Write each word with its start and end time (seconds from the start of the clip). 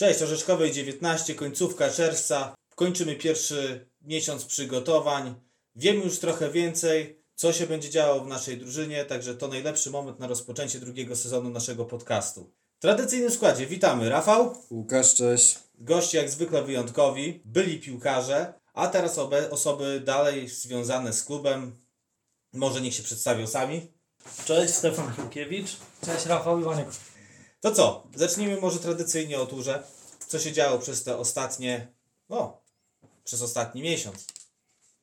Cześć, 0.00 0.22
Orzeszkowej 0.22 0.72
19, 0.72 1.34
końcówka 1.34 1.90
czerwca. 1.90 2.54
Kończymy 2.74 3.16
pierwszy 3.16 3.88
miesiąc 4.02 4.44
przygotowań. 4.44 5.34
Wiemy 5.76 6.04
już 6.04 6.18
trochę 6.18 6.50
więcej, 6.50 7.22
co 7.34 7.52
się 7.52 7.66
będzie 7.66 7.90
działo 7.90 8.20
w 8.20 8.26
naszej 8.26 8.58
drużynie, 8.58 9.04
także 9.04 9.34
to 9.34 9.48
najlepszy 9.48 9.90
moment 9.90 10.18
na 10.18 10.26
rozpoczęcie 10.26 10.80
drugiego 10.80 11.16
sezonu 11.16 11.50
naszego 11.50 11.84
podcastu. 11.84 12.52
W 12.78 12.82
tradycyjnym 12.82 13.30
składzie 13.30 13.66
witamy 13.66 14.08
Rafał, 14.08 14.54
Łukasz, 14.70 15.14
cześć. 15.14 15.58
goście 15.78 16.18
jak 16.18 16.30
zwykle 16.30 16.62
wyjątkowi, 16.62 17.42
byli 17.44 17.80
piłkarze, 17.80 18.54
a 18.74 18.88
teraz 18.88 19.18
obe, 19.18 19.50
osoby 19.50 20.02
dalej 20.04 20.48
związane 20.48 21.12
z 21.12 21.24
klubem. 21.24 21.76
Może 22.52 22.80
niech 22.80 22.94
się 22.94 23.02
przedstawią 23.02 23.46
sami. 23.46 23.92
Cześć, 24.44 24.74
Stefan 24.74 25.14
Chiłkiewicz. 25.14 25.76
Cześć, 26.06 26.26
Rafał 26.26 26.60
Iwanek. 26.60 26.88
To 27.60 27.72
co? 27.72 28.06
Zacznijmy 28.16 28.60
może 28.60 28.78
tradycyjnie 28.78 29.40
o 29.40 29.46
turze. 29.46 29.82
Co 30.28 30.38
się 30.38 30.52
działo 30.52 30.78
przez 30.78 31.02
te 31.02 31.16
ostatnie, 31.16 31.92
no, 32.28 32.60
przez 33.24 33.42
ostatni 33.42 33.82
miesiąc. 33.82 34.26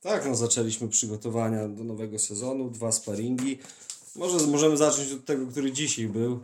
Tak, 0.01 0.25
no 0.25 0.35
zaczęliśmy 0.35 0.87
przygotowania 0.89 1.67
do 1.67 1.83
nowego 1.83 2.19
sezonu, 2.19 2.69
dwa 2.69 2.91
sparingi. 2.91 3.59
Może 4.15 4.47
możemy 4.47 4.77
zacząć 4.77 5.11
od 5.11 5.25
tego, 5.25 5.47
który 5.47 5.71
dzisiaj 5.71 6.07
był. 6.07 6.39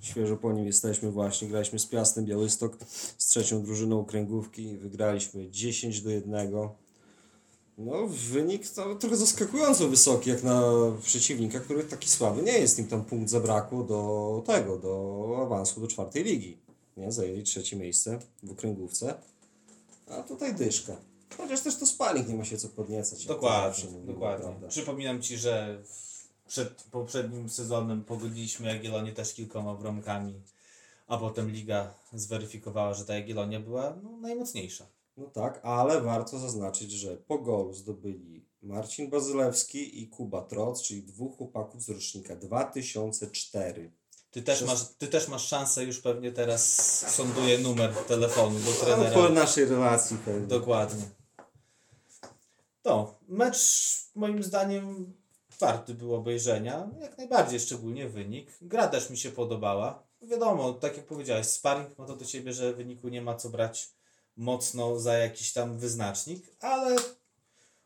Świeżo 0.00 0.36
po 0.36 0.52
nim 0.52 0.66
jesteśmy 0.66 1.10
właśnie. 1.10 1.48
Graliśmy 1.48 1.78
z 1.78 1.86
Piastem 1.86 2.24
Białystok, 2.24 2.76
z 3.18 3.26
trzecią 3.26 3.62
drużyną 3.62 4.00
okręgówki. 4.00 4.76
Wygraliśmy 4.76 5.50
10 5.50 6.00
do 6.00 6.10
1. 6.10 6.50
No, 7.78 8.06
wynik 8.06 8.70
to 8.70 8.94
trochę 8.94 9.16
zaskakująco 9.16 9.88
wysoki, 9.88 10.30
jak 10.30 10.42
na 10.42 10.62
przeciwnika, 11.02 11.60
który 11.60 11.84
taki 11.84 12.08
słaby 12.08 12.42
nie 12.42 12.58
jest. 12.58 12.78
Im 12.78 12.88
tam 12.88 13.04
punkt 13.04 13.30
zabrakło 13.30 13.82
do 13.84 14.42
tego, 14.46 14.78
do 14.78 15.38
awansu 15.42 15.80
do 15.80 15.86
czwartej 15.86 16.24
ligi. 16.24 16.58
Nie, 16.96 17.12
zajęli 17.12 17.42
trzecie 17.42 17.76
miejsce 17.76 18.18
w 18.42 18.50
okręgówce. 18.50 19.14
A 20.10 20.22
tutaj 20.22 20.54
dyszka. 20.54 20.96
Chociaż 21.36 21.60
też 21.60 21.76
to 21.76 21.86
spaling 21.86 22.28
nie 22.28 22.34
ma 22.34 22.44
się 22.44 22.58
co 22.58 22.68
podniecać. 22.68 23.26
Dokładnie, 23.26 23.90
dokładnie. 24.04 24.68
Przypominam 24.68 25.22
Ci, 25.22 25.38
że 25.38 25.82
przed 26.48 26.82
poprzednim 26.82 27.48
sezonem 27.48 28.04
pogodziliśmy 28.04 28.68
Jagiellonię 28.68 29.12
też 29.12 29.34
kilkoma 29.34 29.74
bramkami, 29.74 30.40
a 31.06 31.18
potem 31.18 31.50
liga 31.50 31.94
zweryfikowała, 32.12 32.94
że 32.94 33.04
ta 33.04 33.14
Jagiellonia 33.14 33.60
była 33.60 33.96
no, 34.02 34.10
najmocniejsza. 34.20 34.86
No 35.16 35.26
tak, 35.26 35.60
ale 35.62 36.00
warto 36.00 36.38
zaznaczyć, 36.38 36.92
że 36.92 37.16
po 37.16 37.38
golu 37.38 37.72
zdobyli 37.74 38.46
Marcin 38.62 39.10
Bazylewski 39.10 40.02
i 40.02 40.08
Kuba 40.08 40.42
Troc, 40.42 40.82
czyli 40.82 41.02
dwóch 41.02 41.36
chłopaków 41.36 41.82
z 41.82 41.88
rocznika 41.88 42.36
2004. 42.36 43.92
Ty 44.30 44.42
też, 44.42 44.62
masz, 44.62 44.88
ty 44.98 45.08
też 45.08 45.28
masz 45.28 45.46
szansę, 45.48 45.84
już 45.84 46.00
pewnie 46.00 46.32
teraz 46.32 46.76
sonduję 47.14 47.58
numer 47.58 47.94
telefonu 47.94 48.58
do 48.58 48.70
No, 48.70 48.76
trenera. 48.86 49.10
po 49.14 49.28
naszej 49.28 49.64
relacji 49.64 50.16
pewnie. 50.24 50.46
Dokładnie. 50.46 51.02
To, 52.82 53.14
mecz 53.28 53.60
moim 54.14 54.42
zdaniem 54.42 55.12
warty 55.60 55.94
był 55.94 56.14
obejrzenia, 56.14 56.88
jak 57.00 57.18
najbardziej, 57.18 57.60
szczególnie 57.60 58.08
wynik. 58.08 58.50
Gra 58.62 58.88
też 58.88 59.10
mi 59.10 59.16
się 59.16 59.30
podobała. 59.30 60.02
Wiadomo, 60.22 60.72
tak 60.72 60.96
jak 60.96 61.06
powiedziałeś, 61.06 61.46
sparring 61.46 61.98
ma 61.98 62.06
to 62.06 62.16
do 62.16 62.24
ciebie, 62.24 62.52
że 62.52 62.72
wyniku 62.74 63.08
nie 63.08 63.22
ma 63.22 63.34
co 63.34 63.50
brać 63.50 63.90
mocno 64.36 64.98
za 64.98 65.14
jakiś 65.14 65.52
tam 65.52 65.78
wyznacznik, 65.78 66.56
ale 66.60 66.96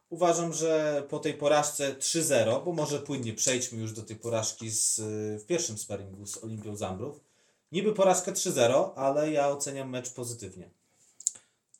uważam, 0.08 0.52
że 0.52 1.02
po 1.08 1.19
tej 1.19 1.34
porażce 1.34 1.94
3-0, 1.94 2.64
bo 2.64 2.72
może 2.72 2.98
płynnie 2.98 3.33
przejdźmy 3.33 3.80
już 3.80 3.92
do 3.92 4.02
tej 4.02 4.16
porażki 4.16 4.70
z, 4.70 5.00
w 5.42 5.47
pierwszym 5.47 5.78
sparingu 5.78 6.27
z 6.27 6.44
Olimpią 6.44 6.77
Zambrów. 6.77 7.20
Niby 7.72 7.92
porażka 7.92 8.33
3-0, 8.33 8.91
ale 8.97 9.33
ja 9.33 9.48
oceniam 9.48 9.91
mecz 9.91 10.11
pozytywnie. 10.11 10.70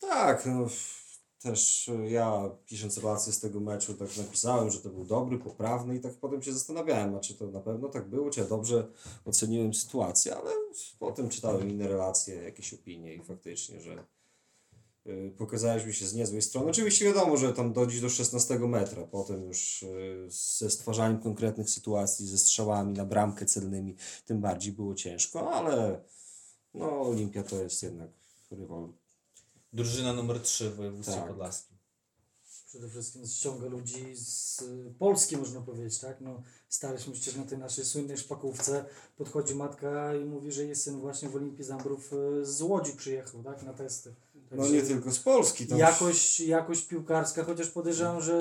Tak, 0.01 0.47
no, 0.47 0.69
też 1.43 1.89
e, 1.89 2.11
ja 2.11 2.51
pisząc 2.67 2.99
relację 2.99 3.33
z 3.33 3.41
tego 3.41 3.61
meczu 3.61 3.95
tak 3.95 4.17
napisałem, 4.17 4.71
że 4.71 4.79
to 4.79 4.89
był 4.89 5.05
dobry, 5.05 5.39
poprawny 5.39 5.97
i 5.97 6.01
tak 6.01 6.15
potem 6.15 6.43
się 6.43 6.53
zastanawiałem, 6.53 7.21
czy 7.21 7.35
to 7.35 7.47
na 7.47 7.61
pewno 7.61 7.89
tak 7.89 8.09
było, 8.09 8.31
czy 8.31 8.41
ja 8.41 8.47
dobrze 8.47 8.87
oceniłem 9.25 9.75
sytuację, 9.75 10.37
ale 10.37 10.51
potem 10.99 11.29
czytałem 11.29 11.71
inne 11.71 11.89
relacje, 11.89 12.35
jakieś 12.35 12.75
opinie 12.75 13.15
i 13.15 13.25
faktycznie, 13.25 13.81
że 13.81 14.05
pokazaliśmy 15.39 15.93
się 15.93 16.07
z 16.07 16.15
niezłej 16.15 16.43
strony. 16.43 16.71
Oczywiście 16.71 17.05
wiadomo, 17.05 17.37
że 17.37 17.53
tam 17.53 17.73
dojść 17.73 18.01
do 18.01 18.11
16 18.11 18.59
metra, 18.59 19.03
potem 19.03 19.45
już 19.45 19.83
y, 19.83 20.27
ze 20.59 20.71
stwarzaniem 20.71 21.21
konkretnych 21.21 21.71
sytuacji, 21.71 22.27
ze 22.27 22.39
strzałami 22.39 22.93
na 22.93 23.05
bramkę 23.05 23.47
celnymi, 23.47 23.97
tym 24.27 24.41
bardziej 24.41 24.73
było 24.73 24.95
ciężko, 24.95 25.53
ale 25.53 26.01
no 26.75 27.01
Olimpia 27.01 27.43
to 27.43 27.63
jest 27.63 27.83
jednak 27.83 28.11
rywal 28.51 28.89
Drużyna 29.73 30.13
numer 30.13 30.41
3 30.41 30.71
w 30.71 30.77
województwie 30.77 31.15
Tak. 31.15 31.29
podlaskim. 31.29 31.77
Przede 32.67 32.89
wszystkim 32.89 33.27
ściąga 33.27 33.67
ludzi 33.67 34.17
z 34.17 34.63
y, 34.63 34.95
Polski, 34.99 35.37
można 35.37 35.61
powiedzieć, 35.61 35.99
tak? 35.99 36.21
No, 36.21 36.43
staliśmy 36.69 37.13
przecież 37.13 37.37
na 37.37 37.45
tej 37.45 37.59
naszej 37.59 37.85
słynnej 37.85 38.19
szpakówce. 38.19 38.85
Podchodzi 39.17 39.55
matka 39.55 40.15
i 40.15 40.25
mówi, 40.25 40.53
że 40.53 40.65
jest 40.65 40.83
syn 40.83 41.01
właśnie 41.01 41.29
w 41.29 41.37
Olimpii 41.37 41.65
Zambrów 41.65 42.13
y, 42.13 42.45
z 42.45 42.63
Łodzi 42.63 42.93
przyjechał, 42.93 43.43
tak? 43.43 43.63
Na 43.63 43.73
testy. 43.73 44.15
No 44.51 44.69
nie 44.69 44.83
tylko 44.83 45.11
z 45.11 45.19
Polski. 45.19 45.67
Tam 45.67 45.79
Jakość, 45.79 46.41
jakość 46.41 46.87
piłkarska, 46.87 47.45
chociaż 47.45 47.71
podejrzewam, 47.71 48.23
że 48.23 48.41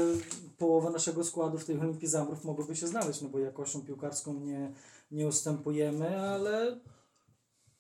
połowa 0.58 0.90
naszego 0.90 1.24
składu 1.24 1.58
w 1.58 1.66
tej 1.66 1.80
Olimpii 1.80 2.08
Zambrów 2.08 2.44
mogłoby 2.44 2.76
się 2.76 2.88
znaleźć, 2.88 3.22
no 3.22 3.30
bo 3.30 3.40
jakością 3.40 3.82
piłkarską 3.82 4.34
nie, 4.34 4.74
nie 5.12 5.28
ustępujemy, 5.28 6.20
ale 6.20 6.80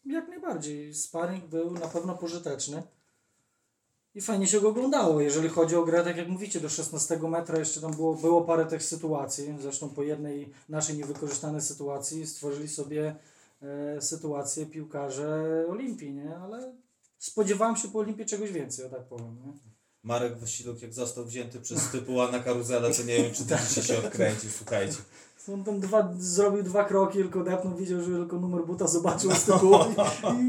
jak 0.05 0.27
najbardziej. 0.27 0.93
Sparring 0.93 1.45
był 1.45 1.71
na 1.71 1.87
pewno 1.87 2.15
pożyteczny. 2.15 2.83
I 4.15 4.21
fajnie 4.21 4.47
się 4.47 4.61
go 4.61 4.69
oglądało, 4.69 5.21
jeżeli 5.21 5.49
chodzi 5.49 5.75
o 5.75 5.85
grę, 5.85 6.03
tak 6.03 6.17
jak 6.17 6.27
mówicie, 6.27 6.59
do 6.59 6.69
16 6.69 7.19
metra 7.19 7.59
jeszcze 7.59 7.81
tam 7.81 7.91
było, 7.91 8.15
było 8.15 8.41
parę 8.41 8.65
tych 8.65 8.83
sytuacji. 8.83 9.55
Zresztą 9.59 9.89
po 9.89 10.03
jednej 10.03 10.51
naszej 10.69 10.97
niewykorzystanej 10.97 11.61
sytuacji 11.61 12.27
stworzyli 12.27 12.67
sobie 12.67 13.15
e, 13.61 14.01
sytuację 14.01 14.65
piłkarze 14.65 15.65
Olimpii, 15.69 16.13
nie? 16.13 16.37
Ale 16.37 16.73
spodziewałem 17.17 17.75
się 17.75 17.87
po 17.87 17.99
Olimpii 17.99 18.25
czegoś 18.25 18.51
więcej, 18.51 18.85
o 18.85 18.89
tak 18.89 19.07
powiem. 19.07 19.37
Nie? 19.45 19.53
Marek 20.03 20.39
Wasiluk 20.39 20.81
jak 20.81 20.93
został 20.93 21.25
wzięty 21.25 21.59
przez 21.59 21.89
typuła 21.91 22.31
na 22.31 22.39
karuzelę, 22.39 22.93
to 22.93 23.03
nie 23.03 23.17
wiem 23.17 23.33
czy 23.33 23.45
ty 23.45 23.55
dzisiaj 23.69 23.83
się 23.83 23.97
odkręcił, 23.97 24.49
słuchajcie. 24.57 24.97
On 25.53 25.63
tam 25.63 25.79
dwa, 25.79 26.13
zrobił 26.19 26.63
dwa 26.63 26.83
kroki, 26.83 27.17
tylko 27.17 27.43
depnął, 27.43 27.75
widział, 27.75 28.01
że 28.01 28.07
tylko 28.07 28.39
numer 28.39 28.65
buta 28.65 28.87
zobaczył 28.87 29.31
z 29.31 29.43
tyłu 29.43 29.75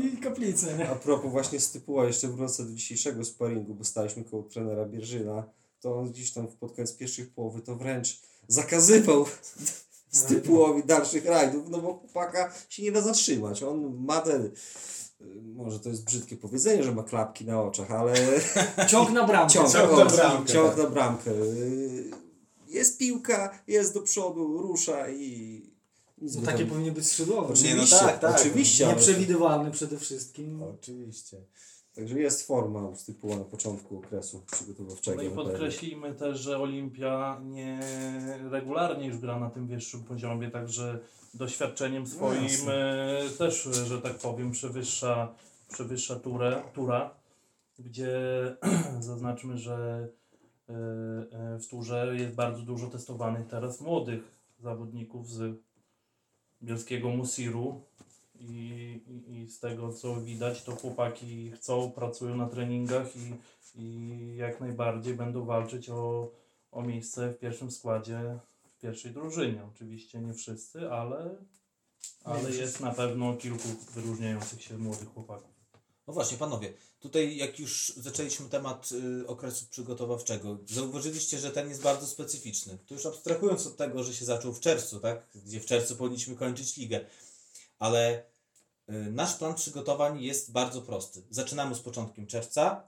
i, 0.03 0.07
i 0.07 0.17
kaplicę, 0.17 0.79
nie? 0.79 0.91
A 0.91 0.95
propos 0.95 1.31
właśnie 1.31 1.61
Stypuła, 1.61 2.05
jeszcze 2.05 2.29
wrócę 2.29 2.65
do 2.65 2.73
dzisiejszego 2.73 3.25
sparingu, 3.25 3.75
bo 3.75 3.85
staliśmy 3.85 4.25
koło 4.25 4.43
trenera 4.43 4.85
Bierżyna, 4.85 5.45
to 5.81 5.99
on 5.99 6.11
gdzieś 6.11 6.33
tam 6.33 6.49
pod 6.49 6.73
koniec 6.73 6.97
pierwszych 6.97 7.35
połowy 7.35 7.61
to 7.61 7.77
wręcz 7.77 8.21
zakazywał 8.49 9.27
Stypułowi 10.11 10.85
dalszych 10.85 11.27
rajdów, 11.27 11.69
no 11.69 11.79
bo 11.79 11.95
chłopaka 11.95 12.53
się 12.69 12.83
nie 12.83 12.93
da 12.93 13.01
zatrzymać. 13.01 13.63
On 13.63 14.05
ma 14.05 14.21
ten, 14.21 14.51
może 15.43 15.81
to 15.81 15.89
jest 15.89 16.05
brzydkie 16.05 16.37
powiedzenie, 16.37 16.83
że 16.83 16.93
ma 16.95 17.03
klapki 17.03 17.45
na 17.45 17.63
oczach, 17.63 17.91
ale 17.91 18.15
Ciąg 18.91 19.11
na 19.11 19.27
bramkę. 19.27 19.55
ciąg, 19.55 19.73
Ciąg 19.73 19.93
o, 19.93 19.97
na 19.97 20.05
bramkę, 20.11 20.53
ciąg 20.53 20.69
tak. 20.69 20.79
na 20.85 20.91
bramkę. 20.91 21.31
Jest 22.69 22.99
piłka, 22.99 23.59
jest 23.67 23.95
do 23.95 24.01
przodu, 24.03 24.59
rusza 24.63 25.11
i... 25.11 25.63
No 26.23 26.43
takie 26.43 26.59
tam- 26.59 26.69
powinien 26.69 26.95
być 26.95 27.07
skrzydłowy. 27.07 27.53
Oczywiście, 27.53 27.75
Nie, 27.77 27.83
no 27.83 27.87
tak, 28.09 28.19
tak. 28.21 28.37
oczywiście. 28.41 28.85
ale- 28.87 28.95
Nieprzewidywalny 28.95 29.71
przede 29.71 29.99
wszystkim. 29.99 30.63
Oczywiście. 30.63 31.37
Także 31.95 32.19
jest 32.21 32.47
forma 32.47 32.89
u 32.89 32.97
Stypuła 32.97 33.37
na 33.37 33.45
początku 33.45 33.99
okresu 33.99 34.43
przygotowawczego. 34.53 35.17
No 35.17 35.23
i 35.23 35.31
podkreślimy 35.31 36.15
też, 36.15 36.41
że 36.41 36.59
Olimpia 36.59 37.41
nie 37.45 37.81
regularnie 38.51 39.07
już 39.07 39.19
gra 39.19 39.41
na 39.41 39.51
tym 39.51 39.67
wyższym 39.67 40.05
poziomie, 40.05 40.51
także 40.51 40.99
doświadczeniem 41.37 42.07
swoim 42.07 42.43
jasne. 42.43 42.75
e, 42.75 43.31
też, 43.39 43.63
że 43.63 44.03
tak 44.03 44.19
powiem, 44.19 44.51
przewyższa, 44.51 45.35
przewyższa 45.69 46.17
turę, 46.17 46.63
tura, 46.75 47.11
gdzie 47.79 48.11
zaznaczmy, 49.01 49.59
że 49.59 50.09
e, 50.69 50.73
e, 50.73 51.59
w 51.59 51.67
turze 51.69 52.17
jest 52.17 52.35
bardzo 52.35 52.63
dużo 52.63 52.87
testowanych 52.87 53.47
teraz 53.47 53.81
młodych 53.81 54.37
zawodników 54.59 55.31
z 55.31 55.59
bielskiego 56.63 57.09
Musiru 57.09 57.83
i, 58.41 59.01
i, 59.07 59.33
i 59.33 59.49
z 59.49 59.61
tego 59.61 59.93
co 59.93 60.21
widać 60.21 60.65
to 60.65 60.77
chłopaki 60.77 61.51
chcą, 61.51 61.91
pracują 61.91 62.37
na 62.37 62.49
treningach 62.49 63.07
i, 63.17 63.33
i 63.83 64.37
jak 64.37 64.61
najbardziej 64.61 65.15
będą 65.15 65.45
walczyć 65.45 65.91
o, 65.91 66.31
o 66.73 66.83
miejsce 66.83 67.33
w 67.33 67.39
pierwszym 67.39 67.71
składzie, 67.71 68.39
pierwszej 68.87 69.13
drużynie. 69.13 69.65
Oczywiście 69.75 70.21
nie 70.21 70.35
wszyscy, 70.35 70.91
ale, 70.91 71.37
ale 72.25 72.51
jest 72.51 72.81
na 72.81 72.91
pewno 72.91 73.37
kilku 73.37 73.69
wyróżniających 73.95 74.63
się 74.63 74.79
młodych 74.79 75.09
chłopaków. 75.09 75.51
No 76.07 76.15
właśnie, 76.15 76.39
panowie, 76.39 76.73
tutaj 77.01 77.37
jak 77.37 77.59
już 77.59 77.93
zaczęliśmy 77.97 78.49
temat 78.49 78.89
y, 79.23 79.27
okresu 79.27 79.67
przygotowawczego, 79.71 80.59
zauważyliście, 80.67 81.39
że 81.39 81.51
ten 81.51 81.69
jest 81.69 81.83
bardzo 81.83 82.07
specyficzny. 82.07 82.79
To 82.87 82.95
już 82.95 83.07
abstrahując 83.07 83.67
od 83.67 83.77
tego, 83.77 84.05
że 84.05 84.15
się 84.15 84.25
zaczął 84.25 84.53
w 84.53 84.61
czerwcu, 84.61 85.01
tak? 85.01 85.27
Gdzie 85.35 85.61
w 85.61 85.67
czerwcu 85.67 85.97
powinniśmy 85.97 86.37
kończyć 86.37 86.77
ligę. 86.77 87.01
Ale 87.79 88.23
Y, 88.89 89.13
Nasz 89.13 89.35
plan 89.35 89.55
przygotowań 89.55 90.23
jest 90.23 90.53
bardzo 90.53 90.83
prosty. 90.83 91.23
Zaczynamy 91.31 91.75
z 91.75 91.81
początkiem 91.81 92.27
czerwca. 92.27 92.83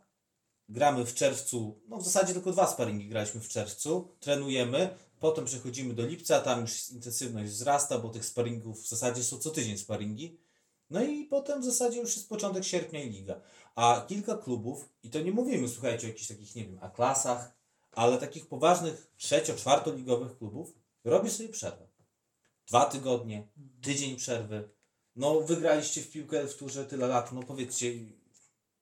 Gramy 0.68 1.06
w 1.06 1.14
czerwcu, 1.14 1.80
no 1.88 1.96
w 1.98 2.04
zasadzie 2.04 2.32
tylko 2.32 2.52
dwa 2.52 2.66
sparingi 2.66 3.08
graliśmy 3.08 3.40
w 3.40 3.48
czerwcu. 3.48 4.08
Trenujemy, 4.20 4.94
potem 5.20 5.44
przechodzimy 5.44 5.94
do 5.94 6.06
lipca, 6.06 6.40
tam 6.40 6.60
już 6.60 6.90
intensywność 6.90 7.50
wzrasta, 7.50 7.98
bo 7.98 8.08
tych 8.08 8.24
sparingów 8.24 8.82
w 8.82 8.88
zasadzie 8.88 9.24
są 9.24 9.38
co 9.38 9.50
tydzień 9.50 9.78
sparingi. 9.78 10.38
No 10.90 11.02
i 11.02 11.24
potem 11.24 11.60
w 11.62 11.64
zasadzie 11.64 12.00
już 12.00 12.16
jest 12.16 12.28
początek 12.28 12.64
sierpnia 12.64 13.02
i 13.02 13.10
liga. 13.10 13.40
A 13.74 14.04
kilka 14.08 14.36
klubów, 14.36 14.88
i 15.02 15.10
to 15.10 15.20
nie 15.20 15.32
mówimy, 15.32 15.68
słuchajcie, 15.68 16.06
o 16.06 16.08
jakichś 16.10 16.28
takich, 16.28 16.54
nie 16.54 16.64
wiem, 16.64 16.78
A-klasach, 16.82 17.52
ale 17.92 18.18
takich 18.18 18.46
poważnych 18.46 19.12
trzecio-, 19.18 19.56
czwartoligowych 19.56 20.38
klubów, 20.38 20.74
robi 21.04 21.30
sobie 21.30 21.48
przerwę. 21.48 21.88
Dwa 22.68 22.84
tygodnie, 22.84 23.48
tydzień 23.82 24.16
przerwy. 24.16 24.70
No, 25.16 25.40
wygraliście 25.40 26.00
w 26.00 26.10
piłkę 26.10 26.46
w 26.46 26.56
turze 26.56 26.84
tyle 26.84 27.06
lat, 27.06 27.32
no 27.32 27.42
powiedzcie, 27.42 27.92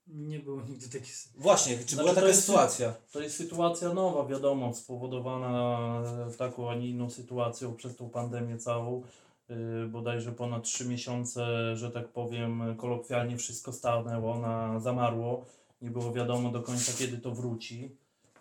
Nie 0.07 0.39
było 0.39 0.63
nigdy 0.63 0.89
takich 0.89 1.17
sytuacji. 1.17 1.43
właśnie, 1.43 1.73
czy 1.73 1.79
Znaczy, 1.83 1.97
była 1.97 2.09
to 2.09 2.15
taka 2.15 2.27
jest- 2.29 2.45
sytuacja? 2.45 2.95
To 3.13 3.21
jest 3.21 3.37
sytuacja 3.37 3.93
nowa, 3.95 4.27
wiadomo, 4.27 4.75
spowodowana 4.75 6.03
e, 6.29 6.33
taką, 6.33 6.71
a 6.71 6.75
nie 6.75 6.89
inną 6.89 7.11
sytuacją 7.11 7.75
przez 7.75 7.97
tą 7.97 8.11
pandemię 8.11 8.59
całą. 8.59 9.03
Yy, 9.49 9.89
bodajże 9.89 10.33
ponad 10.33 10.65
3 10.65 10.89
miesiące, 10.89 11.77
że 11.77 11.91
tak 11.91 12.09
powiem, 12.09 12.77
kolokwialnie 12.77 13.37
wszystko 13.37 13.73
stanęło, 13.73 14.39
na, 14.39 14.81
zamarło. 14.81 15.45
Nie 15.83 15.91
było 15.91 16.13
wiadomo 16.13 16.51
do 16.51 16.63
końca, 16.63 16.93
kiedy 16.99 17.19
to 17.19 17.31
wróci 17.31 17.97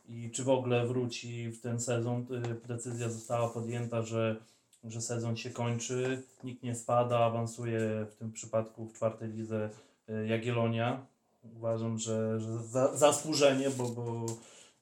i 0.09 0.31
czy 0.31 0.43
w 0.43 0.49
ogóle 0.49 0.87
wróci 0.87 1.49
w 1.49 1.61
ten 1.61 1.79
sezon. 1.81 2.25
Yy, 2.29 2.55
Decyzja 2.67 3.09
została 3.09 3.49
podjęta, 3.49 4.01
że, 4.01 4.35
że 4.83 5.01
sezon 5.01 5.37
się 5.37 5.49
kończy, 5.49 6.21
nikt 6.43 6.63
nie 6.63 6.75
spada, 6.75 7.19
awansuje 7.19 7.79
w 8.11 8.15
tym 8.15 8.31
przypadku 8.31 8.85
w 8.85 8.93
czwartej 8.93 9.29
lidze 9.29 9.69
yy, 10.07 10.27
Jagiellonia. 10.27 11.05
Uważam, 11.57 11.97
że, 11.97 12.39
że 12.39 12.63
za, 12.63 12.97
zasłużenie, 12.97 13.69
bo, 13.69 13.89
bo 13.89 14.25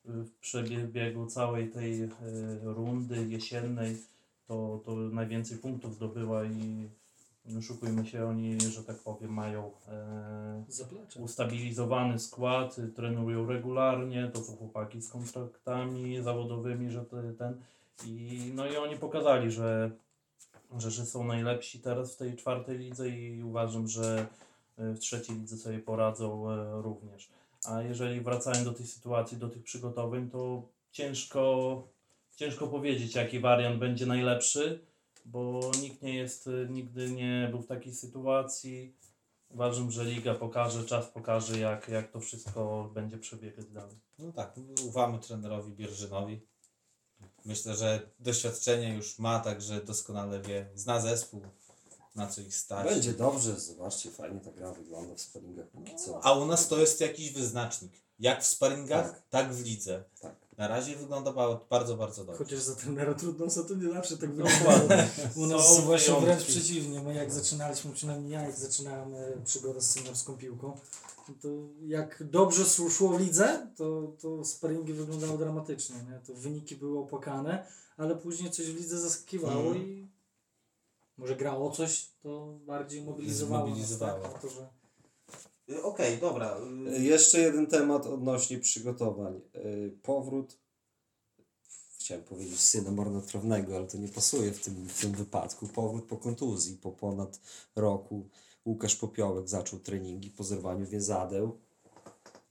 w 0.06 0.32
przebiegu 0.42 1.26
całej 1.26 1.72
tej 1.72 2.04
e, 2.04 2.10
rundy 2.64 3.28
jesiennej 3.28 3.98
to, 4.48 4.82
to 4.86 4.96
najwięcej 4.96 5.58
punktów 5.58 5.96
zdobyła 5.96 6.46
i 6.46 6.90
nie 7.46 7.58
oszukujmy 7.58 8.06
się, 8.06 8.26
oni, 8.26 8.62
że 8.62 8.84
tak 8.84 8.98
powiem, 8.98 9.34
mają 9.34 9.72
e, 9.88 10.64
Zaplecze. 10.68 11.20
ustabilizowany 11.20 12.20
skład, 12.20 12.80
y, 12.80 12.88
trenują 12.88 13.48
regularnie, 13.48 14.32
to 14.34 14.44
są 14.44 14.56
chłopaki 14.56 15.02
z 15.02 15.10
kontraktami 15.10 16.24
zawodowymi, 16.24 16.92
że 16.92 17.06
ten 17.38 17.62
i 18.06 18.52
no 18.56 18.68
i 18.68 18.78
oni 18.78 18.98
pokazali, 18.98 19.52
że, 19.52 19.92
że, 20.78 20.92
że 20.92 21.06
są 21.06 21.24
najlepsi 21.24 21.80
teraz 21.80 22.14
w 22.14 22.18
tej 22.18 22.36
czwartej 22.36 22.78
lidze 22.78 23.10
i 23.10 23.44
uważam, 23.44 23.88
że 23.88 24.28
y, 24.32 24.43
w 24.78 25.00
trzeciej 25.00 25.36
lidze 25.36 25.58
sobie 25.58 25.80
poradzą 25.80 26.52
e, 26.52 26.82
również. 26.82 27.30
A 27.66 27.82
jeżeli 27.82 28.22
wracając 28.22 28.66
do 28.66 28.74
tej 28.74 28.88
sytuacji, 28.88 29.38
do 29.38 29.50
tych 29.50 29.64
przygotowań, 29.64 30.30
to 30.30 30.64
ciężko, 30.92 31.84
ciężko 32.36 32.68
powiedzieć, 32.68 33.16
jaki 33.16 33.40
wariant 33.40 33.80
będzie 33.80 34.06
najlepszy, 34.06 34.80
bo 35.26 35.72
nikt 35.82 36.02
nie 36.02 36.16
jest, 36.16 36.48
y, 36.48 36.68
nigdy 36.70 37.12
nie 37.12 37.48
był 37.52 37.62
w 37.62 37.68
takiej 37.68 37.94
sytuacji. 37.94 38.96
Uważam, 39.50 39.92
że 39.92 40.06
liga 40.06 40.34
pokaże, 40.34 40.86
czas 40.86 41.08
pokaże, 41.08 41.60
jak, 41.60 41.90
jak 41.90 42.12
to 42.12 42.20
wszystko 42.20 42.92
będzie 42.94 43.18
przebiegać 43.18 43.66
dalej. 43.66 43.96
No 44.20 44.32
tak, 44.32 44.56
ufamy 44.88 45.20
trenerowi 45.20 45.72
Bierżynowi. 45.72 46.42
Myślę, 47.46 47.76
że 47.76 48.00
doświadczenie 48.20 48.96
już 48.96 49.20
ma, 49.20 49.40
także 49.40 49.82
doskonale 49.82 50.42
wie, 50.42 50.70
zna 50.76 51.00
zespół, 51.00 51.42
na 52.16 52.28
co 52.28 52.42
ich 52.42 52.56
stać. 52.56 52.88
Będzie 52.88 53.14
dobrze, 53.14 53.60
zobaczcie, 53.60 54.12
fajnie 54.12 54.40
ta 54.40 54.52
gra 54.52 54.72
wygląda 54.74 55.16
w 55.16 55.22
sparingach 55.22 55.68
póki 55.68 55.96
co. 55.96 56.26
A 56.26 56.34
u 56.34 56.46
nas 56.46 56.68
to 56.68 56.78
jest 56.80 57.02
jakiś 57.02 57.32
wyznacznik. 57.34 57.92
Jak 58.20 58.44
w 58.44 58.48
sparingach, 58.48 59.12
Tak. 59.12 59.22
tak, 59.30 59.54
w 59.54 59.66
lidze. 59.66 60.04
Tak. 60.22 60.36
Na 60.58 60.68
razie 60.68 60.96
wygląda 60.96 61.32
ba- 61.34 61.60
bardzo, 61.70 61.98
bardzo 61.98 62.26
dobrze. 62.26 62.38
Chociaż 62.44 62.60
za 62.60 62.76
trenera 62.76 63.14
trudno, 63.14 63.46
to 63.68 63.76
nie 63.76 63.94
zawsze 63.94 64.18
tak 64.18 64.36
Dokładnie. 64.38 65.10
U 65.36 65.46
nas 65.46 65.76
Są 65.76 65.82
właśnie 65.82 66.22
wręcz 66.22 66.44
przeciwnie. 66.44 67.02
My 67.02 67.14
jak 67.14 67.32
zaczynaliśmy, 67.34 67.92
przynajmniej 67.94 68.32
ja 68.32 68.42
jak 68.42 68.56
zaczynałem 68.58 69.16
e, 69.16 69.42
przygodę 69.46 69.82
z 69.82 69.92
seniorską 69.92 70.38
piłką, 70.38 70.78
to 71.42 71.48
jak 71.86 72.24
dobrze 72.30 72.64
szło- 72.64 73.18
w 73.18 73.20
lidze, 73.20 73.68
to, 73.76 74.14
to 74.22 74.46
sparingi 74.46 74.94
wyglądały 74.94 75.38
dramatycznie. 75.38 75.96
Nie? 75.96 76.20
To 76.28 76.34
wyniki 76.34 76.76
były 76.76 77.00
opłakane, 77.00 77.68
ale 77.98 78.16
później 78.16 78.52
coś 78.52 78.66
w 78.66 78.78
lidze 78.78 79.00
zaskakiwało 79.00 79.62
Mhm. 79.68 79.78
i 79.78 80.08
może 81.24 81.36
grało 81.36 81.72
coś, 81.72 82.08
to 82.24 82.60
bardziej 82.66 83.02
mobilizowało. 83.02 83.66
Zmobilizowało. 83.66 84.24
Nas, 84.24 84.32
tak? 84.32 84.42
To, 84.42 84.50
że 84.50 84.68
Y, 85.70 85.84
Okej, 85.84 86.18
dobra. 86.18 86.58
y, 86.98 87.04
Jeszcze 87.04 87.40
jeden 87.40 87.68
temat 87.68 88.06
odnośnie 88.06 88.60
przygotowań. 88.60 89.42
Powrót, 90.02 90.58
chciałem 92.00 92.24
powiedzieć 92.24 92.60
syna 92.60 92.92
marnotrawnego, 92.92 93.76
ale 93.76 93.88
to 93.88 93.98
nie 93.98 94.08
pasuje 94.08 94.52
w 94.52 94.60
tym, 94.60 94.88
w 94.90 95.02
tym 95.02 95.12
wypadku. 95.12 95.68
Powrót 95.68 96.06
po 96.06 96.18
kontuzji, 96.18 96.78
po 96.78 96.92
ponad 96.92 97.40
roku. 97.76 98.30
Łukasz 98.66 98.96
Popiołek 98.96 99.50
zaczął 99.50 99.80
treningi 99.80 100.30
po 100.30 100.44
zerwaniu 100.44 100.86
więzadeł. 100.88 101.60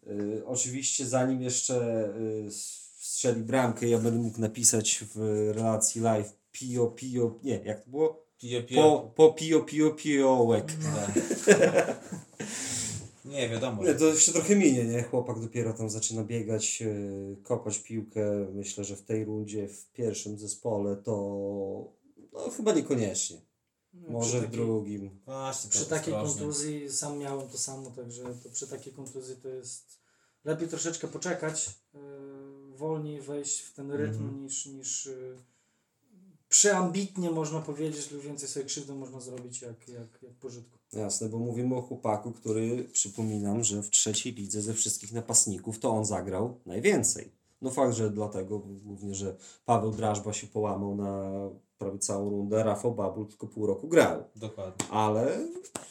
Yy, 0.07 0.43
oczywiście 0.47 1.07
zanim 1.07 1.43
jeszcze 1.43 2.09
yy, 2.45 2.53
strzeli 2.99 3.43
bramkę, 3.43 3.89
ja 3.89 3.99
będę 3.99 4.19
mógł 4.21 4.41
napisać 4.41 5.05
w 5.15 5.19
relacji 5.55 6.01
live 6.01 6.33
pio, 6.53 6.87
pio, 6.87 7.39
nie, 7.43 7.63
jak 7.65 7.85
to 7.85 7.91
było? 7.91 8.23
Pio, 8.43 8.63
pio. 8.63 8.83
Po, 8.83 9.13
po 9.17 9.33
pio, 9.33 9.61
pio, 9.61 9.91
piołek. 9.91 10.67
Tak. 10.67 11.11
Nie, 13.25 13.49
wiadomo. 13.49 13.85
Nie, 13.85 13.95
to 13.95 14.05
jeszcze 14.05 14.33
trochę 14.33 14.57
minie, 14.57 14.85
nie? 14.85 15.03
Chłopak 15.03 15.41
dopiero 15.41 15.73
tam 15.73 15.91
zaczyna 15.91 16.25
biegać, 16.25 16.81
yy, 16.81 17.37
kopać 17.43 17.79
piłkę. 17.79 18.47
Myślę, 18.55 18.85
że 18.85 18.97
w 18.97 19.03
tej 19.03 19.25
rundzie, 19.25 19.69
w 19.69 19.91
pierwszym 19.93 20.39
zespole 20.39 20.97
to 20.97 21.13
no, 22.33 22.51
chyba 22.57 22.73
niekoniecznie. 22.73 23.41
Może 23.93 24.39
przy 24.39 24.49
w 24.49 24.51
drugim. 24.51 25.21
Właśnie, 25.25 25.71
Przy 25.71 25.87
takiej 25.87 26.15
kontuzji 26.15 26.91
sam 26.91 27.19
miałem 27.19 27.49
to 27.49 27.59
samo, 27.59 27.91
także 27.91 28.23
to 28.43 28.51
przy 28.51 28.67
takiej 28.67 28.93
kontuzji 28.93 29.37
to 29.37 29.49
jest 29.49 29.99
lepiej 30.45 30.69
troszeczkę 30.69 31.09
poczekać, 31.09 31.71
yy, 31.95 32.01
wolniej 32.77 33.21
wejść 33.21 33.61
w 33.61 33.75
ten 33.75 33.91
rytm 33.93 34.15
Mhm. 34.23 34.43
niż, 34.43 34.67
niż 34.67 35.07
yy, 35.07 35.37
przeambitnie 36.53 37.31
można 37.31 37.61
powiedzieć, 37.61 38.11
lub 38.11 38.23
więcej 38.23 38.49
sobie 38.49 38.67
krzywdy 38.67 38.95
można 38.95 39.21
zrobić 39.21 39.63
jak, 39.63 39.89
jak, 39.89 40.23
jak 40.23 40.33
pożytku. 40.33 40.79
Jasne, 40.93 41.29
bo 41.29 41.39
mówimy 41.39 41.77
o 41.77 41.83
chłopaku, 41.83 42.33
który 42.33 42.85
przypominam, 42.85 43.65
że 43.65 43.83
w 43.83 43.91
trzeciej 43.91 44.33
lidze 44.33 44.63
ze 44.63 44.75
wszystkich 44.75 45.13
napastników 45.13 45.79
to 45.79 45.91
on 45.91 46.05
zagrał 46.05 46.61
najwięcej. 46.67 47.33
No 47.63 47.71
fakt, 47.71 47.95
że 47.95 48.11
dlatego 48.11 48.59
głównie, 48.59 49.15
że 49.15 49.37
Paweł 49.65 49.91
Drażba 49.91 50.33
się 50.33 50.47
połamał 50.47 50.97
na 50.97 51.31
prawie 51.79 51.99
całą 51.99 52.31
rundę, 52.31 52.63
Rafał 52.63 52.95
Babul 52.95 53.27
tylko 53.27 53.47
pół 53.47 53.67
roku 53.67 53.89
grał. 53.89 54.25
Dokładnie. 54.37 54.87
Ale 54.91 55.39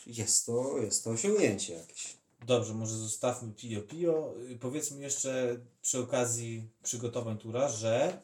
jest 0.08 0.46
to, 0.46 0.78
jest 0.78 1.04
to 1.04 1.10
osiągnięcie 1.10 1.74
jakieś. 1.74 2.18
Dobrze, 2.46 2.74
może 2.74 2.98
zostawmy 2.98 3.54
Pio 3.54 3.82
Pio. 3.82 4.34
Powiedzmy 4.60 5.02
jeszcze 5.02 5.60
przy 5.82 6.00
okazji 6.00 6.70
przygotowań 6.84 7.38
tura, 7.38 7.70
że 7.70 8.22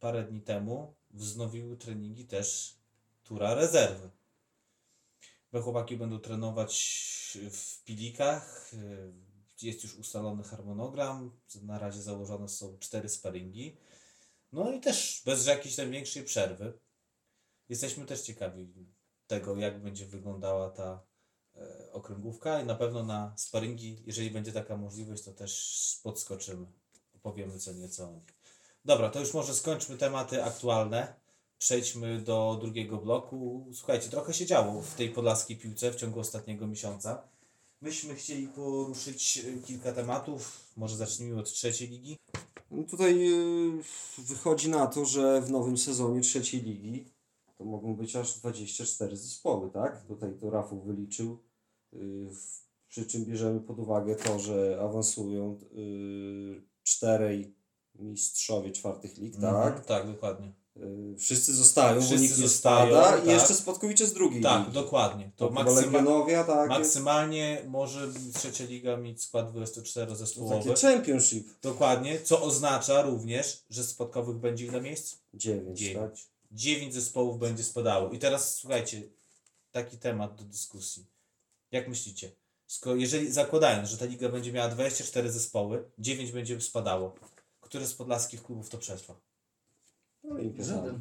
parę 0.00 0.24
dni 0.24 0.42
temu 0.42 0.94
wznowiły 1.10 1.76
treningi 1.76 2.24
też 2.26 2.76
tura 3.24 3.54
rezerwy. 3.54 4.10
Bo 5.52 5.62
chłopaki 5.62 5.96
będą 5.96 6.18
trenować 6.18 7.38
w 7.50 7.84
Pilikach. 7.84 8.70
y, 8.74 9.12
Jest 9.62 9.82
już 9.82 9.94
ustalony 9.94 10.42
harmonogram. 10.42 11.30
Na 11.62 11.78
razie 11.78 12.02
założone 12.02 12.48
są 12.48 12.78
cztery 12.78 13.08
sparingi. 13.08 13.76
No 14.52 14.72
i 14.72 14.80
też 14.80 15.22
bez 15.26 15.46
jakiejś 15.46 15.76
tam 15.76 15.90
większej 15.90 16.24
przerwy. 16.24 16.78
Jesteśmy 17.68 18.06
też 18.06 18.20
ciekawi 18.22 18.74
tego, 19.26 19.56
jak 19.56 19.82
będzie 19.82 20.06
wyglądała 20.06 20.70
ta 20.70 21.02
e, 21.56 21.92
okręgówka 21.92 22.60
i 22.60 22.66
na 22.66 22.74
pewno 22.74 23.04
na 23.04 23.34
sparingi, 23.36 24.02
jeżeli 24.06 24.30
będzie 24.30 24.52
taka 24.52 24.76
możliwość, 24.76 25.22
to 25.24 25.32
też 25.32 26.00
podskoczymy. 26.02 26.66
Opowiemy 27.12 27.58
co 27.58 27.72
nieco 27.72 28.08
o 28.08 28.12
nich. 28.12 28.37
Dobra, 28.84 29.10
to 29.10 29.20
już 29.20 29.34
może 29.34 29.54
skończmy 29.54 29.96
tematy 29.96 30.44
aktualne. 30.44 31.14
Przejdźmy 31.58 32.20
do 32.20 32.58
drugiego 32.60 32.96
bloku. 32.96 33.66
Słuchajcie, 33.74 34.08
trochę 34.08 34.34
się 34.34 34.46
działo 34.46 34.82
w 34.82 34.94
tej 34.94 35.10
podlaskiej 35.10 35.56
piłce 35.56 35.90
w 35.92 35.96
ciągu 35.96 36.20
ostatniego 36.20 36.66
miesiąca. 36.66 37.22
Myśmy 37.80 38.14
chcieli 38.14 38.48
poruszyć 38.48 39.38
e, 39.38 39.62
kilka 39.66 39.92
tematów. 39.92 40.70
Może 40.76 40.96
zacznijmy 40.96 41.40
od 41.40 41.52
trzeciej 41.52 41.88
ligi. 41.88 42.16
No 42.70 42.82
tutaj 42.84 43.18
yy, 43.20 43.82
wychodzi 44.18 44.68
na 44.68 44.86
to, 44.86 45.04
że 45.04 45.40
w 45.40 45.50
nowym 45.50 45.78
sezonie 45.78 46.20
trzeciej 46.20 46.62
ligi 46.62 47.04
to 47.58 47.64
mogą 47.64 47.96
być 47.96 48.16
aż 48.16 48.38
24 48.38 49.16
zespoły, 49.16 49.70
tak? 49.70 50.06
Tutaj 50.06 50.34
to 50.40 50.50
Rafał 50.50 50.80
wyliczył. 50.80 51.38
W- 51.92 52.68
przy 52.88 53.06
czym 53.06 53.24
bierzemy 53.24 53.60
pod 53.60 53.78
uwagę 53.78 54.16
to, 54.16 54.38
że 54.38 54.78
awansują 54.82 55.58
czterej 56.82 57.54
mistrzowie 57.98 58.70
czwartych 58.72 59.16
lig, 59.18 59.34
tak? 59.34 59.44
Mhm, 59.44 59.82
tak, 59.84 60.06
dokładnie. 60.06 60.52
y, 60.76 61.16
wszyscy 61.18 61.54
zostają, 61.54 62.00
Wszyscy 62.00 62.16
bo 62.16 62.22
nikt 62.22 62.38
nie 62.38 62.48
spada 62.48 63.02
tak. 63.02 63.26
i 63.26 63.28
jeszcze 63.28 63.54
Spodkowicze 63.54 64.06
z 64.06 64.12
drugiej 64.12 64.42
Tak, 64.42 64.60
ligi. 64.60 64.72
dokładnie. 64.72 65.30
To 65.36 65.48
To 65.48 65.54
maksyma- 65.54 66.44
tak. 66.46 66.58
jest- 66.70 66.78
maksymalnie 66.78 67.62
może 67.68 68.08
trzecia 68.34 68.64
liga 68.64 68.96
mieć 68.96 69.22
skład 69.22 69.52
24 69.52 70.06
To 70.06 70.16
zespołowy. 70.16 70.70
takie 70.70 70.80
championship. 70.80 71.48
Dokładnie, 71.62 72.20
co 72.20 72.42
oznacza 72.42 73.02
również, 73.02 73.64
że 73.70 73.84
spadkowych 73.84 74.36
będzie 74.36 74.66
ile 74.66 74.80
miejsc? 74.80 75.16
9, 75.34 75.66
tak? 75.68 75.76
Dziewięć. 75.76 76.26
Dziewięć 76.52 76.94
zespołów 76.94 77.38
będzie 77.38 77.64
spadało. 77.64 78.10
I 78.10 78.18
teraz 78.18 78.54
słuchajcie, 78.54 79.02
taki 79.72 79.98
temat 79.98 80.34
do 80.34 80.44
dyskusji. 80.44 81.06
Jak 81.72 81.88
myślicie? 81.88 82.30
Jeżeli 82.96 83.32
zakładając, 83.32 83.88
że 83.88 83.98
ta 83.98 84.04
liga 84.04 84.28
będzie 84.28 84.52
miała 84.52 84.68
24 84.68 85.32
zespoły, 85.32 85.84
9 85.98 86.32
będzie 86.32 86.60
spadało. 86.60 87.14
Które 87.68 87.86
z 87.86 87.94
podlaskich 87.94 88.42
klubów 88.42 88.68
to 88.70 88.78
przetrwa? 88.78 89.14
Olimpia 90.30 90.64
Żaden. 90.64 91.00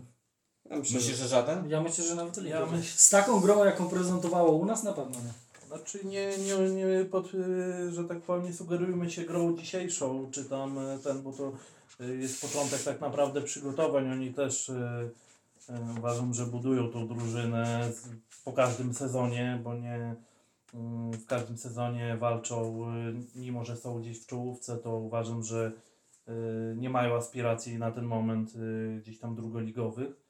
Ja 0.70 0.78
myślę, 0.78 0.98
Myślisz, 0.98 1.18
że... 1.18 1.28
żaden? 1.28 1.70
Ja 1.70 1.82
myślę, 1.82 2.04
że 2.04 2.16
nawet 2.16 2.44
Ja 2.44 2.66
myśl- 2.66 2.98
Z 2.98 3.10
taką 3.10 3.40
grą, 3.40 3.66
jaką 3.66 3.90
prezentowało 3.90 4.52
u 4.52 4.66
nas, 4.66 4.84
na 4.84 4.94
pewno 4.94 5.16
nie. 5.20 5.34
Znaczy 5.68 6.06
nie, 6.06 6.38
nie, 6.38 6.70
nie 6.70 7.06
pod, 7.06 7.34
y, 7.34 7.92
że 7.92 8.04
tak 8.04 8.22
powiem, 8.22 8.46
nie 8.46 8.54
sugerujmy 8.54 9.12
się 9.12 9.24
grą 9.26 9.58
dzisiejszą, 9.58 10.32
czy 10.32 10.46
tam 10.46 10.78
y, 10.78 11.00
ten, 11.04 11.22
bo 11.22 11.32
to 11.34 11.52
y, 12.06 12.18
jest 12.18 12.42
początek 12.42 12.84
tak 12.84 13.02
naprawdę 13.02 13.42
przygotowań. 13.42 14.12
Oni 14.12 14.34
też 14.34 14.70
y, 14.70 14.74
y, 15.70 15.74
uważam, 16.00 16.34
że 16.34 16.46
budują 16.46 16.92
tą 16.92 17.08
drużynę 17.08 17.92
po 18.46 18.54
każdym 18.54 18.94
sezonie, 18.94 19.62
bo 19.64 19.74
nie 19.76 20.16
y, 20.74 21.18
w 21.18 21.26
każdym 21.26 21.58
sezonie 21.58 22.18
walczą, 22.20 22.86
y, 23.36 23.40
mimo 23.40 23.66
że 23.66 23.78
są 23.78 24.00
gdzieś 24.02 24.20
w 24.20 24.26
czołówce, 24.26 24.78
to 24.78 24.98
uważam, 24.98 25.44
że 25.44 25.68
y, 25.68 25.87
nie 26.76 26.90
mają 26.90 27.16
aspiracji 27.16 27.78
na 27.78 27.92
ten 27.92 28.06
moment 28.06 28.56
y, 28.56 29.00
gdzieś 29.02 29.20
tam 29.20 29.36
drugoligowych. 29.36 30.28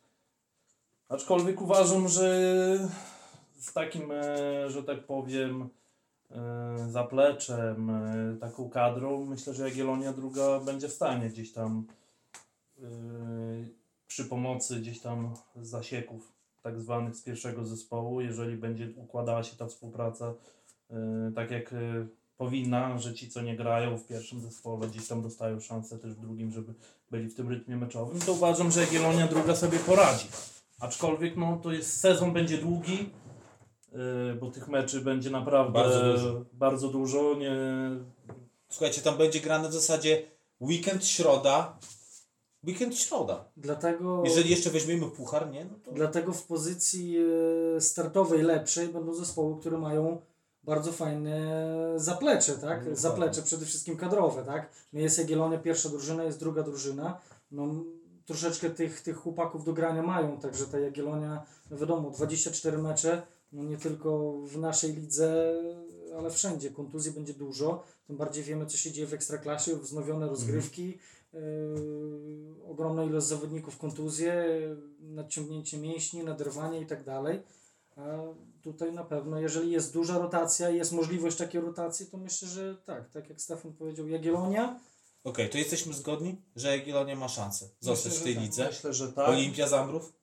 Aczkolwiek 1.09 1.61
uważam, 1.61 2.07
że 2.07 2.29
z 3.59 3.73
takim, 3.73 4.11
e, 4.11 4.69
że 4.69 4.83
tak 4.83 5.03
powiem, 5.03 5.69
e, 6.31 6.75
zapleczem, 6.89 7.89
e, 7.89 8.37
taką 8.39 8.69
kadrą, 8.69 9.25
myślę, 9.25 9.53
że 9.53 9.69
Jagiellonia 9.69 10.13
druga 10.13 10.59
będzie 10.59 10.87
w 10.87 10.93
stanie 10.93 11.29
gdzieś 11.29 11.51
tam 11.51 11.85
przy 14.07 14.25
pomocy 14.25 14.79
gdzieś 14.79 14.99
tam 14.99 15.33
zasieków 15.55 16.31
tak 16.61 16.81
zwanych 16.81 17.15
z 17.15 17.21
pierwszego 17.21 17.65
zespołu, 17.65 18.21
jeżeli 18.21 18.57
będzie 18.57 18.89
układała 18.95 19.43
się 19.43 19.57
ta 19.57 19.67
współpraca 19.67 20.33
tak 21.35 21.51
jak 21.51 21.73
powinna, 22.37 22.97
że 22.97 23.13
ci 23.13 23.29
co 23.29 23.41
nie 23.41 23.55
grają 23.55 23.97
w 23.97 24.07
pierwszym 24.07 24.41
zespole 24.41 24.87
gdzieś 24.87 25.07
tam 25.07 25.21
dostają 25.21 25.59
szansę 25.59 25.97
też 25.97 26.13
w 26.13 26.19
drugim, 26.19 26.51
żeby 26.51 26.73
byli 27.11 27.29
w 27.29 27.35
tym 27.35 27.49
rytmie 27.49 27.75
meczowym, 27.75 28.19
to 28.19 28.33
uważam, 28.33 28.71
że 28.71 28.81
Jagiellonia 28.81 29.27
druga 29.27 29.55
sobie 29.55 29.79
poradzi. 29.79 30.27
Aczkolwiek 30.79 31.37
no, 31.37 31.59
to 31.63 31.71
jest 31.71 31.99
sezon 31.99 32.33
będzie 32.33 32.57
długi, 32.57 33.09
yy, 33.91 33.99
bo 34.41 34.51
tych 34.51 34.67
meczy 34.67 35.01
będzie 35.01 35.29
naprawdę 35.29 35.73
Bardzo 35.73 36.13
dużo. 36.13 36.45
bardzo 36.53 36.87
dużo. 36.87 37.35
Nie, 37.35 37.51
Słuchajcie, 38.69 39.01
tam 39.01 39.17
będzie 39.17 39.39
grane 39.39 39.69
w 39.69 39.73
zasadzie 39.73 40.23
weekend, 40.61 41.05
środa. 41.05 41.77
Weekend, 42.63 42.97
środa. 42.97 43.45
Dlatego, 43.57 44.23
Jeżeli 44.25 44.49
jeszcze 44.49 44.69
weźmiemy 44.69 45.05
puchar, 45.05 45.51
nie? 45.51 45.65
No 45.65 45.79
to... 45.83 45.91
dlatego 45.91 46.33
w 46.33 46.43
pozycji 46.43 47.17
e, 47.77 47.81
startowej 47.81 48.41
lepszej 48.41 48.87
będą 48.87 49.13
zespoły, 49.13 49.59
które 49.59 49.77
mają 49.77 50.21
bardzo 50.67 50.91
fajne 50.91 51.63
zaplecze, 51.95 52.51
tak? 52.51 52.61
Dokładnie. 52.61 52.95
Zaplecze 52.95 53.41
przede 53.41 53.65
wszystkim 53.65 53.97
kadrowe, 53.97 54.43
tak? 54.43 54.69
No 54.93 54.99
jest 54.99 55.17
Jagiellonia 55.17 55.57
pierwsza 55.57 55.89
drużyna, 55.89 56.23
jest 56.23 56.39
druga 56.39 56.63
drużyna. 56.63 57.19
No 57.51 57.83
troszeczkę 58.25 58.69
tych, 58.69 59.01
tych 59.01 59.17
chłopaków 59.17 59.63
do 59.63 59.73
grania 59.73 60.03
mają, 60.03 60.39
także 60.39 60.65
ta 60.65 60.79
Jagiellonia, 60.79 61.45
no 61.71 61.77
wiadomo, 61.77 62.11
24 62.11 62.77
mecze, 62.77 63.21
no 63.51 63.63
nie 63.63 63.77
tylko 63.77 64.33
w 64.33 64.57
naszej 64.57 64.93
lidze, 64.93 65.55
ale 66.17 66.31
wszędzie. 66.31 66.71
Kontuzji 66.71 67.11
będzie 67.11 67.33
dużo, 67.33 67.83
tym 68.07 68.17
bardziej 68.17 68.43
wiemy, 68.43 68.65
co 68.65 68.77
się 68.77 68.91
dzieje 68.91 69.07
w 69.07 69.13
Ekstraklasie, 69.13 69.75
wznowione 69.75 70.27
rozgrywki, 70.27 70.97
yy, 71.33 71.39
ogromna 72.69 73.03
ilość 73.03 73.27
zawodników 73.27 73.77
kontuzje, 73.77 74.45
nadciągnięcie 74.99 75.77
mięśni, 75.77 76.23
naderwanie 76.23 76.81
i 76.81 76.85
tak 76.85 77.03
dalej. 77.03 77.43
Tutaj 78.67 78.91
na 78.93 79.03
pewno, 79.03 79.39
jeżeli 79.39 79.71
jest 79.71 79.93
duża 79.93 80.17
rotacja 80.17 80.69
i 80.69 80.75
jest 80.77 80.91
możliwość 80.91 81.37
takiej 81.37 81.61
rotacji, 81.61 82.05
to 82.05 82.17
myślę, 82.17 82.47
że 82.47 82.75
tak, 82.85 83.09
tak 83.09 83.29
jak 83.29 83.41
Stefan 83.41 83.73
powiedział, 83.73 84.07
Jagiellonia, 84.07 84.79
Okej, 85.23 85.49
to 85.49 85.57
jesteśmy 85.57 85.93
zgodni, 85.93 86.41
że 86.55 86.77
Jagiellonia 86.77 87.15
ma 87.15 87.27
szansę 87.29 87.69
zostać 87.79 88.05
Myślę, 88.11 88.21
w 88.21 88.23
tej 88.23 88.33
tak. 88.35 88.43
lidze. 88.43 88.67
myślę, 88.67 88.93
że 88.93 89.11
tak. 89.13 89.29
Olimpia 89.29 89.67
Zambrów? 89.67 90.13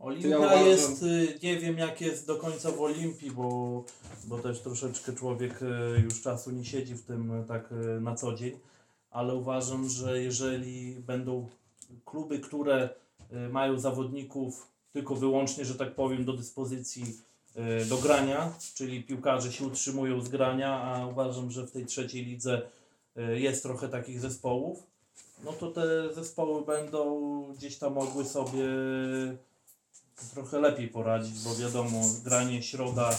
Olimpia 0.00 0.28
To 0.28 0.38
ja 0.38 0.38
uważam- 0.38 0.66
jest, 0.66 1.02
y, 1.02 1.38
nie 1.42 1.56
wiem 1.60 1.78
jak 1.78 2.00
jest 2.00 2.26
do 2.26 2.36
końca 2.36 2.70
w 2.70 2.80
Olimpii, 2.80 3.30
bo, 3.30 3.84
bo 4.24 4.38
też 4.38 4.60
troszeczkę 4.60 5.12
człowiek 5.12 5.62
y, 5.62 6.00
już 6.04 6.22
czasu 6.22 6.50
nie 6.50 6.64
siedzi 6.64 6.94
w 6.94 7.02
tym 7.02 7.40
y, 7.40 7.44
tak 7.48 7.74
na 8.00 8.14
co 8.14 8.34
dzień, 8.34 8.58
ale 9.10 9.34
uważam, 9.34 9.88
że 9.88 10.22
jeżeli 10.22 10.94
będą 10.94 11.48
kluby, 12.04 12.38
które 12.40 12.88
mają 13.50 13.78
zawodników 13.78 14.73
tylko 14.94 15.14
wyłącznie, 15.14 15.64
że 15.64 15.74
tak 15.74 15.94
powiem, 15.94 16.24
do 16.24 16.32
dyspozycji 16.32 17.04
y, 17.82 17.84
do 17.86 17.98
grania, 17.98 18.52
czyli 18.74 19.02
piłkarze 19.02 19.52
się 19.52 19.66
utrzymują 19.66 20.20
z 20.20 20.28
grania, 20.28 20.82
a 20.82 21.06
uważam, 21.06 21.50
że 21.50 21.66
w 21.66 21.70
tej 21.70 21.86
trzeciej 21.86 22.24
lidze 22.24 22.62
y, 23.16 23.40
jest 23.40 23.62
trochę 23.62 23.88
takich 23.88 24.20
zespołów, 24.20 24.82
no 25.44 25.52
to 25.52 25.70
te 25.70 26.14
zespoły 26.14 26.64
będą 26.64 27.42
gdzieś 27.52 27.76
tam 27.76 27.94
mogły 27.94 28.24
sobie 28.24 28.64
trochę 30.34 30.60
lepiej 30.60 30.88
poradzić, 30.88 31.44
bo 31.44 31.54
wiadomo, 31.54 32.00
granie 32.24 32.62
środa 32.62 33.10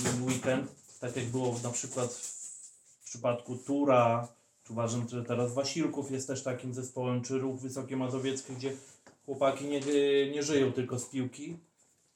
i 0.00 0.22
weekend, 0.22 0.68
tak 1.00 1.16
jak 1.16 1.26
było 1.26 1.56
na 1.62 1.70
przykład 1.70 2.12
w 3.00 3.04
przypadku 3.04 3.56
Tura, 3.56 4.28
czy 4.64 4.72
uważam, 4.72 5.08
że 5.08 5.24
teraz 5.24 5.54
Wasilków 5.54 6.10
jest 6.10 6.26
też 6.26 6.42
takim 6.42 6.74
zespołem, 6.74 7.22
czy 7.22 7.38
Ruch 7.38 7.60
Wysokie 7.60 7.96
Mazowieckie, 7.96 8.52
gdzie 8.52 8.72
chłopaki 9.26 9.64
nie, 9.64 9.80
nie 10.30 10.42
żyją 10.42 10.72
tylko 10.72 10.98
z 10.98 11.06
piłki, 11.06 11.58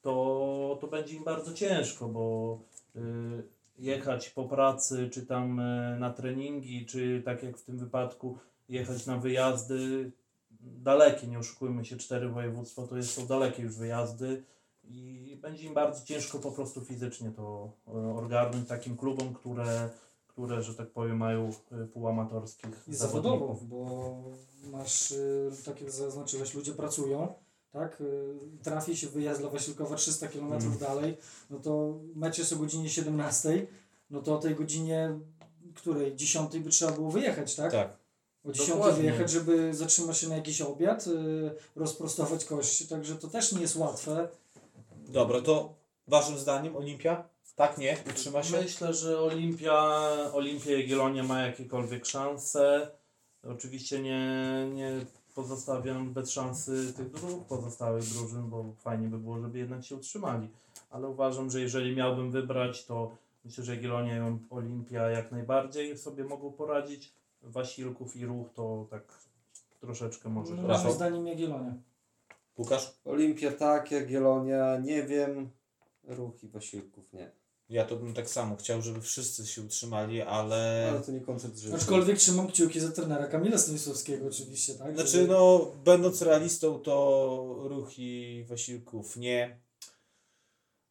to, 0.03 0.79
to 0.81 0.87
będzie 0.87 1.17
im 1.17 1.25
bardzo 1.25 1.55
ciężko, 1.55 2.09
bo 2.09 2.59
y, 2.97 3.01
jechać 3.79 4.31
po 4.31 4.45
pracy, 4.45 5.11
czy 5.13 5.27
tam 5.27 5.61
y, 5.61 5.97
na 5.99 6.11
treningi, 6.11 6.87
czy 6.87 7.23
tak 7.25 7.43
jak 7.43 7.59
w 7.59 7.65
tym 7.65 7.79
wypadku 7.79 8.39
jechać 8.69 9.07
na 9.07 9.19
wyjazdy, 9.19 10.11
dalekie, 10.61 11.27
nie 11.27 11.39
oszukujmy 11.39 11.85
się, 11.85 11.97
cztery 11.97 12.29
województwa 12.29 12.87
to 12.87 12.97
jest, 12.97 13.13
są 13.13 13.27
dalekie 13.27 13.63
już 13.63 13.77
wyjazdy 13.77 14.43
i 14.85 15.39
będzie 15.43 15.67
im 15.67 15.75
bardzo 15.75 16.05
ciężko 16.05 16.39
po 16.39 16.53
prostu 16.53 16.85
fizycznie 16.85 17.31
to 17.31 17.71
e, 17.89 17.91
ogarnąć 18.19 18.69
takim 18.69 18.97
klubom, 18.97 19.35
które, 19.35 19.91
które 20.37 20.63
że 20.63 20.75
tak 20.75 20.91
powiem, 20.91 21.17
mają 21.17 21.51
e, 21.73 21.87
półamatorskich 21.87 22.85
i 22.89 22.95
zawodowo, 22.95 23.57
bo 23.63 24.15
masz, 24.73 25.11
y, 25.11 25.51
tak 25.65 25.81
jak 25.81 25.91
zaznaczyłeś, 25.91 26.55
ludzie 26.55 26.73
pracują, 26.73 27.35
tak? 27.73 28.01
Y, 28.01 28.35
Trafi 28.63 28.97
się 28.97 29.07
wyjazd 29.09 29.41
dla 29.41 29.51
Wasilkowa 29.51 29.97
300 29.97 30.29
km 30.29 30.53
Mm. 30.53 30.79
dalej, 30.79 31.17
no 31.51 31.59
to 31.59 31.95
mecz 32.15 32.39
jest 32.39 32.53
o 32.53 32.57
godzinie 32.57 32.91
17, 32.91 33.67
no 34.11 34.23
to 34.23 34.35
o 34.35 34.39
tej 34.39 34.55
godzinie, 34.55 35.19
której 35.75 36.17
10 36.17 36.59
by 36.59 36.71
trzeba 36.71 36.93
było 36.93 37.11
wyjechać, 37.11 37.55
tak? 37.55 37.73
Tak. 37.73 37.97
O 38.45 38.53
10 38.53 38.71
Dokładnie. 38.71 39.01
wyjechać, 39.03 39.31
żeby 39.31 39.75
zatrzymać 39.75 40.19
się 40.19 40.29
na 40.29 40.37
jakiś 40.37 40.61
obiad, 40.61 41.07
y, 41.07 41.51
rozprostować 41.77 42.45
kości, 42.45 42.89
także 42.89 43.15
to 43.17 43.29
też 43.29 43.53
nie 43.53 43.61
jest 43.61 43.77
łatwe. 43.77 44.29
Dobra, 45.09 45.41
to 45.41 45.75
waszym 46.09 46.39
zdaniem 46.39 46.77
Olimpia? 46.77 47.29
Tak, 47.57 47.79
nie? 47.79 47.97
Utrzyma 48.11 48.43
się? 48.43 48.61
Myślę, 48.61 48.95
że 48.95 49.21
Olimpia, 49.21 50.01
Olimpia 50.33 50.71
Jagiellonia 50.71 51.23
ma 51.23 51.41
jakiekolwiek 51.41 52.07
szanse. 52.07 52.91
Oczywiście 53.43 54.03
nie, 54.03 54.31
nie 54.75 54.91
pozostawiam 55.35 56.13
bez 56.13 56.31
szansy 56.31 56.93
tych 56.97 57.11
dwóch 57.11 57.47
pozostałych 57.47 58.05
drużyn, 58.05 58.51
bo 58.51 58.65
fajnie 58.79 59.09
by 59.09 59.19
było, 59.19 59.39
żeby 59.39 59.59
jednak 59.59 59.85
się 59.85 59.97
utrzymali. 59.97 60.49
Ale 60.91 61.09
uważam, 61.09 61.51
że 61.51 61.61
jeżeli 61.61 61.97
miałbym 61.97 62.31
wybrać, 62.31 62.85
to 62.85 63.17
myślę, 63.45 63.65
że 63.65 63.75
Jagiellonia 63.75 64.29
i 64.29 64.39
Olimpia 64.51 65.11
jak 65.11 65.33
najbardziej 65.33 65.99
sobie 65.99 66.25
mogą 66.25 66.53
poradzić. 66.53 67.13
Wasilków 67.43 68.17
i 68.17 68.27
Ruch 68.27 68.47
to 68.55 68.87
tak 68.91 69.03
troszeczkę 69.81 70.29
może. 70.29 70.55
No, 70.55 70.79
moim 70.79 70.93
zdaniem 70.93 71.27
Jagiellonia. 71.27 71.75
Łukasz? 72.59 72.93
Olimpia 73.05 73.53
tak, 73.53 73.91
Jagiellonia 73.91 74.79
nie 74.79 75.03
wiem, 75.03 75.51
Ruch 76.05 76.45
i 76.45 76.49
Wasilków 76.49 77.13
nie. 77.13 77.31
Ja 77.69 77.85
to 77.85 77.97
bym 77.97 78.15
tak 78.15 78.31
samo 78.31 78.57
chciał, 78.57 78.83
żeby 78.83 79.01
wszyscy 79.01 79.47
się 79.47 79.63
utrzymali, 79.63 80.23
ale... 80.23 80.87
Ale 80.91 81.01
to 81.01 81.13
nie 81.13 81.21
koncept 81.21 81.59
życia. 81.59 81.77
Aczkolwiek 81.77 82.19
trzymam 82.19 82.49
kciuki 82.49 82.81
za 82.81 82.89
trenera 82.93 83.27
Kamila 83.27 83.59
Stanisławskiego 83.59 84.27
oczywiście, 84.27 84.75
tak? 84.75 84.95
Znaczy, 84.95 85.11
Żeby- 85.11 85.29
no, 85.29 85.73
będąc 85.85 86.23
realistą, 86.23 86.79
to 86.79 87.57
Ruch 87.69 87.99
i 87.99 88.45
Wasilków 88.49 89.17
nie. 89.17 89.61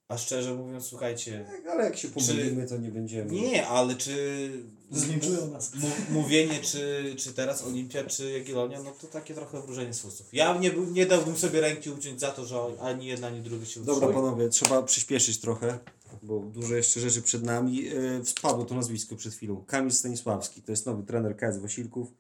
A 0.10 0.18
szczerze 0.18 0.54
mówiąc, 0.56 0.86
słuchajcie, 0.86 1.46
Ale 1.72 1.84
jak 1.84 1.98
się 1.98 2.08
pomylimy, 2.08 2.68
to 2.68 2.78
nie 2.78 2.92
będziemy. 2.92 3.32
nie, 3.32 3.68
ale 3.68 3.96
czy 3.96 4.50
Zlinczują 4.92 5.48
nas. 5.52 5.72
mówienie, 6.10 6.60
czy, 6.62 7.16
czy 7.18 7.34
teraz 7.34 7.64
Olimpia, 7.64 8.04
czy 8.04 8.32
Jagiellonia, 8.32 8.84
no 8.84 8.92
to 9.02 9.08
takie 9.08 9.34
trochę 9.34 9.62
wróżenie 9.62 9.94
z 9.94 10.00
fustów. 10.00 10.28
Ja 10.34 10.58
nie, 10.58 10.72
nie 10.92 11.06
dałbym 11.06 11.38
sobie 11.38 11.62
ręki 11.62 11.90
uciąć 11.90 12.20
za 12.20 12.32
to, 12.32 12.46
że 12.46 12.60
ani 12.82 13.06
jedna, 13.08 13.28
ani 13.28 13.42
druga 13.42 13.66
się 13.66 13.80
Dobra 13.80 14.08
utrzyma. 14.08 14.14
panowie, 14.14 14.50
trzeba 14.50 14.84
przyspieszyć 14.84 15.40
trochę, 15.40 15.80
bo 16.24 16.40
dużo 16.40 16.76
jeszcze 16.76 17.00
rzeczy 17.00 17.22
przed 17.22 17.44
nami. 17.44 17.76
Yy, 17.76 18.22
Spadło 18.26 18.66
to 18.66 18.76
nazwisko 18.76 19.16
przed 19.16 19.34
chwilą. 19.34 19.64
Kamil 19.68 19.92
Stanisławski, 19.92 20.62
to 20.62 20.72
jest 20.72 20.86
nowy 20.86 21.04
trener 21.04 21.38
KS 21.38 21.58
Wasilków 21.58 22.14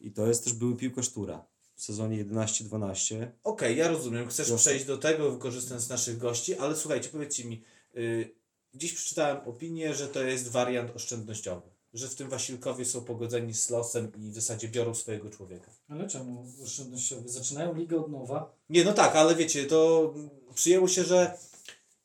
i 0.00 0.10
to 0.10 0.26
jest 0.26 0.44
też 0.44 0.52
były 0.52 0.76
piłkarz 0.76 1.08
Tura 1.08 1.44
w 1.76 1.82
sezonie 1.82 2.24
11-12. 2.24 3.26
Okej, 3.44 3.76
ja 3.76 3.88
rozumiem. 3.88 4.28
Chcesz 4.28 4.48
Jasne. 4.48 4.58
przejść 4.58 4.84
do 4.84 4.98
tego, 4.98 5.32
wykorzystując 5.32 5.88
naszych 5.88 6.18
gości, 6.18 6.54
ale 6.54 6.76
słuchajcie, 6.76 7.08
powiedzcie 7.08 7.44
mi, 7.44 7.62
y, 7.96 8.30
dziś 8.74 8.92
przeczytałem 8.92 9.36
opinię, 9.48 9.94
że 9.94 10.08
to 10.08 10.22
jest 10.22 10.48
wariant 10.48 10.96
oszczędnościowy. 10.96 11.62
Że 11.94 12.08
w 12.08 12.14
tym 12.14 12.28
Wasilkowie 12.28 12.84
są 12.84 13.04
pogodzeni 13.04 13.54
z 13.54 13.70
losem 13.70 14.12
i 14.18 14.30
w 14.30 14.34
zasadzie 14.34 14.68
biorą 14.68 14.94
swojego 14.94 15.30
człowieka. 15.30 15.70
Ale 15.88 16.08
czemu 16.08 16.46
oszczędnościowy? 16.62 17.28
Zaczynają 17.28 17.74
ligę 17.74 18.00
od 18.00 18.10
nowa. 18.10 18.52
Nie, 18.70 18.84
no 18.84 18.92
tak, 18.92 19.16
ale 19.16 19.34
wiecie, 19.34 19.64
to 19.64 20.14
przyjęło 20.54 20.88
się, 20.88 21.04
że 21.04 21.38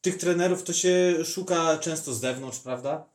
tych 0.02 0.18
trenerów 0.18 0.64
to 0.64 0.74
się 0.74 1.16
szuka 1.26 1.78
często 1.78 2.14
z 2.14 2.20
zewnątrz, 2.20 2.60
prawda? 2.60 3.10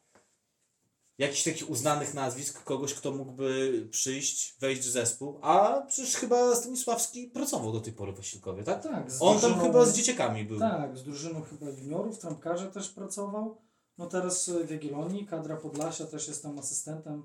Jakichś 1.19 1.43
takich 1.43 1.71
uznanych 1.71 2.15
nazwisk, 2.15 2.63
kogoś, 2.65 2.95
kto 2.95 3.13
mógłby 3.13 3.89
przyjść, 3.91 4.57
wejść 4.61 4.83
w 4.83 4.91
zespół, 4.91 5.39
a 5.43 5.83
przecież 5.89 6.15
chyba 6.15 6.57
Stanisławski 6.57 7.27
pracował 7.27 7.73
do 7.73 7.81
tej 7.81 7.93
pory 7.93 8.13
w 8.13 8.17
Wasilkowie, 8.17 8.63
tak? 8.65 8.83
Tak, 8.83 9.07
On 9.21 9.41
tam 9.41 9.51
drużyną- 9.51 9.63
chyba 9.67 9.85
z 9.87 9.97
dzieciakami 9.97 10.45
był. 10.45 10.59
Tak, 10.59 10.99
z 10.99 11.03
drużyną 11.03 11.43
chyba 11.43 11.67
juniorów, 11.71 12.19
trampkarza 12.19 12.67
też 12.67 12.89
pracował. 12.89 13.57
No 13.99 14.07
teraz 14.07 14.49
e, 14.49 14.65
w 14.65 14.71
Jagiellonii, 14.71 15.27
kadra 15.27 15.57
Podlasia 15.57 16.07
też 16.07 16.29
jest 16.29 16.43
tam 16.43 16.59
asystentem. 16.59 17.23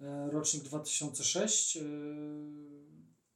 e, 0.00 0.30
Rocznik 0.30 0.62
2006, 0.64 1.76
e, 1.76 1.80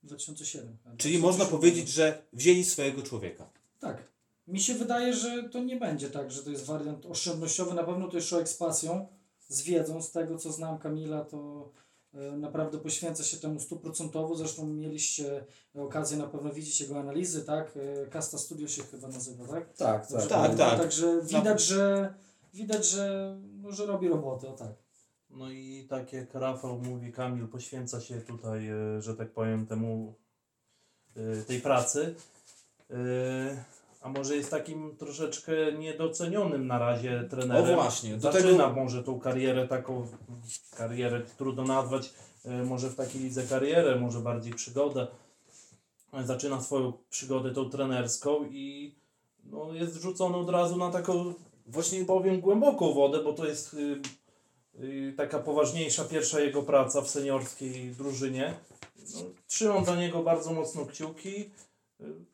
2007. 0.03 0.77
chyba, 0.85 0.97
Czyli 0.97 1.19
można 1.19 1.45
2007. 1.45 1.59
powiedzieć, 1.61 1.89
że 1.89 2.23
wzięli 2.33 2.65
swojego 2.65 3.03
człowieka. 3.03 3.51
Tak. 3.81 4.16
Mi 4.47 4.61
się 4.61 4.75
wydaje, 4.75 5.15
że 5.15 5.49
to 5.49 5.61
nie 5.61 5.77
będzie 5.77 6.11
tak, 6.11 6.31
że 6.31 6.43
to 6.43 6.51
jest 6.51 6.67
wariant 6.67 7.07
oszczędnościowy. 7.07 7.75
Na 7.75 7.85
pewno 7.85 8.09
to 8.09 8.17
jest 8.17 8.29
człowiek 8.29 8.49
z 8.49 8.57
pasją, 8.57 9.07
z 9.49 9.63
wiedzą, 9.63 10.03
z 10.03 10.13
tego 10.13 10.39
co 10.39 10.53
znam 10.53 10.79
Kamila, 10.79 11.25
to 11.25 11.71
e, 12.15 12.37
naprawdę 12.37 12.79
poświęca 12.79 13.25
się 13.25 13.37
temu 13.37 13.61
stuprocentowo. 13.61 14.37
Zresztą 14.37 14.67
mieliście 14.67 15.45
okazję 15.75 16.17
na 16.17 16.27
pewno 16.27 16.53
widzieć 16.53 16.81
jego 16.81 17.01
analizy, 17.01 17.45
tak? 17.45 17.73
E, 17.77 18.07
Casta 18.07 18.39
Studio 18.39 18.69
się 18.69 18.83
chyba 18.83 19.09
nazywa, 19.09 19.47
tak? 19.47 19.77
Tak, 19.77 20.07
tak, 20.07 20.29
pamiętam? 20.29 20.71
tak. 20.71 20.79
Także 20.79 21.23
widać, 21.23 21.63
że 21.63 22.15
widać, 22.55 22.87
że, 22.87 23.37
no, 23.63 23.73
że 23.73 23.87
robi 23.87 24.09
robotę, 24.09 24.49
o 24.49 24.53
tak. 24.53 24.73
No 25.31 25.51
i 25.51 25.87
tak 25.91 26.13
jak 26.13 26.35
Rafał 26.35 26.79
mówi, 26.79 27.13
Kamil 27.13 27.49
poświęca 27.49 28.01
się 28.01 28.21
tutaj, 28.21 28.69
e, 28.69 29.03
że 29.03 29.17
tak 29.17 29.31
powiem, 29.33 29.67
temu 29.67 30.15
tej 31.47 31.61
pracy. 31.61 32.15
A 34.07 34.09
może 34.09 34.37
jest 34.37 34.51
takim 34.51 34.97
troszeczkę 34.97 35.53
niedocenionym 35.79 36.67
na 36.67 36.79
razie 36.79 37.25
trenerem. 37.31 37.79
O 37.79 37.83
właśnie, 37.83 38.15
do 38.15 38.33
Zaczyna 38.33 38.69
tego- 38.69 38.83
może 38.83 39.03
tą 39.03 39.21
karierę 39.21 39.69
taką, 39.69 40.07
karierę 40.77 41.23
trudno 41.39 41.65
nazwać, 41.65 42.13
e, 42.45 42.65
może 42.65 42.91
w 42.91 42.95
takiej 42.95 43.23
lidze 43.23 43.43
karierę, 43.43 44.01
może 44.01 44.21
bardziej 44.21 44.55
przygodę. 44.55 45.07
Zaczyna 46.25 46.61
swoją 46.61 46.93
przygodę 47.11 47.55
tą 47.55 47.71
trenerską 47.71 48.45
i 48.45 48.95
no, 49.45 49.73
jest 49.73 49.99
wrzucony 49.99 50.37
od 50.37 50.51
razu 50.51 50.77
na 50.77 50.91
taką 50.91 51.35
Właśnie 51.67 52.05
powiem 52.05 52.41
głęboką 52.41 52.93
wodę, 52.93 53.23
bo 53.23 53.33
to 53.33 53.47
jest 53.47 53.75
y, 53.75 54.01
y, 54.81 55.15
taka 55.17 55.39
poważniejsza 55.39 56.05
pierwsza 56.05 56.41
jego 56.41 56.63
praca 56.63 57.03
w 57.03 57.11
seniorskiej 57.11 57.91
drużynie. 57.91 58.55
No, 59.15 59.21
trzymam 59.47 59.85
dla 59.85 59.97
niego 59.97 60.23
bardzo 60.23 60.53
mocno 60.53 60.87
kciuki. 60.87 61.51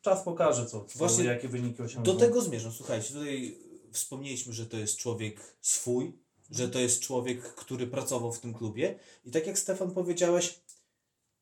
Czas 0.00 0.22
pokaże, 0.24 0.66
co, 0.66 0.84
co 0.84 0.98
Właśnie 0.98 1.24
jakie 1.24 1.48
wyniki 1.48 1.82
osiągnie. 1.82 2.12
do 2.12 2.18
tego 2.18 2.42
zmierzam. 2.42 2.72
Słuchajcie, 2.72 3.08
tutaj 3.14 3.58
wspomnieliśmy, 3.92 4.52
że 4.52 4.66
to 4.66 4.76
jest 4.76 4.96
człowiek 4.96 5.56
swój, 5.60 6.18
że 6.50 6.68
to 6.68 6.78
jest 6.78 7.00
człowiek, 7.00 7.42
który 7.54 7.86
pracował 7.86 8.32
w 8.32 8.38
tym 8.40 8.54
klubie. 8.54 8.98
I 9.24 9.30
tak 9.30 9.46
jak 9.46 9.58
Stefan 9.58 9.90
powiedziałeś, 9.90 10.60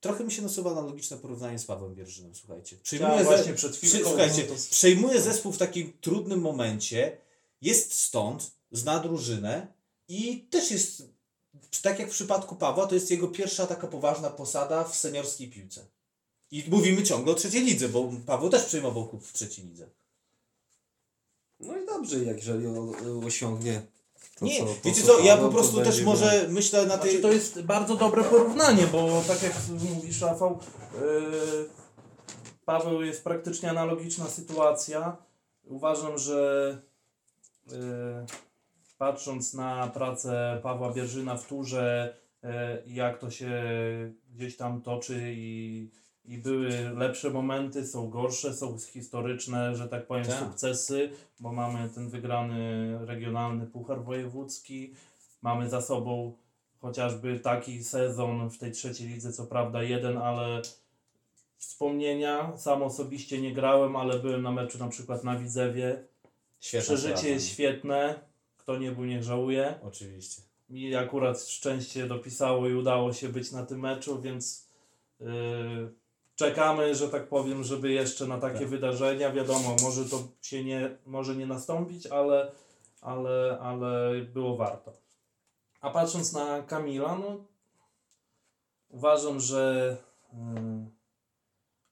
trochę 0.01 0.25
mi 0.25 0.33
się 0.33 0.43
nasuwa 0.43 0.71
analogiczne 0.71 1.17
porównanie 1.17 1.59
z 1.59 1.65
Pawłem 1.65 1.95
Bierżynem, 1.95 2.35
słuchajcie. 2.35 2.77
Przejmuje, 2.83 3.13
Ja 3.13 3.19
ze- 3.19 3.25
właśnie 3.25 3.55
przed 3.55 3.77
przy, 3.77 3.99
słuchajcie, 3.99 4.43
to- 4.43 4.55
przejmuje 4.71 5.23
zespół 5.23 5.53
w 5.53 5.59
takim 5.59 5.93
trudnym 6.01 6.41
momencie, 6.41 7.17
jest 7.61 7.93
stąd, 7.95 8.51
zna 8.73 8.99
drużynę 9.01 9.67
i 10.09 10.47
też 10.51 10.71
jest, 10.71 11.03
tak 11.83 11.99
jak 11.99 12.09
w 12.09 12.13
przypadku 12.13 12.57
Pawła, 12.57 12.87
to 12.87 12.95
jest 12.95 13.11
jego 13.11 13.29
pierwsza 13.29 13.67
taka 13.67 13.87
poważna 13.87 14.31
posada 14.31 14.85
w 14.85 14.97
seniorskiej 14.97 15.51
piłce. 15.51 15.87
I 16.51 16.65
mówimy 16.69 17.03
ciągle 17.03 17.33
o 17.33 17.37
trzeciej 17.37 17.65
lidze, 17.65 17.89
bo 17.89 18.11
Paweł 18.27 18.51
też 18.51 18.65
przejmował 18.65 19.09
klub 19.09 19.25
w 19.25 19.33
trzeciej 19.33 19.65
lidze. 19.65 19.87
No 21.61 21.79
i 21.79 21.87
dobrze, 21.87 22.25
jak 22.25 22.37
jeżeli 22.37 22.67
osiągnie 23.27 23.83
to, 24.41 24.47
Nie, 24.47 24.59
co, 24.59 24.65
to, 24.65 24.75
wiecie 24.85 25.03
co 25.03 25.19
ja 25.19 25.37
po 25.37 25.49
prostu 25.49 25.77
też 25.77 25.87
będzie 25.87 26.05
może 26.05 26.47
myślę 26.49 26.87
na 26.87 26.99
tej... 26.99 27.11
Znaczy, 27.11 27.23
to 27.23 27.33
jest 27.33 27.63
bardzo 27.63 27.97
dobre 27.97 28.25
porównanie, 28.25 28.87
bo 28.87 29.23
tak 29.29 29.43
jak 29.43 29.53
mówisz 29.95 30.21
Rafał, 30.21 30.59
yy, 30.95 31.69
Paweł 32.65 33.03
jest 33.03 33.25
praktycznie 33.25 33.71
analogiczna 33.71 34.29
sytuacja. 34.29 35.17
Uważam, 35.65 36.19
że 36.19 36.79
yy, 37.67 37.75
patrząc 38.99 39.55
na 39.55 39.87
pracę 39.87 40.61
Pawła 40.63 40.93
Bierżyna 40.93 41.37
w 41.37 41.47
turze 41.47 42.17
yy, 42.43 42.51
jak 42.87 43.19
to 43.19 43.31
się 43.31 43.53
gdzieś 44.35 44.57
tam 44.57 44.83
toczy 44.83 45.35
i, 45.37 45.89
i 46.31 46.39
były 46.39 46.69
lepsze 46.97 47.31
momenty, 47.31 47.87
są 47.87 48.11
gorsze, 48.11 48.55
są 48.55 48.79
historyczne, 48.79 49.77
że 49.77 49.89
tak 49.89 50.07
powiem, 50.07 50.25
Tak. 50.25 50.39
sukcesy, 50.39 51.11
bo 51.41 51.53
mamy 51.53 51.89
ten 51.89 52.09
wygrany 52.09 52.99
regionalny 53.07 53.67
puchar 53.67 54.05
wojewódzki, 54.05 54.95
mamy 55.43 55.69
za 55.71 55.81
sobą 55.83 56.33
chociażby 56.81 57.41
taki 57.41 57.85
sezon 57.85 58.51
w 58.51 58.59
tej 58.59 58.73
trzeciej 58.73 59.09
lidze, 59.09 59.33
co 59.33 59.47
prawda 59.47 59.83
jeden, 59.83 60.19
ale 60.19 60.63
wspomnienia, 61.57 62.57
sam 62.57 62.83
osobiście 62.83 63.41
nie 63.41 63.55
grałem, 63.55 63.97
ale 63.97 64.19
byłem 64.19 64.43
na 64.43 64.51
meczu 64.53 64.79
na 64.79 64.89
przykład 64.89 65.25
na 65.25 65.39
Widzewie. 65.39 66.05
Świetna 66.61 66.85
Przeżycie 66.85 67.17
sprawa. 67.17 67.29
jest 67.35 67.49
świetne, 67.49 68.21
kto 68.57 68.79
nie 68.79 68.93
był, 68.93 69.05
niech 69.05 69.23
żałuje. 69.23 69.75
Oczywiście. 69.83 70.43
Mi 70.71 70.95
akurat 70.95 71.41
szczęście 71.41 72.07
dopisało 72.07 72.69
i 72.69 72.75
udało 72.75 73.13
się 73.13 73.29
być 73.29 73.53
na 73.53 73.67
tym 73.67 73.81
meczu, 73.81 74.21
więc 74.21 74.69
yy, 75.21 75.27
czekamy, 76.41 76.95
że 76.95 77.09
tak 77.09 77.29
powiem, 77.29 77.65
żeby 77.65 77.93
jeszcze 77.93 78.27
na 78.27 78.39
takie 78.39 78.59
Tak. 78.59 78.69
wydarzenia. 78.69 79.33
Wiadomo, 79.33 79.77
może 79.83 80.05
to 80.05 80.17
się 80.43 80.65
nie, 80.65 80.97
może 81.07 81.37
nie 81.37 81.47
nastąpić, 81.47 82.07
ale, 82.07 82.53
ale, 83.01 83.59
ale 83.61 84.21
było 84.21 84.57
warto. 84.57 84.93
A 85.81 85.91
patrząc 85.91 86.33
na 86.33 86.63
Kamila, 86.63 87.19
no 87.19 87.45
uważam, 88.89 89.41
że 89.41 89.97
yy, 90.33 90.39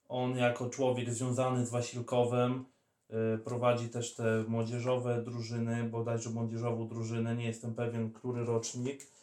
on 0.09 0.37
jako 0.37 0.71
człowiek 0.71 1.11
związany 1.11 1.67
z 1.67 1.71
Wasilkowem 1.71 2.65
yy, 3.09 3.39
prowadzi 3.45 3.89
też 3.89 4.15
te 4.15 4.45
młodzieżowe 4.49 5.23
drużyny, 5.23 5.85
bodajże 5.85 6.31
młodzieżową 6.31 6.89
drużynę, 6.89 7.37
nie 7.37 7.47
jestem 7.47 7.75
pewien, 7.75 8.13
który 8.13 8.45
rocznik. 8.45 9.18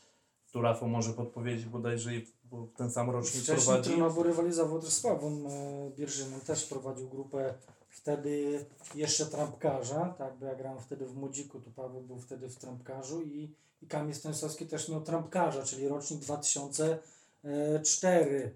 Tu 0.55 0.61
Rafał 0.61 0.89
może 0.89 1.13
podpowiedzieć 1.13 1.65
bodajże 1.65 2.11
bo 2.43 2.67
ten 2.77 2.91
sam 2.91 3.09
rocznik 3.09 3.43
Wcześniej 3.43 3.65
prowadzi. 3.65 3.89
trenował, 3.89 4.23
rywalizował 4.23 4.81
też 4.81 4.89
z 4.89 5.01
Pawłem 5.01 5.47
e, 5.47 5.91
Bierżynem, 5.97 6.41
też 6.41 6.65
prowadził 6.65 7.09
grupę 7.09 7.53
wtedy 7.89 8.65
jeszcze 8.95 9.25
trampkarza, 9.25 10.15
tak, 10.17 10.37
bo 10.37 10.45
ja 10.45 10.55
grałem 10.55 10.79
wtedy 10.79 11.05
w 11.05 11.15
Młodziku, 11.15 11.59
to 11.59 11.71
Paweł 11.71 12.01
był 12.01 12.19
wtedy 12.19 12.49
w 12.49 12.55
trampkarzu 12.55 13.21
i, 13.21 13.55
i 13.81 13.87
Kamil 13.87 14.15
Stanisławski 14.15 14.65
też 14.65 14.89
miał 14.89 15.01
trampkarza, 15.01 15.63
czyli 15.63 15.87
rocznik 15.87 16.19
2004 16.19 18.51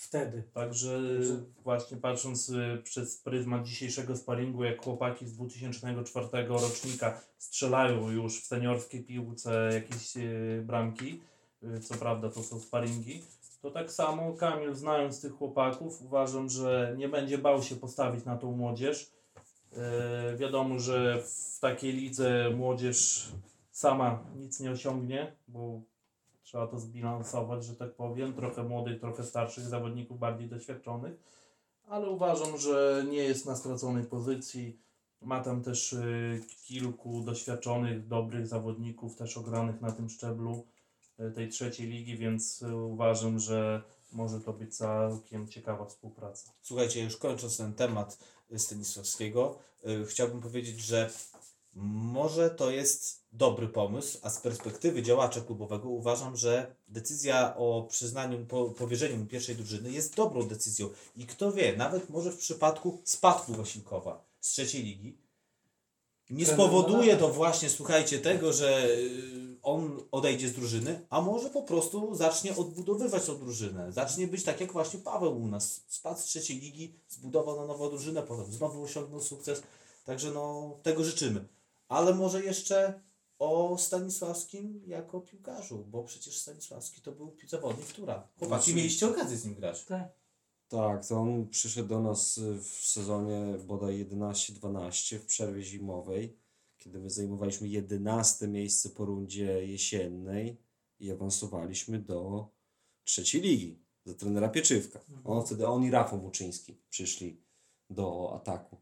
wtedy. 0.00 0.42
Także 0.54 1.00
Także- 1.18 1.44
właśnie 1.62 1.96
patrząc 1.96 2.48
y, 2.48 2.80
przez 2.84 3.16
pryzmat 3.16 3.66
dzisiejszego 3.66 4.16
sparingu, 4.16 4.64
jak 4.64 4.84
chłopaki 4.84 5.26
z 5.26 5.32
2004 5.32 6.48
rocznika 6.48 7.20
strzelają 7.38 8.10
już 8.10 8.42
w 8.42 8.46
seniorskiej 8.46 9.04
piłce 9.04 9.70
jakieś 9.74 10.16
y, 10.16 10.62
bramki, 10.66 11.20
y, 11.62 11.80
co 11.80 11.94
prawda 11.94 12.30
to 12.30 12.42
są 12.42 12.60
sparingi, 12.60 13.22
to 13.62 13.70
tak 13.70 13.92
samo 13.92 14.32
Kamil, 14.32 14.74
znając 14.74 15.20
tych 15.20 15.32
chłopaków, 15.32 16.02
uważam, 16.02 16.48
że 16.48 16.94
nie 16.98 17.08
będzie 17.08 17.38
bał 17.38 17.62
się 17.62 17.76
postawić 17.76 18.24
na 18.24 18.36
tą 18.36 18.52
młodzież. 18.52 19.10
Y, 20.32 20.36
Wiadomo, 20.36 20.78
że 20.78 21.22
w 21.22 21.58
takiej 21.60 21.92
lidze 21.92 22.50
młodzież 22.56 23.28
sama 23.70 24.24
nic 24.36 24.60
nie 24.60 24.70
osiągnie, 24.70 25.32
bo 25.48 25.80
trzeba 26.50 26.66
to 26.66 26.78
zbilansować, 26.78 27.64
że 27.64 27.76
tak 27.76 27.94
powiem. 27.94 28.34
Trochę 28.34 28.62
młodych, 28.62 29.00
trochę 29.00 29.24
starszych 29.24 29.64
zawodników, 29.64 30.18
bardziej 30.18 30.48
doświadczonych, 30.48 31.12
ale 31.88 32.10
uważam, 32.10 32.58
że 32.58 33.04
nie 33.10 33.22
jest 33.22 33.46
na 33.46 33.56
straconej 33.56 34.04
pozycji. 34.04 34.78
Ma 35.22 35.40
tam 35.40 35.62
też 35.62 35.92
y, 35.92 36.40
kilku 36.64 37.22
doświadczonych, 37.22 38.06
dobrych 38.06 38.46
zawodników, 38.46 39.16
też 39.16 39.36
ogranych 39.36 39.80
na 39.80 39.92
tym 39.92 40.10
szczeblu 40.10 40.66
y, 41.20 41.30
tej 41.30 41.48
trzeciej 41.48 41.86
ligi, 41.86 42.16
więc 42.16 42.62
y, 42.62 42.76
uważam, 42.76 43.38
że 43.38 43.82
może 44.12 44.40
to 44.40 44.52
być 44.52 44.76
całkiem 44.76 45.48
ciekawa 45.48 45.84
współpraca. 45.84 46.50
Słuchajcie, 46.62 47.04
już 47.04 47.16
kończąc 47.16 47.56
ten 47.56 47.74
temat 47.74 48.18
Stanisławskiego, 48.56 49.58
chciałbym 50.06 50.40
powiedzieć, 50.40 50.80
że 50.80 51.10
może 51.74 52.50
to 52.50 52.70
jest 52.70 53.24
dobry 53.32 53.68
pomysł, 53.68 54.18
a 54.22 54.30
z 54.30 54.40
perspektywy 54.40 55.02
działacza 55.02 55.40
klubowego 55.40 55.88
uważam, 55.88 56.36
że 56.36 56.74
decyzja 56.88 57.56
o 57.56 57.86
przyznaniu, 57.90 58.46
po, 58.46 58.64
powierzeniu 58.64 59.26
pierwszej 59.26 59.56
drużyny 59.56 59.92
jest 59.92 60.14
dobrą 60.14 60.42
decyzją. 60.42 60.88
I 61.16 61.26
kto 61.26 61.52
wie, 61.52 61.76
nawet 61.76 62.10
może 62.10 62.32
w 62.32 62.38
przypadku 62.38 63.00
spadku 63.04 63.52
Wasilkowa 63.52 64.24
z 64.40 64.50
trzeciej 64.50 64.82
ligi 64.82 65.18
nie 66.30 66.46
spowoduje 66.46 67.16
to 67.16 67.28
właśnie, 67.28 67.70
słuchajcie, 67.70 68.18
tego, 68.18 68.52
że 68.52 68.88
y, 68.88 69.56
on 69.62 70.02
odejdzie 70.10 70.48
z 70.48 70.52
drużyny, 70.52 71.06
a 71.10 71.20
może 71.20 71.50
po 71.50 71.62
prostu 71.62 72.14
zacznie 72.14 72.56
odbudowywać 72.56 73.24
tą 73.24 73.38
drużynę. 73.38 73.92
Zacznie 73.92 74.26
być 74.26 74.44
tak 74.44 74.60
jak 74.60 74.72
właśnie 74.72 75.00
Paweł 75.00 75.42
u 75.42 75.46
nas. 75.46 75.80
Spadł 75.88 76.20
z 76.20 76.24
trzeciej 76.24 76.58
ligi, 76.58 76.94
zbudował 77.08 77.56
na 77.56 77.66
nowo 77.66 77.90
drużynę, 77.90 78.22
potem 78.22 78.52
znowu 78.52 78.82
osiągnął 78.82 79.20
sukces. 79.20 79.62
Także 80.04 80.30
no, 80.30 80.76
tego 80.82 81.04
życzymy. 81.04 81.44
Ale 81.90 82.14
może 82.14 82.44
jeszcze 82.44 83.02
o 83.38 83.78
Stanisławskim 83.78 84.82
jako 84.86 85.20
piłkarzu, 85.20 85.84
bo 85.88 86.04
przecież 86.04 86.38
Stanisławski 86.38 87.00
to 87.00 87.12
był 87.12 87.36
zawodnik, 87.46 87.86
która. 87.86 88.28
Chłopaki, 88.38 88.74
mieliście 88.74 89.08
okazję 89.08 89.36
z 89.36 89.44
nim 89.44 89.54
grać. 89.54 89.84
Tak. 89.84 90.20
Tak, 90.68 91.06
to 91.06 91.16
on 91.16 91.48
przyszedł 91.48 91.88
do 91.88 92.00
nas 92.00 92.40
w 92.60 92.86
sezonie 92.86 93.58
bodaj 93.66 94.06
11-12 94.06 95.18
w 95.18 95.26
przerwie 95.26 95.62
zimowej, 95.62 96.38
kiedy 96.78 96.98
my 97.00 97.10
zajmowaliśmy 97.10 97.68
11 97.68 98.48
miejsce 98.48 98.90
po 98.90 99.04
rundzie 99.04 99.66
jesiennej 99.66 100.62
i 100.98 101.10
awansowaliśmy 101.10 101.98
do 101.98 102.48
trzeciej 103.04 103.40
ligi 103.40 103.82
za 104.04 104.14
trenera 104.14 104.48
Pieczywka. 104.48 105.00
On 105.24 105.46
wtedy 105.46 105.66
on 105.66 105.84
i 105.84 105.90
Rafał 105.90 106.18
Muczyński 106.18 106.80
przyszli 106.90 107.42
do 107.90 108.32
ataku. 108.34 108.76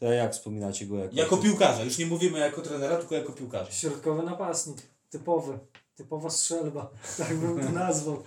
To 0.00 0.12
jak 0.12 0.32
wspominacie 0.32 0.86
go 0.86 0.98
jako, 0.98 1.14
Jako 1.14 1.36
piłkarza, 1.36 1.84
już 1.84 1.98
nie 1.98 2.06
mówimy 2.06 2.38
jako 2.38 2.62
trenera, 2.62 2.96
tylko 2.96 3.14
jako 3.14 3.32
piłkarza. 3.32 3.70
Środkowy 3.70 4.22
napastnik. 4.22 4.78
Typowy. 5.10 5.58
Typowa 5.96 6.30
strzelba. 6.30 6.90
Tak 7.18 7.36
bym 7.36 7.66
to 7.66 7.72
nazwał. 7.72 8.22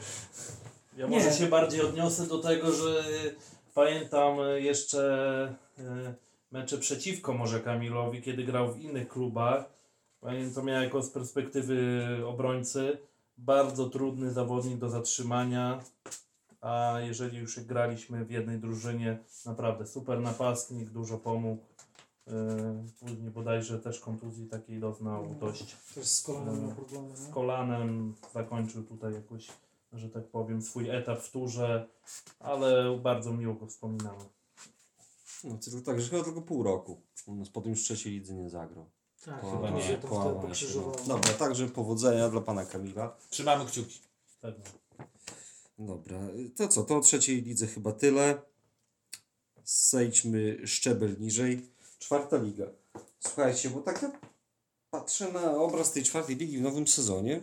Ja 0.97 1.07
Nie. 1.07 1.17
może 1.17 1.33
się 1.33 1.47
bardziej 1.47 1.81
odniosę 1.81 2.27
do 2.27 2.39
tego, 2.39 2.71
że 2.71 3.03
pamiętam 3.73 4.37
jeszcze 4.57 5.55
e, 5.79 6.13
mecze 6.51 6.77
przeciwko 6.77 7.33
może 7.33 7.59
Kamilowi, 7.59 8.21
kiedy 8.21 8.43
grał 8.43 8.73
w 8.73 8.79
innych 8.81 9.07
klubach. 9.07 9.65
Pamiętam 10.21 10.67
ja 10.67 10.83
jako 10.83 11.01
z 11.03 11.09
perspektywy 11.09 12.05
obrońcy 12.27 12.97
bardzo 13.37 13.89
trudny 13.89 14.31
zawodnik 14.31 14.77
do 14.77 14.89
zatrzymania, 14.89 15.83
a 16.63 16.95
jeżeli 17.01 17.37
już 17.37 17.59
graliśmy 17.59 18.25
w 18.25 18.31
jednej 18.31 18.59
drużynie, 18.59 19.19
naprawdę 19.45 19.87
super 19.87 20.19
napastnik, 20.21 20.89
dużo 20.89 21.17
pomógł. 21.17 21.63
E, 22.27 22.31
Później 22.99 23.31
bodajże 23.31 23.79
też 23.79 23.99
kontuzji 23.99 24.47
takiej 24.47 24.79
doznał 24.79 25.35
dość 25.39 25.75
Też 25.95 26.07
z 26.07 26.21
kolanem 26.23 26.67
miał 26.67 26.75
problemy. 26.75 27.17
z 27.17 27.27
kolanem 27.29 28.15
zakończył 28.33 28.83
tutaj 28.83 29.13
jakoś, 29.13 29.47
że 29.93 30.09
tak 30.09 30.27
powiem, 30.27 30.61
swój 30.61 30.89
etap 30.89 31.19
w 31.19 31.31
turze, 31.31 31.87
ale 32.39 32.97
bardzo 32.97 33.33
miło 33.33 33.53
go 33.53 33.67
wspominamy. 33.67 34.23
No, 35.43 35.57
tylko 35.57 35.81
tak, 35.81 36.01
że 36.01 36.09
chyba 36.09 36.23
tylko 36.23 36.41
pół 36.41 36.63
roku. 36.63 37.01
U 37.27 37.35
nas 37.35 37.49
potem 37.49 37.71
już 37.71 37.81
w 37.81 37.83
trzeciej 37.83 38.13
lidze 38.13 38.33
nie 38.33 38.49
zagrał. 38.49 38.85
Tak, 39.25 39.41
Po- 39.41 39.51
chyba 39.51 39.69
nie. 39.69 39.75
mi 39.75 39.83
się 39.83 39.97
to 39.97 40.07
po 40.07 40.43
no. 40.75 40.91
Dobra, 41.07 41.33
także 41.33 41.67
powodzenia 41.67 42.29
dla 42.29 42.41
pana 42.41 42.65
Kamila. 42.65 43.15
Trzymamy 43.29 43.65
kciuki. 43.65 43.99
Pewnie. 44.41 44.63
Dobra, 45.85 46.19
to 46.55 46.67
co, 46.67 46.83
to 46.83 46.97
o 46.97 47.01
trzeciej 47.01 47.41
lidze 47.41 47.67
chyba 47.67 47.91
tyle. 47.91 48.41
Zejdźmy 49.65 50.67
szczebel 50.67 51.15
niżej. 51.19 51.69
Czwarta 51.99 52.37
liga. 52.37 52.65
Słuchajcie, 53.19 53.69
bo 53.69 53.81
tak 53.81 54.01
ja 54.01 54.11
patrzę 54.91 55.31
na 55.31 55.57
obraz 55.57 55.91
tej 55.91 56.03
czwartej 56.03 56.35
ligi 56.35 56.57
w 56.57 56.61
nowym 56.61 56.87
sezonie. 56.87 57.41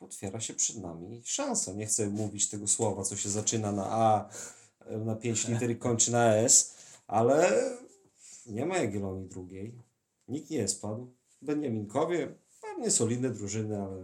Otwiera 0.00 0.40
się 0.40 0.54
przed 0.54 0.76
nami 0.76 1.22
szansa. 1.24 1.72
Nie 1.72 1.86
chcę 1.86 2.10
mówić 2.10 2.48
tego 2.48 2.68
słowa, 2.68 3.02
co 3.02 3.16
się 3.16 3.28
zaczyna 3.28 3.72
na 3.72 3.86
A, 3.90 4.28
na 4.90 5.16
5 5.16 5.48
liter 5.48 5.70
i 5.70 5.76
kończy 5.76 6.12
na 6.12 6.36
S, 6.36 6.74
ale 7.06 7.62
nie 8.46 8.66
ma 8.66 8.78
Jagiellonii 8.78 9.28
drugiej. 9.28 9.74
Nikt 10.28 10.50
nie 10.50 10.68
spadł. 10.68 11.14
Beniaminkowie, 11.42 12.34
pewnie 12.60 12.90
solidne 12.90 13.30
drużyny, 13.30 13.82
ale 13.82 14.02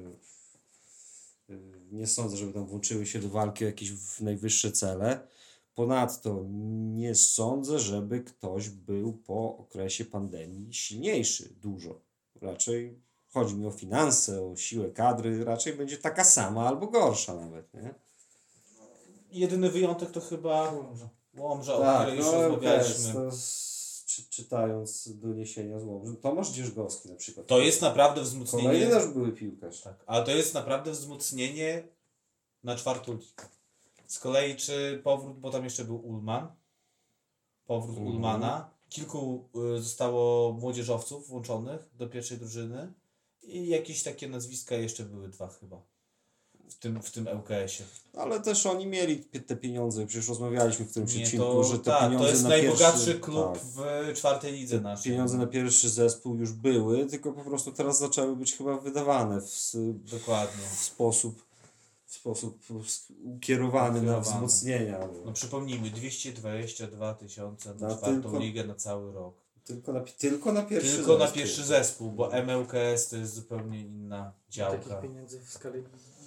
y, 1.51 1.74
nie 1.95 2.07
sądzę, 2.07 2.37
żeby 2.37 2.53
tam 2.53 2.67
włączyły 2.67 3.07
się 3.07 3.19
do 3.19 3.29
walki 3.29 3.65
o 3.65 3.67
jakieś 3.67 3.93
w- 3.93 4.21
najwyższe 4.21 4.73
cele. 4.73 5.27
Ponadto 5.75 6.45
nie 6.95 7.15
sądzę, 7.15 7.79
żeby 7.79 8.21
ktoś 8.21 8.69
był 8.69 9.13
po 9.13 9.57
okresie 9.59 10.05
pandemii 10.05 10.75
silniejszy 10.75 11.49
dużo. 11.63 12.01
Raczej 12.41 12.99
chodzi 13.33 13.55
mi 13.55 13.67
o 13.67 13.71
finanse, 13.71 14.43
o 14.47 14.57
siłę 14.57 14.91
kadry, 14.91 15.45
raczej 15.45 15.73
będzie 15.73 15.99
taka 15.99 16.25
sama 16.25 16.67
albo 16.69 16.87
gorsza 16.87 17.35
nawet, 17.35 17.75
nie? 17.75 17.95
Jedyny 19.31 19.71
wyjątek 19.71 20.11
to 20.11 20.21
chyba. 20.21 20.73
Łomża, 21.37 21.75
o 21.77 21.81
Tak, 21.81 22.01
której 22.03 22.19
już 22.19 22.27
no 22.27 22.49
rozmawialiśmy. 22.49 23.13
Czy, 24.05 24.23
czytając 24.31 25.09
doniesienia 25.17 25.81
z 25.81 25.85
Łomży. 25.85 26.15
Tomasz 26.17 26.51
Dzierżgowski 26.51 27.09
na 27.11 27.17
przykład. 27.17 27.47
To 27.47 27.59
jest 27.61 27.83
naprawdę 27.83 28.21
Kolejny 28.21 28.47
wzmocnienie. 28.47 28.89
nasz 28.89 29.07
były 29.09 29.33
piłkarz. 29.33 29.81
Tak, 29.81 30.05
ale 30.07 30.25
to 30.25 30.31
jest 30.31 30.55
naprawdę 30.55 30.91
wzmocnienie 30.91 31.89
na 32.65 32.77
czwartą 32.77 33.13
ligę. 33.13 33.49
Z 34.07 34.19
kolei 34.19 34.57
czy 34.57 35.01
powrót, 35.05 35.39
bo 35.39 35.51
tam 35.51 35.65
jeszcze 35.65 35.85
był 35.85 35.97
Ulman, 36.09 36.49
powrót 37.67 37.97
Mhm. 37.99 38.15
Ulmana, 38.17 38.71
kilku 38.89 39.49
y, 39.77 39.83
zostało 39.83 40.53
młodzieżowców 40.53 41.29
włączonych 41.29 41.89
do 41.97 42.09
pierwszej 42.09 42.39
drużyny 42.39 42.93
i 43.43 43.69
jakieś 43.69 44.03
takie 44.03 44.29
nazwiska 44.29 44.75
jeszcze 44.75 45.03
były 45.05 45.29
dwa 45.29 45.49
chyba 45.49 45.83
w 46.69 46.75
tym, 46.79 47.03
w 47.03 47.11
tym 47.11 47.29
LKS-ie. 47.29 47.89
Ale 48.17 48.41
też 48.41 48.67
oni 48.67 48.87
mieli 48.87 49.19
te 49.47 49.57
pieniądze, 49.57 50.07
przecież 50.07 50.29
rozmawialiśmy 50.29 50.85
w 50.85 50.91
którymś 50.91 51.15
Nie, 51.15 51.25
odcinku, 51.25 51.47
to, 51.47 51.65
że 51.65 51.79
te 51.79 51.85
tak, 51.85 52.01
pieniądze 52.01 52.25
to 52.25 52.31
jest 52.31 52.43
na 52.43 52.49
najbogatszy 52.49 53.07
pierwszy, 53.07 53.21
klub 53.21 53.53
tak, 53.53 53.63
w 53.65 54.13
czwartej 54.15 54.53
lidze 54.53 54.81
naszej. 54.81 55.13
pieniądze 55.13 55.39
na 55.39 55.47
pierwszy 55.47 55.91
zespół 55.91 56.37
już 56.37 56.53
były, 56.53 57.07
tylko 57.07 57.33
po 57.33 57.45
prostu 57.45 57.73
teraz 57.73 57.99
zaczęły 57.99 58.37
być 58.37 58.57
chyba 58.57 58.79
wydawane 58.79 59.41
w, 59.41 59.73
Dokładnie. 60.11 60.63
w 60.77 60.81
sposób 60.81 61.45
w 62.07 62.15
sposób 62.17 62.59
ukierowany 63.25 64.03
na 64.03 64.21
wzmocnienia. 64.21 65.09
No 65.25 65.33
przypomnijmy, 65.33 65.91
222 65.91 67.15
tysiące 67.15 67.75
na 67.75 67.89
Na 67.89 67.97
czwartą 67.97 68.23
tylko- 68.23 68.39
ligę 68.39 68.65
na 68.65 68.75
cały 68.75 69.13
rok. 69.13 69.35
Tylko 69.65 69.93
na, 69.93 70.01
tylko 70.19 70.53
na 70.53 70.63
pierwszy 70.63 70.97
Tylko 70.97 71.13
zespół. 71.13 71.27
na 71.27 71.33
pierwszy 71.33 71.65
zespół, 71.65 72.11
bo 72.13 72.33
MLKS 72.33 73.09
to 73.09 73.17
jest 73.17 73.35
zupełnie 73.35 73.81
inna 73.81 74.33
działka. 74.51 74.79
Takich 74.89 75.01
pieniędzy 75.11 75.41
w 75.41 75.51
skali, 75.51 75.83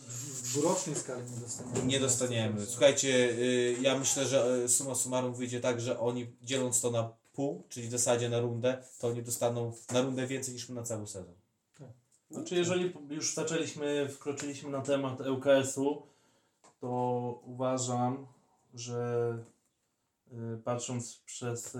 w 0.07 0.41
dwurocznej 0.41 0.95
skali 0.95 1.21
nie 1.31 1.39
dostaniemy. 1.39 1.85
Nie 1.85 1.99
dostaniemy. 1.99 2.65
Słuchajcie, 2.65 3.07
y, 3.07 3.77
ja 3.81 3.99
myślę, 3.99 4.25
że 4.25 4.63
y, 4.63 4.69
summa 4.69 4.95
summarum 4.95 5.33
wyjdzie 5.33 5.59
tak, 5.59 5.81
że 5.81 5.99
oni 5.99 6.27
dzieląc 6.41 6.81
to 6.81 6.91
na 6.91 7.09
pół, 7.33 7.63
czyli 7.69 7.87
w 7.87 7.91
zasadzie 7.91 8.29
na 8.29 8.39
rundę, 8.39 8.83
to 8.99 9.07
oni 9.07 9.23
dostaną 9.23 9.73
na 9.91 10.01
rundę 10.01 10.27
więcej 10.27 10.53
niż 10.53 10.69
my 10.69 10.75
na 10.75 10.83
cały 10.83 11.07
sezon. 11.07 11.33
Znaczy, 12.31 12.55
jeżeli 12.55 12.93
już 13.09 13.33
zaczęliśmy, 13.33 14.09
wkroczyliśmy 14.09 14.69
na 14.69 14.81
temat 14.81 15.21
ŁKS-u, 15.21 16.03
to 16.79 16.89
uważam, 17.45 18.27
że 18.73 19.33
y, 20.31 20.57
patrząc 20.63 21.21
przez 21.25 21.77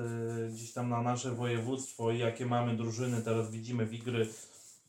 gdzieś 0.54 0.74
tam 0.74 0.90
na 0.90 1.02
nasze 1.02 1.32
województwo 1.32 2.12
i 2.12 2.20
jakie 2.20 2.46
mamy 2.46 2.78
drużyny, 2.78 3.22
teraz 3.22 3.52
widzimy 3.52 3.86
Wigry, 3.86 4.28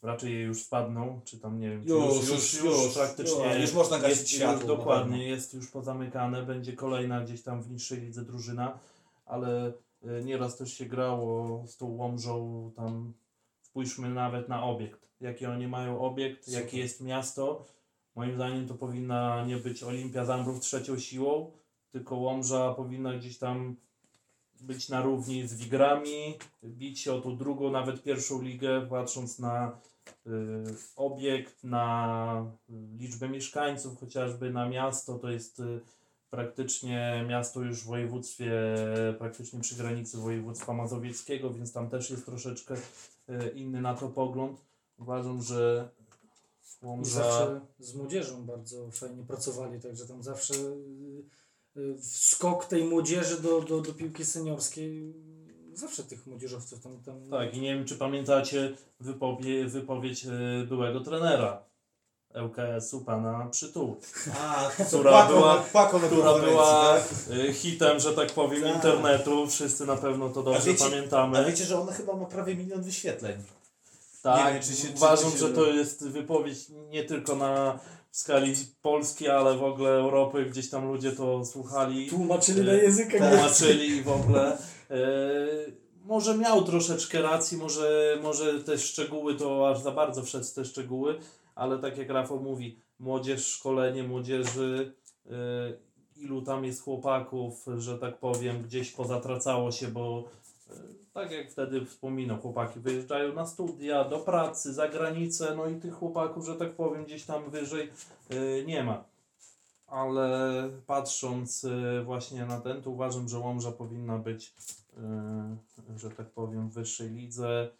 raczej 0.02 0.34
je 0.34 0.40
już 0.40 0.62
spadną, 0.64 1.20
czy 1.24 1.38
tam 1.38 1.60
nie 1.60 1.70
wiem, 1.70 1.82
czy 1.84 1.88
Już, 1.88 2.28
już, 2.28 2.64
już, 2.64 2.94
praktycznie 2.94 3.44
już, 3.44 3.60
już 3.60 3.72
można 3.74 3.98
gasić 3.98 4.18
jest, 4.18 4.28
światło, 4.30 4.54
Już, 4.68 4.78
dokładnie, 4.78 5.12
pewno. 5.12 5.24
jest 5.24 5.54
już 5.54 5.70
pozamykane, 5.70 6.42
będzie 6.42 6.72
kolejna 6.72 7.20
gdzieś 7.20 7.42
tam 7.42 7.62
w 7.62 7.70
niższej 7.70 8.00
lidze 8.00 8.24
drużyna, 8.24 8.78
ale 9.26 9.68
y, 9.68 10.24
nieraz 10.24 10.56
też 10.56 10.72
się 10.72 10.86
grało 10.86 11.64
z 11.66 11.76
tą 11.76 11.86
Łomżą, 11.86 12.70
tam 12.76 13.12
spójrzmy 13.62 14.08
nawet 14.08 14.48
na 14.48 14.64
obiekt, 14.64 15.08
jaki 15.20 15.46
oni 15.46 15.68
mają 15.68 16.00
obiekt, 16.00 16.44
Super. 16.44 16.60
jakie 16.60 16.78
jest 16.78 17.00
miasto. 17.00 17.64
Moim 18.14 18.34
zdaniem 18.34 18.68
to 18.68 18.74
powinna 18.74 19.44
nie 19.46 19.56
być 19.56 19.82
Olimpia 19.82 20.24
Zambrów 20.24 20.60
trzecią 20.60 20.98
siłą, 20.98 21.52
tylko 21.90 22.16
Łomża 22.16 22.74
powinna 22.74 23.14
gdzieś 23.14 23.38
tam 23.38 23.76
być 24.62 24.88
na 24.88 25.02
równi 25.02 25.48
z 25.48 25.54
Wigrami, 25.54 26.38
bić 26.64 27.00
się 27.00 27.12
o 27.12 27.20
tą 27.20 27.36
drugą, 27.36 27.70
nawet 27.70 28.02
pierwszą 28.02 28.42
ligę, 28.42 28.86
patrząc 28.90 29.38
na 29.38 29.78
y, 30.26 30.30
obiekt, 30.96 31.64
na 31.64 32.46
y, 32.70 32.72
liczbę 32.98 33.28
mieszkańców, 33.28 34.00
chociażby 34.00 34.50
na 34.50 34.68
miasto, 34.68 35.18
to 35.18 35.30
jest 35.30 35.60
y, 35.60 35.80
praktycznie 36.30 37.24
miasto 37.28 37.60
już 37.60 37.82
w 37.82 37.86
województwie, 37.86 38.52
praktycznie 39.18 39.60
przy 39.60 39.76
granicy 39.76 40.18
województwa 40.18 40.72
mazowieckiego, 40.72 41.50
więc 41.50 41.72
tam 41.72 41.90
też 41.90 42.10
jest 42.10 42.26
troszeczkę 42.26 42.74
inny 43.54 43.80
na 43.80 43.94
to 43.94 44.08
pogląd. 44.08 44.60
Uważam, 44.98 45.42
że 45.42 45.88
Łomża... 46.82 47.10
zawsze 47.10 47.60
z 47.78 47.94
młodzieżą 47.94 48.44
bardzo 48.44 48.90
fajnie 48.90 49.24
pracowali, 49.24 49.80
także 49.80 50.06
tam 50.06 50.22
zawsze 50.22 50.54
skok 52.02 52.64
tej 52.64 52.84
młodzieży 52.84 53.40
do, 53.42 53.60
do, 53.60 53.80
do 53.80 53.92
piłki 53.92 54.24
seniorskiej, 54.24 55.14
zawsze 55.72 56.02
tych 56.04 56.26
młodzieżowców 56.26 56.80
tam... 56.82 57.02
tam 57.02 57.30
Tak, 57.30 57.54
i 57.54 57.60
nie 57.60 57.74
wiem, 57.74 57.84
czy 57.84 57.96
pamiętacie 57.96 58.74
wypowie, 59.00 59.64
wypowiedź 59.68 60.24
e, 60.26 60.30
byłego 60.66 61.00
trenera 61.00 61.62
ŁKS-u, 62.44 63.00
pana 63.04 63.46
Przytuł, 63.50 63.96
A, 64.40 64.70
Która 64.88 65.26
była- 65.26 65.64
która 65.98 66.38
była 66.38 66.94
tak? 66.98 67.04
e, 67.48 67.52
hitem, 67.52 68.00
że 68.00 68.12
tak 68.12 68.32
powiem, 68.32 68.62
Tak. 68.62 68.74
internetu. 68.74 69.46
Wszyscy 69.46 69.86
na 69.86 69.96
pewno 69.96 70.28
to 70.28 70.42
dobrze 70.42 70.60
wiecie- 70.60 70.84
pamiętamy. 70.84 71.38
A 71.38 71.44
wiecie, 71.44 71.64
że 71.64 71.80
ona 71.80 71.92
chyba 71.92 72.16
ma 72.16 72.26
prawie 72.26 72.54
milion 72.56 72.82
wyświetleń. 72.82 73.42
Tak, 74.22 74.46
Nie 74.46 74.52
wiem, 74.52 74.62
czy 74.62 74.76
się- 74.82 74.88
czy 74.88 74.94
uważam, 74.94 75.30
się- 75.32 75.38
że 75.38 75.48
to 75.48 75.66
jest 75.66 76.08
wypowiedź 76.08 76.58
nie 76.90 77.04
tylko 77.04 77.36
na 77.36 77.78
w 78.10 78.16
skali 78.16 78.54
Polski, 78.82 79.28
ale 79.28 79.56
w 79.56 79.62
ogóle 79.64 79.90
Europy, 79.90 80.44
gdzieś 80.44 80.70
tam 80.70 80.86
ludzie 80.88 81.12
to 81.12 81.44
słuchali, 81.44 82.10
Tłumaczyli 82.10 82.62
na 82.62 82.72
E, 82.72 82.82
język 82.82 83.06
angielski. 83.06 83.36
tłumaczyli 83.36 83.86
i 83.96 84.02
w 84.02 84.08
ogóle. 84.08 84.58
E, 84.90 84.98
może 86.04 86.38
miał 86.38 86.64
troszeczkę 86.64 87.22
racji, 87.22 87.58
może, 87.58 88.18
może 88.22 88.64
te 88.64 88.78
szczegóły 88.78 89.34
to 89.34 89.70
aż 89.70 89.78
za 89.78 89.90
bardzo 89.90 90.22
wszedł 90.22 90.46
te 90.54 90.64
szczegóły, 90.64 91.18
ale 91.54 91.78
tak 91.78 91.98
jak 91.98 92.10
Rafał 92.10 92.40
mówi, 92.40 92.80
młodzież, 92.98 93.46
szkolenie 93.46 94.02
młodzieży, 94.02 94.94
e, 95.26 95.30
ilu 96.16 96.42
tam 96.42 96.64
jest 96.64 96.82
chłopaków, 96.82 97.66
że 97.78 97.98
tak 97.98 98.18
powiem, 98.18 98.62
gdzieś 98.62 98.90
pozatracało 98.90 99.72
się, 99.72 99.88
bo 99.88 100.24
tak 101.12 101.30
jak 101.30 101.50
wtedy 101.50 101.86
wspominał, 101.86 102.40
chłopaki 102.40 102.80
wyjeżdżają 102.80 103.34
na 103.34 103.46
studia, 103.46 104.04
do 104.04 104.18
pracy, 104.18 104.74
za 104.74 104.88
granicę, 104.88 105.54
no 105.56 105.66
i 105.66 105.80
tych 105.80 105.94
chłopaków, 105.94 106.46
że 106.46 106.54
tak 106.54 106.72
powiem, 106.72 107.04
gdzieś 107.04 107.24
tam 107.24 107.50
wyżej 107.50 107.90
e, 108.30 108.64
nie 108.64 108.84
ma. 108.84 109.04
Ale 109.86 110.70
patrząc 110.86 111.64
e, 111.64 112.02
właśnie 112.04 112.46
na 112.46 112.60
ten, 112.60 112.82
to 112.82 112.90
uważam, 112.90 113.28
że 113.28 113.38
Łomża 113.38 113.72
powinna 113.72 114.18
być, 114.18 114.54
e, 114.96 115.56
że 115.96 116.10
tak 116.10 116.30
powiem, 116.30 116.70
w 116.70 116.74
wyższej 116.74 117.10
lidze. 117.10 117.70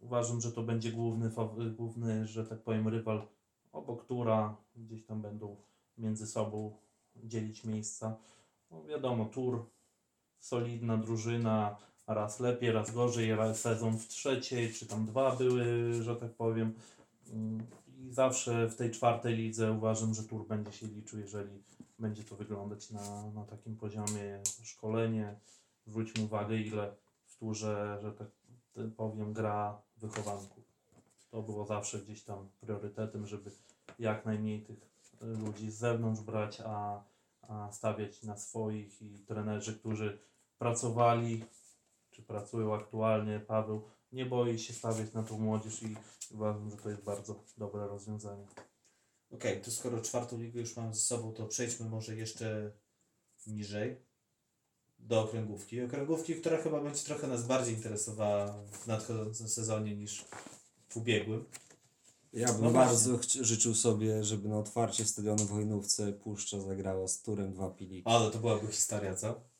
Uważam, 0.00 0.40
że 0.40 0.52
to 0.52 0.62
będzie 0.62 0.92
główny, 0.92 1.30
główny 1.76 2.26
że 2.26 2.44
tak 2.44 2.58
powiem, 2.58 2.88
rywal 2.88 3.22
obok 3.72 4.04
Tura. 4.04 4.56
Gdzieś 4.76 5.04
tam 5.04 5.22
będą 5.22 5.56
między 5.98 6.26
sobą 6.26 6.76
dzielić 7.24 7.64
miejsca. 7.64 8.16
No 8.70 8.84
wiadomo, 8.84 9.24
Tur, 9.24 9.66
solidna 10.40 10.96
drużyna, 10.96 11.76
raz 12.06 12.40
lepiej, 12.40 12.72
raz 12.72 12.90
gorzej, 12.90 13.34
raz 13.34 13.60
sezon 13.60 13.98
w 13.98 14.08
trzeciej, 14.08 14.72
czy 14.72 14.86
tam 14.86 15.06
dwa 15.06 15.36
były, 15.36 15.92
że 16.02 16.16
tak 16.16 16.34
powiem. 16.34 16.72
Mm, 17.32 17.66
I 17.98 18.12
zawsze 18.12 18.68
w 18.68 18.76
tej 18.76 18.90
czwartej 18.90 19.36
lidze 19.36 19.72
uważam, 19.72 20.14
że 20.14 20.22
Tur 20.22 20.46
będzie 20.46 20.72
się 20.72 20.86
liczył, 20.86 21.18
jeżeli 21.18 21.62
będzie 21.98 22.24
to 22.24 22.36
wyglądać 22.36 22.90
na, 22.90 23.30
na 23.30 23.44
takim 23.44 23.76
poziomie 23.76 24.42
szkolenie. 24.62 25.36
Zwróćmy 25.86 26.24
uwagę, 26.24 26.56
ile 26.56 26.94
w 27.26 27.36
Turze, 27.36 27.98
że 28.02 28.12
tak 28.12 28.28
powiem, 28.96 29.32
gra 29.32 29.82
wychowanków. 29.96 30.64
To 31.30 31.42
było 31.42 31.66
zawsze 31.66 31.98
gdzieś 31.98 32.22
tam 32.22 32.48
priorytetem, 32.60 33.26
żeby 33.26 33.50
jak 33.98 34.24
najmniej 34.26 34.62
tych 34.62 34.78
y, 35.22 35.26
ludzi 35.26 35.70
z 35.70 35.78
zewnątrz 35.78 36.20
brać, 36.20 36.62
a, 36.66 37.04
a 37.42 37.72
stawiać 37.72 38.22
na 38.22 38.36
swoich 38.36 39.02
i 39.02 39.18
trenerzy, 39.18 39.78
którzy 39.78 40.18
pracowali, 40.58 41.44
czy 42.16 42.22
pracują 42.22 42.74
aktualnie, 42.74 43.40
Paweł 43.40 43.82
nie 44.12 44.26
boi 44.26 44.58
się 44.58 44.72
stawiać 44.72 45.12
na 45.12 45.22
tą 45.22 45.38
młodzież 45.38 45.82
i 45.82 45.96
uważam, 46.30 46.70
że 46.70 46.76
to 46.76 46.90
jest 46.90 47.02
bardzo 47.02 47.44
dobre 47.58 47.86
rozwiązanie. 47.86 48.46
Okej, 49.30 49.60
to 49.60 49.70
skoro 49.70 50.00
czwartą 50.00 50.40
ligę 50.40 50.60
już 50.60 50.76
mam 50.76 50.94
ze 50.94 51.00
sobą, 51.00 51.32
to 51.32 51.46
przejdźmy 51.46 51.88
może 51.88 52.16
jeszcze 52.16 52.72
niżej 53.46 53.96
do 54.98 55.20
okręgówki. 55.20 55.82
Okręgówki, 55.82 56.34
która 56.34 56.56
chyba 56.56 56.80
będzie 56.80 57.02
trochę 57.02 57.26
nas 57.26 57.46
bardziej 57.46 57.74
interesowała 57.74 58.62
w 58.72 58.86
nadchodzącym 58.86 59.48
sezonie 59.48 59.96
niż 59.96 60.24
w 60.88 60.96
ubiegłym. 60.96 61.44
Ja 62.32 62.52
bym 62.52 62.64
No 62.64 62.70
bardzo 62.70 63.18
życzył 63.40 63.74
sobie, 63.74 64.24
żeby 64.24 64.48
na 64.48 64.58
otwarcie 64.58 65.04
stadionu 65.04 65.44
w 65.44 65.48
Wojnówce 65.48 66.12
Puszcza 66.12 66.60
zagrała 66.60 67.08
z 67.08 67.22
Turem 67.22 67.52
dwa 67.52 67.70
piliki. 67.70 68.08
Ale 68.08 68.30
to 68.30 68.38
byłaby 68.38 68.66
historia, 68.72 69.14
co? 69.14 69.55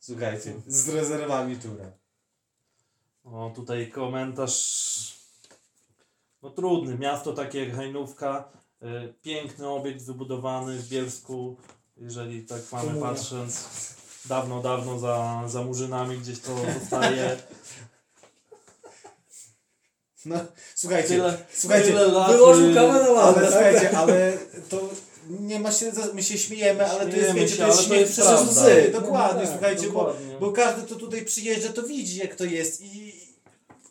Słuchajcie, 0.00 0.54
z 0.66 0.88
rezerwami 0.88 1.56
Tura. 1.56 1.84
O, 3.24 3.52
tutaj 3.54 3.90
komentarz. 3.90 5.18
No 6.42 6.50
trudny. 6.50 6.98
Miasto 6.98 7.32
takie 7.32 7.64
jak 7.64 7.76
Hajnówka. 7.76 8.48
y, 8.82 9.14
piękny 9.22 9.68
obiekt 9.68 10.02
wybudowany 10.04 10.78
w 10.78 10.88
Bielsku. 10.88 11.56
Jeżeli 11.96 12.46
tak 12.46 12.60
mamy 12.72 12.88
Komunia. 12.88 13.06
patrząc 13.08 13.68
dawno, 14.24 14.62
dawno 14.62 14.98
za, 14.98 15.42
za 15.46 15.62
murzynami 15.62 16.18
gdzieś 16.18 16.40
to 16.40 16.56
zostaje. 16.80 17.36
No, 20.24 20.36
słuchajcie, 20.74 21.08
Tyle, 21.08 21.46
słuchajcie, 21.54 21.88
tyle 21.88 22.06
lat. 22.08 22.32
Wyłożył 22.32 22.74
kamerę 22.74 22.92
na 22.92 23.00
ale 23.00 23.12
ławę. 23.12 23.46
słuchajcie, 23.46 23.98
ale 23.98 24.38
to 24.68 24.88
nie 25.30 25.60
ma 25.60 25.72
się, 25.72 25.92
my 26.14 26.22
się 26.22 26.38
śmiejemy, 26.38 26.86
ale 26.86 27.00
to 27.00 27.06
jest, 27.06 27.12
Śmiejemy 27.16 27.40
wiecie, 27.40 27.54
się, 27.56 27.62
to 27.62 27.66
jest 27.68 27.82
śmiech 27.86 28.00
jest 28.00 28.12
przez 28.12 28.26
prawda. 28.26 28.50
łzy. 28.50 28.90
No 28.92 29.00
Dokładnie, 29.00 29.42
tak, 29.42 29.50
słuchajcie, 29.52 29.86
bo, 29.86 29.92
Dokładnie. 30.04 30.36
bo 30.40 30.52
każdy, 30.52 30.82
kto 30.82 30.94
tutaj 30.94 31.24
przyjeżdża, 31.24 31.72
to 31.72 31.82
widzi, 31.82 32.18
jak 32.18 32.34
to 32.34 32.44
jest 32.44 32.80
i 32.82 33.12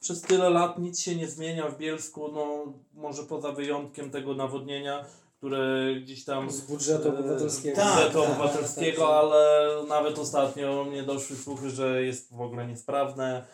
Przez 0.02 0.22
tyle 0.22 0.50
lat 0.50 0.80
nic 0.80 1.00
się 1.00 1.16
nie 1.16 1.28
zmienia 1.28 1.68
w 1.70 1.78
Bielsku, 1.78 2.32
no 2.34 2.74
może 2.94 3.24
poza 3.24 3.52
wyjątkiem 3.52 4.12
tego 4.12 4.34
nawodnienia, 4.34 5.06
które 5.38 5.96
gdzieś 6.02 6.24
tam 6.24 6.52
Z 6.52 6.62
budżetu 6.62 7.08
e, 7.10 7.20
obywatelskiego. 7.20 7.82
z 7.82 7.86
budżetu 7.86 8.14
Tak, 8.14 8.14
tak, 8.14 8.32
obywatelskiego, 8.32 9.02
tak, 9.02 9.10
tak. 9.12 9.18
ale 9.24 9.68
nawet 9.88 10.20
ostatnio 10.20 10.84
mnie 10.86 11.04
doszły 11.04 11.36
słuchy, 11.36 11.70
że 11.70 12.04
jest 12.04 12.34
w 12.34 12.42
ogóle 12.42 12.68
niesprawne, 12.68 13.46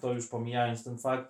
to 0.00 0.12
już 0.12 0.26
pomijając 0.26 0.84
ten 0.84 0.98
fakt, 0.98 1.28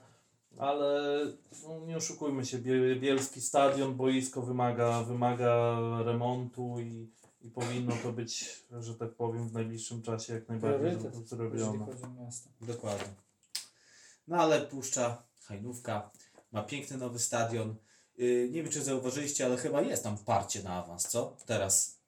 ale 0.61 1.21
no, 1.63 1.81
nie 1.87 1.97
oszukujmy 1.97 2.47
się, 2.47 2.59
Bie- 2.59 3.01
Bielski 3.01 3.41
stadion, 3.41 3.95
boisko 3.95 4.43
wymaga, 4.43 5.03
wymaga 5.03 5.79
remontu 6.05 6.81
i, 6.81 7.11
i 7.43 7.51
powinno 7.51 7.93
to 8.03 8.13
być, 8.13 8.63
że 8.81 8.95
tak 8.95 9.15
powiem, 9.15 9.49
w 9.49 9.53
najbliższym 9.53 10.03
czasie 10.03 10.35
jak 10.35 10.49
najbardziej 10.49 10.81
Priorytet, 10.97 11.29
zrobione. 11.29 11.87
Dokładnie. 12.61 13.15
No 14.29 14.37
ale 14.37 14.61
Puszcza, 14.61 15.23
Hajnówka, 15.45 16.11
ma 16.53 16.63
piękny 16.63 16.97
nowy 16.97 17.19
stadion. 17.19 17.75
Yy, 18.17 18.49
nie 18.51 18.63
wiem, 18.63 18.73
czy 18.73 18.83
zauważyliście, 18.85 19.47
ale 19.47 19.57
chyba 19.57 19.81
jest 19.83 20.05
tam 20.05 20.19
parcie 20.19 20.63
na 20.63 20.85
awans, 20.85 21.09
co? 21.09 21.37
Teraz. 21.47 22.00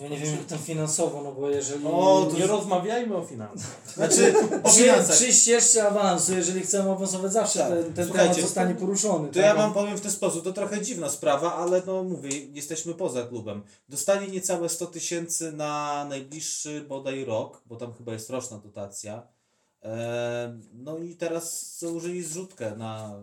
Ja 0.00 0.08
nie 0.08 0.18
wiem 0.18 0.36
jak 0.36 0.46
tam 0.46 0.58
finansowo, 0.58 1.22
no 1.22 1.32
bo 1.32 1.50
jeżeli... 1.50 1.86
O, 1.86 2.26
to 2.30 2.36
Nie 2.38 2.46
rozmawiajmy 2.46 3.16
o 3.16 3.24
finansach. 3.24 3.80
Znaczy, 3.96 4.34
o 4.62 4.70
finansach. 4.70 5.16
przy 5.16 5.32
ścieżce 5.32 5.88
awansu, 5.88 6.34
jeżeli 6.34 6.60
chcemy 6.60 6.90
awansować, 6.90 7.32
zawsze 7.32 7.58
Tak. 7.58 7.68
ten, 7.68 7.92
ten 7.94 8.08
temat 8.08 8.40
zostanie 8.40 8.74
poruszony. 8.74 9.28
To 9.28 9.34
tak? 9.34 9.42
ja 9.42 9.54
wam 9.54 9.72
powiem 9.74 9.96
w 9.96 10.00
ten 10.00 10.10
sposób, 10.10 10.44
to 10.44 10.52
trochę 10.52 10.82
dziwna 10.82 11.08
sprawa, 11.08 11.54
ale 11.54 11.82
no 11.86 12.04
mówię, 12.04 12.30
jesteśmy 12.54 12.94
poza 12.94 13.26
klubem. 13.26 13.62
Dostanie 13.88 14.28
niecałe 14.28 14.68
100 14.68 14.86
tysięcy 14.86 15.52
na 15.52 16.06
najbliższy 16.08 16.80
bodaj 16.80 17.24
rok, 17.24 17.62
bo 17.66 17.76
tam 17.76 17.92
chyba 17.94 18.12
jest 18.12 18.30
roczna 18.30 18.58
dotacja. 18.58 19.22
Eee, 19.82 19.90
no 20.72 20.98
i 20.98 21.16
teraz 21.16 21.78
założyli 21.78 22.22
zrzutkę 22.22 22.76
na, 22.76 23.22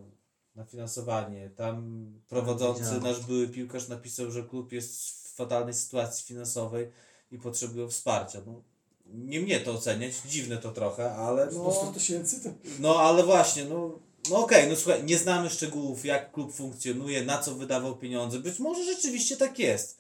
na 0.56 0.66
finansowanie. 0.66 1.50
Tam 1.50 2.06
prowadzący 2.28 3.02
nasz 3.02 3.26
były 3.26 3.48
piłkarz 3.48 3.88
napisał, 3.88 4.32
że 4.32 4.44
klub 4.44 4.72
jest 4.72 5.27
w 5.27 5.27
fatalnej 5.38 5.74
sytuacji 5.74 6.26
finansowej 6.26 6.92
i 7.32 7.38
potrzebuje 7.38 7.88
wsparcia. 7.88 8.42
No, 8.46 8.62
nie 9.14 9.40
mnie 9.40 9.60
to 9.60 9.72
oceniać, 9.72 10.14
dziwne 10.26 10.58
to 10.58 10.72
trochę, 10.72 11.16
ale 11.16 11.46
No, 11.46 11.64
no... 11.64 11.72
100 11.72 11.86
tysięcy 11.86 12.44
to... 12.44 12.50
No 12.80 13.00
ale 13.00 13.24
właśnie, 13.24 13.66
no, 13.66 14.00
no 14.30 14.38
okej, 14.38 14.70
no 14.70 14.76
słuchaj, 14.76 15.04
nie 15.04 15.18
znamy 15.18 15.50
szczegółów, 15.50 16.06
jak 16.06 16.32
klub 16.32 16.54
funkcjonuje, 16.54 17.26
na 17.26 17.38
co 17.38 17.56
wydawał 17.56 17.98
pieniądze. 17.98 18.40
Być 18.40 18.60
może 18.60 18.84
rzeczywiście 18.84 19.38
tak 19.38 19.60
jest. 19.60 19.98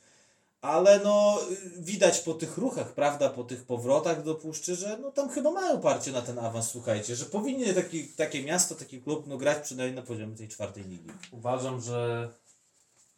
Ale 0.62 1.00
no 1.00 1.39
widać 1.78 2.19
po 2.19 2.34
tych 2.34 2.58
ruchach, 2.58 2.93
prawda, 2.93 3.30
po 3.30 3.43
tych 3.43 3.63
powrotach 3.63 4.23
do 4.23 4.36
Puszczy, 4.36 4.76
że 4.76 4.97
no 5.02 5.12
tam 5.12 5.30
chyba 5.30 5.52
mają 5.52 5.82
parcie 5.82 6.12
na 6.12 6.21
ten 6.21 6.39
awans, 6.39 6.67
słuchajcie, 6.71 7.15
że 7.15 7.26
powinien 7.26 7.76
taki, 7.76 8.08
takie 8.08 8.43
miasto, 8.43 8.76
taki 8.76 9.02
klub, 9.02 9.28
no 9.28 9.38
grać 9.38 9.63
przynajmniej 9.63 9.95
na 9.95 10.02
poziomie 10.02 10.36
tej 10.36 10.47
czwartej 10.47 10.84
ligi. 10.84 11.10
Uważam, 11.32 11.82
że 11.82 12.30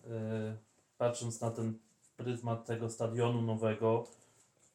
yy, 0.07 0.11
patrząc 0.97 1.41
na 1.41 1.51
ten 1.51 1.73
pryzmat 2.19 2.65
tego 2.65 2.89
stadionu 2.89 3.41
nowego, 3.41 4.07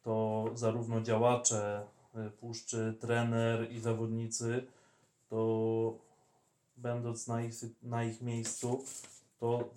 to 0.02 0.44
zarówno 0.54 1.00
działacze 1.00 1.87
y, 2.16 2.30
Puszczy, 2.30 2.94
trener 3.00 3.72
i 3.72 3.80
zawodnicy, 3.80 4.66
to 5.28 5.94
będąc 6.76 7.26
na 7.26 7.42
ich, 7.42 7.54
na 7.83 8.04
ich 8.04 8.22
miejscu, 8.22 8.85
to 9.40 9.70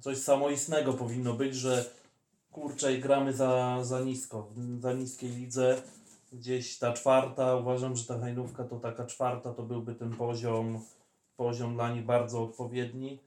coś 0.00 0.18
samoistnego 0.18 0.92
powinno 0.92 1.32
być, 1.32 1.54
że 1.54 1.90
kurczę 2.52 2.98
gramy 2.98 3.32
za, 3.32 3.84
za 3.84 4.00
nisko, 4.00 4.48
za 4.80 4.92
niskiej 4.92 5.30
lidze. 5.30 5.82
Gdzieś 6.32 6.78
ta 6.78 6.92
czwarta, 6.92 7.56
uważam, 7.56 7.96
że 7.96 8.04
ta 8.04 8.18
hajnówka 8.18 8.64
to 8.64 8.80
taka 8.80 9.06
czwarta, 9.06 9.54
to 9.54 9.62
byłby 9.62 9.94
ten 9.94 10.16
poziom, 10.16 10.80
poziom 11.36 11.74
dla 11.74 11.94
nich 11.94 12.04
bardzo 12.04 12.42
odpowiedni 12.42 13.18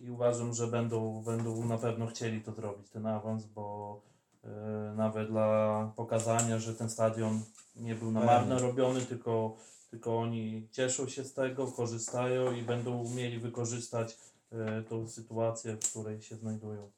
i 0.00 0.10
uważam, 0.10 0.54
że 0.54 0.66
będą, 0.66 1.22
będą 1.22 1.64
na 1.64 1.78
pewno 1.78 2.06
chcieli 2.06 2.40
to 2.40 2.52
zrobić, 2.52 2.90
ten 2.90 3.06
awans, 3.06 3.46
bo 3.46 4.00
e, 4.44 4.48
nawet 4.96 5.28
dla 5.28 5.92
pokazania, 5.96 6.58
że 6.58 6.74
ten 6.74 6.90
stadion 6.90 7.42
nie 7.76 7.94
był 7.94 8.10
na 8.10 8.20
marne 8.20 8.58
robiony, 8.58 9.00
tylko, 9.00 9.56
tylko 9.90 10.18
oni 10.18 10.68
cieszą 10.72 11.08
się 11.08 11.24
z 11.24 11.34
tego, 11.34 11.66
korzystają 11.66 12.52
i 12.52 12.62
będą 12.62 12.98
umieli 12.98 13.38
wykorzystać 13.38 14.16
e, 14.52 14.82
tą 14.82 15.08
sytuację, 15.08 15.76
w 15.76 15.90
której 15.90 16.22
się 16.22 16.36
znajdują. 16.36 16.90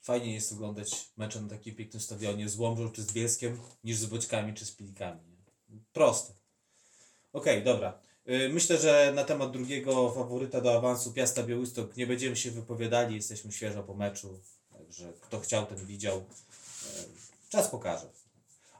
Fajnie 0.00 0.34
jest 0.34 0.52
oglądać 0.52 1.10
mecze 1.16 1.40
na 1.40 1.48
takim 1.48 1.74
pięknym 1.74 2.00
stadionie 2.00 2.48
z 2.48 2.58
Łomżą 2.58 2.90
czy 2.90 3.02
z 3.02 3.12
Bieskiem, 3.12 3.58
niż 3.84 3.96
z 3.98 4.06
Boćkami 4.06 4.54
czy 4.54 4.64
z 4.64 4.72
Pilikami. 4.72 5.20
Proste. 5.92 6.32
Okej, 7.32 7.64
dobra. 7.64 7.98
Y, 8.28 8.48
Myślę, 8.52 8.78
że 8.78 9.12
na 9.14 9.24
temat 9.24 9.52
drugiego 9.52 10.10
faworyta 10.10 10.60
do 10.60 10.76
awansu 10.76 11.12
Piasta 11.12 11.42
Białystok 11.42 11.96
nie 11.96 12.06
będziemy 12.06 12.36
się 12.36 12.50
wypowiadali. 12.50 13.14
Jesteśmy 13.16 13.52
świeżo 13.52 13.82
po 13.82 13.94
meczu. 13.94 14.40
Także 14.72 15.12
kto 15.20 15.40
chciał, 15.40 15.66
ten 15.66 15.86
widział. 15.86 16.18
Y, 16.18 16.22
Czas 17.48 17.68
pokaże. 17.68 18.06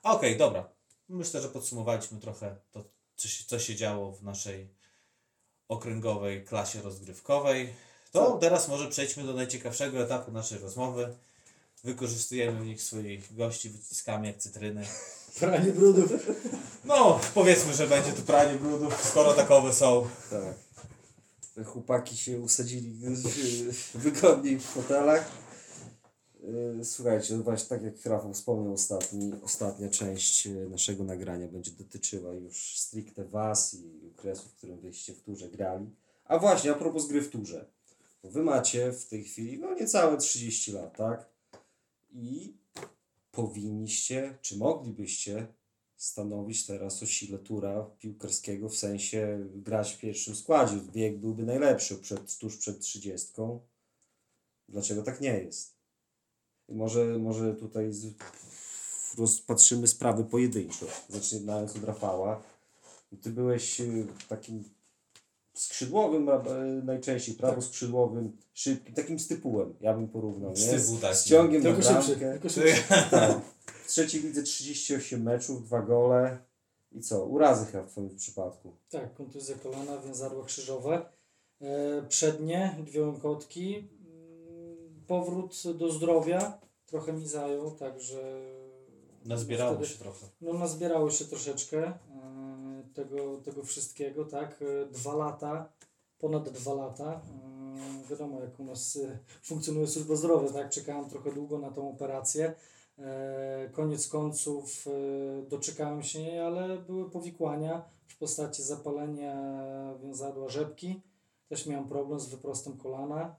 Okej, 0.03 0.37
dobra. 0.37 0.69
Myślę, 1.09 1.43
że 1.43 1.49
podsumowaliśmy 1.49 2.21
trochę 2.21 2.57
to, 2.73 2.85
co 3.17 3.29
się, 3.29 3.45
co 3.45 3.59
się 3.59 3.77
działo 3.77 4.13
w 4.13 4.23
naszej 4.23 4.69
okręgowej 5.69 6.45
klasie 6.45 6.83
rozgrywkowej. 6.83 7.73
To 8.13 8.39
teraz 8.39 8.69
może 8.69 8.89
przejdźmy 8.89 9.25
do 9.25 9.35
najciekawszego 9.35 10.03
etapu 10.05 10.33
naszej 10.33 10.59
rozmowy. 10.59 11.17
Wykorzystujemy 11.85 12.61
w 12.61 12.67
nich 12.67 12.83
swoich 12.83 13.37
gości, 13.37 13.71
wyciskamy 13.71 14.27
jak 14.27 14.37
cytryny. 14.37 14.87
Pranie 15.41 15.73
brudów. 15.73 16.13
No, 16.97 17.21
powiedzmy, 17.35 17.75
że 17.75 17.87
będzie 17.87 18.13
to 18.13 18.23
pranie 18.23 18.59
brudów, 18.59 19.05
skoro 19.05 19.35
takowe 19.35 19.73
są. 19.73 20.09
Tak. 20.31 21.67
Chłopaki 21.67 22.17
się 22.17 22.41
usadzili 22.41 23.07
y, 23.07 23.99
wygodniej 23.99 24.59
w 24.59 24.65
fotelach. 24.65 25.31
Y, 26.81 26.85
Słuchajcie, 26.85 27.37
no 27.37 27.43
właśnie 27.43 27.69
tak 27.69 27.83
jak 27.83 28.07
Rafał 28.07 28.33
wspomniał, 28.33 28.73
ostatni, 28.73 29.33
ostatnia 29.43 29.89
część 29.89 30.47
y, 30.47 30.69
naszego 30.71 31.05
nagrania 31.05 31.49
będzie 31.49 31.71
dotyczyła 31.71 32.35
już 32.35 32.79
stricte 32.79 33.25
Was 33.25 33.75
i 33.75 34.11
okresu, 34.19 34.49
w 34.49 34.55
którym 34.55 34.81
wyście 34.81 35.13
w 35.13 35.23
turze 35.23 35.49
grali. 35.49 35.91
A 36.25 36.39
właśnie, 36.39 36.73
a 36.73 36.75
propos 36.75 37.07
gry 37.07 37.23
w 37.23 37.31
turze. 37.31 37.67
Wy 38.25 38.43
macie 38.43 38.93
w 38.93 39.07
tej 39.07 39.25
chwili 39.25 39.59
no 39.59 39.75
niecałe 39.75 40.17
30 40.17 40.73
lat, 40.73 40.97
tak? 40.97 41.27
I 42.13 42.55
powinniście, 43.31 44.39
czy 44.43 44.59
moglibyście 44.59 45.47
stanowić 46.03 46.67
teraz 46.67 47.03
o 47.03 47.07
sile 47.07 47.39
tura 47.39 47.87
piłkarskiego, 47.99 48.69
w 48.69 48.77
sensie 48.77 49.47
grać 49.55 49.93
w 49.93 49.99
pierwszym 49.99 50.37
składzie. 50.37 50.77
Wiek 50.93 51.19
byłby 51.19 51.43
najlepszy 51.43 51.97
przed, 51.97 52.39
tuż 52.39 52.57
przed 52.57 52.81
30. 52.81 53.33
Dlaczego 54.69 55.03
tak 55.03 55.21
nie 55.21 55.39
jest? 55.39 55.75
Może, 56.69 57.19
może 57.19 57.55
tutaj 57.55 57.93
z, 57.93 58.15
rozpatrzymy 59.19 59.89
sprawy 59.89 60.25
pojedynczo. 60.25 60.87
Zaczynając 61.09 61.77
od 61.77 61.85
Rafała. 61.85 62.43
Ty 63.23 63.31
byłeś 63.31 63.81
y, 63.81 64.07
takim 64.29 64.65
skrzydłowym 65.55 66.29
e, 66.29 66.43
najczęściej, 66.85 67.35
prawoskrzydłowym, 67.35 68.37
szybkim, 68.55 68.95
takim 68.95 69.19
stypułem, 69.19 69.75
ja 69.81 69.95
bym 69.95 70.09
porównał, 70.09 70.51
nie? 70.51 70.79
Stypu, 70.79 70.97
tak. 71.01 71.17
Z 71.17 71.25
ciągiem 71.25 71.63
Tylko 71.63 71.79
na 71.79 71.85
szybszy. 71.85 72.17
bramkę. 72.17 72.33
Tylko 72.33 72.49
szybszy. 72.49 72.83
Tak. 73.11 73.41
W 73.93 73.95
trzeciej 73.95 74.23
lidze 74.23 74.43
38 74.43 75.23
meczów, 75.23 75.65
dwa 75.65 75.83
gole. 75.83 76.39
I 76.93 77.01
co? 77.01 77.25
Urazy 77.25 77.67
chyba 77.67 77.83
w 77.85 77.91
Twoim 77.91 78.17
przypadku. 78.17 78.73
Tak, 78.91 79.15
kontuzja 79.15 79.57
kolana, 79.63 79.99
więzadła 79.99 80.45
krzyżowe. 80.45 81.07
E, 81.61 82.03
przednie, 82.09 82.77
dwie 82.87 83.03
łąkotki. 83.03 83.77
Mm, 83.77 85.05
Powrót 85.07 85.63
do 85.79 85.93
zdrowia 85.93 86.59
trochę 86.87 87.13
mi 87.13 87.29
zajął, 87.29 87.71
także... 87.71 88.43
Nazbierało 89.25 89.73
wtedy- 89.77 89.89
się 89.89 89.99
trochę. 89.99 90.27
No 90.41 90.53
nazbierało 90.53 91.11
się 91.11 91.25
troszeczkę 91.25 91.87
e, 91.87 91.95
tego, 92.95 93.37
tego 93.37 93.63
wszystkiego, 93.63 94.25
tak. 94.25 94.63
E, 94.63 94.87
Dwa 94.87 95.15
lata, 95.17 95.73
ponad 96.19 96.49
dwa 96.49 96.75
lata. 96.75 97.21
Wiadomo, 98.11 98.41
jak 98.41 98.61
u 98.61 98.65
nas 98.65 98.99
funkcjonuje 99.43 99.87
służba 99.87 100.17
zdrowia, 100.17 100.53
tak. 100.53 100.71
Czekałem 100.71 101.11
trochę 101.11 101.33
długo 101.33 101.59
na 101.59 101.71
tą 101.71 101.91
operację. 101.91 102.55
E, 102.99 103.71
Koniec 103.73 104.09
końców 104.09 104.87
e, 104.87 104.91
doczekałem 105.49 106.03
się 106.03 106.21
jej, 106.21 106.41
ale 106.41 106.79
były 106.79 107.11
powikłania 107.11 107.85
w 108.09 108.19
postaci 108.19 108.63
zapalenia 108.63 109.35
więzadła 110.03 110.49
rzepki. 110.49 111.01
Też 111.49 111.67
miałem 111.67 111.89
problem 111.89 112.21
z 112.21 112.29
wyprostem 112.29 112.77
kolana, 112.77 113.21
e, 113.21 113.35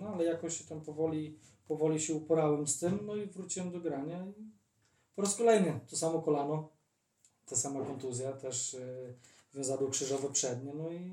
no 0.00 0.08
ale 0.08 0.24
jakoś 0.24 0.58
się 0.58 0.64
tam 0.64 0.80
powoli, 0.80 1.38
powoli 1.68 2.00
się 2.00 2.14
uporałem 2.14 2.66
z 2.66 2.78
tym, 2.78 2.98
no 3.06 3.16
i 3.16 3.26
wróciłem 3.26 3.70
do 3.70 3.80
grania. 3.80 4.26
Po 5.16 5.22
raz 5.22 5.36
kolejny 5.36 5.80
to 5.90 5.96
samo 5.96 6.22
kolano, 6.22 6.68
ta 7.46 7.56
sama 7.56 7.84
kontuzja, 7.84 8.32
też 8.32 8.76
więzadło 9.54 9.88
krzyżowe 9.88 10.28
przednie. 10.32 10.74
No 10.74 10.90
i 10.90 11.12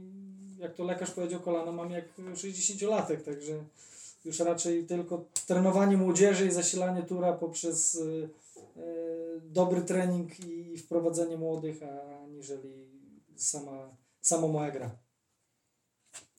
jak 0.59 0.75
to 0.75 0.83
lekarz 0.83 1.11
powiedział, 1.11 1.39
kolano 1.39 1.71
mam 1.71 1.91
jak 1.91 2.17
60-latek, 2.17 3.21
także 3.21 3.63
już 4.25 4.39
raczej 4.39 4.85
tylko 4.85 5.25
trenowanie 5.47 5.97
młodzieży 5.97 6.47
i 6.47 6.51
zasilanie 6.51 7.03
tura 7.03 7.33
poprzez 7.33 7.93
yy, 7.93 8.29
yy, 8.75 9.41
dobry 9.43 9.81
trening 9.81 10.39
i 10.39 10.77
wprowadzenie 10.77 11.37
młodych, 11.37 11.79
aniżeli 12.23 12.85
sama, 13.35 13.89
sama 14.21 14.47
moja 14.47 14.71
gra. 14.71 14.91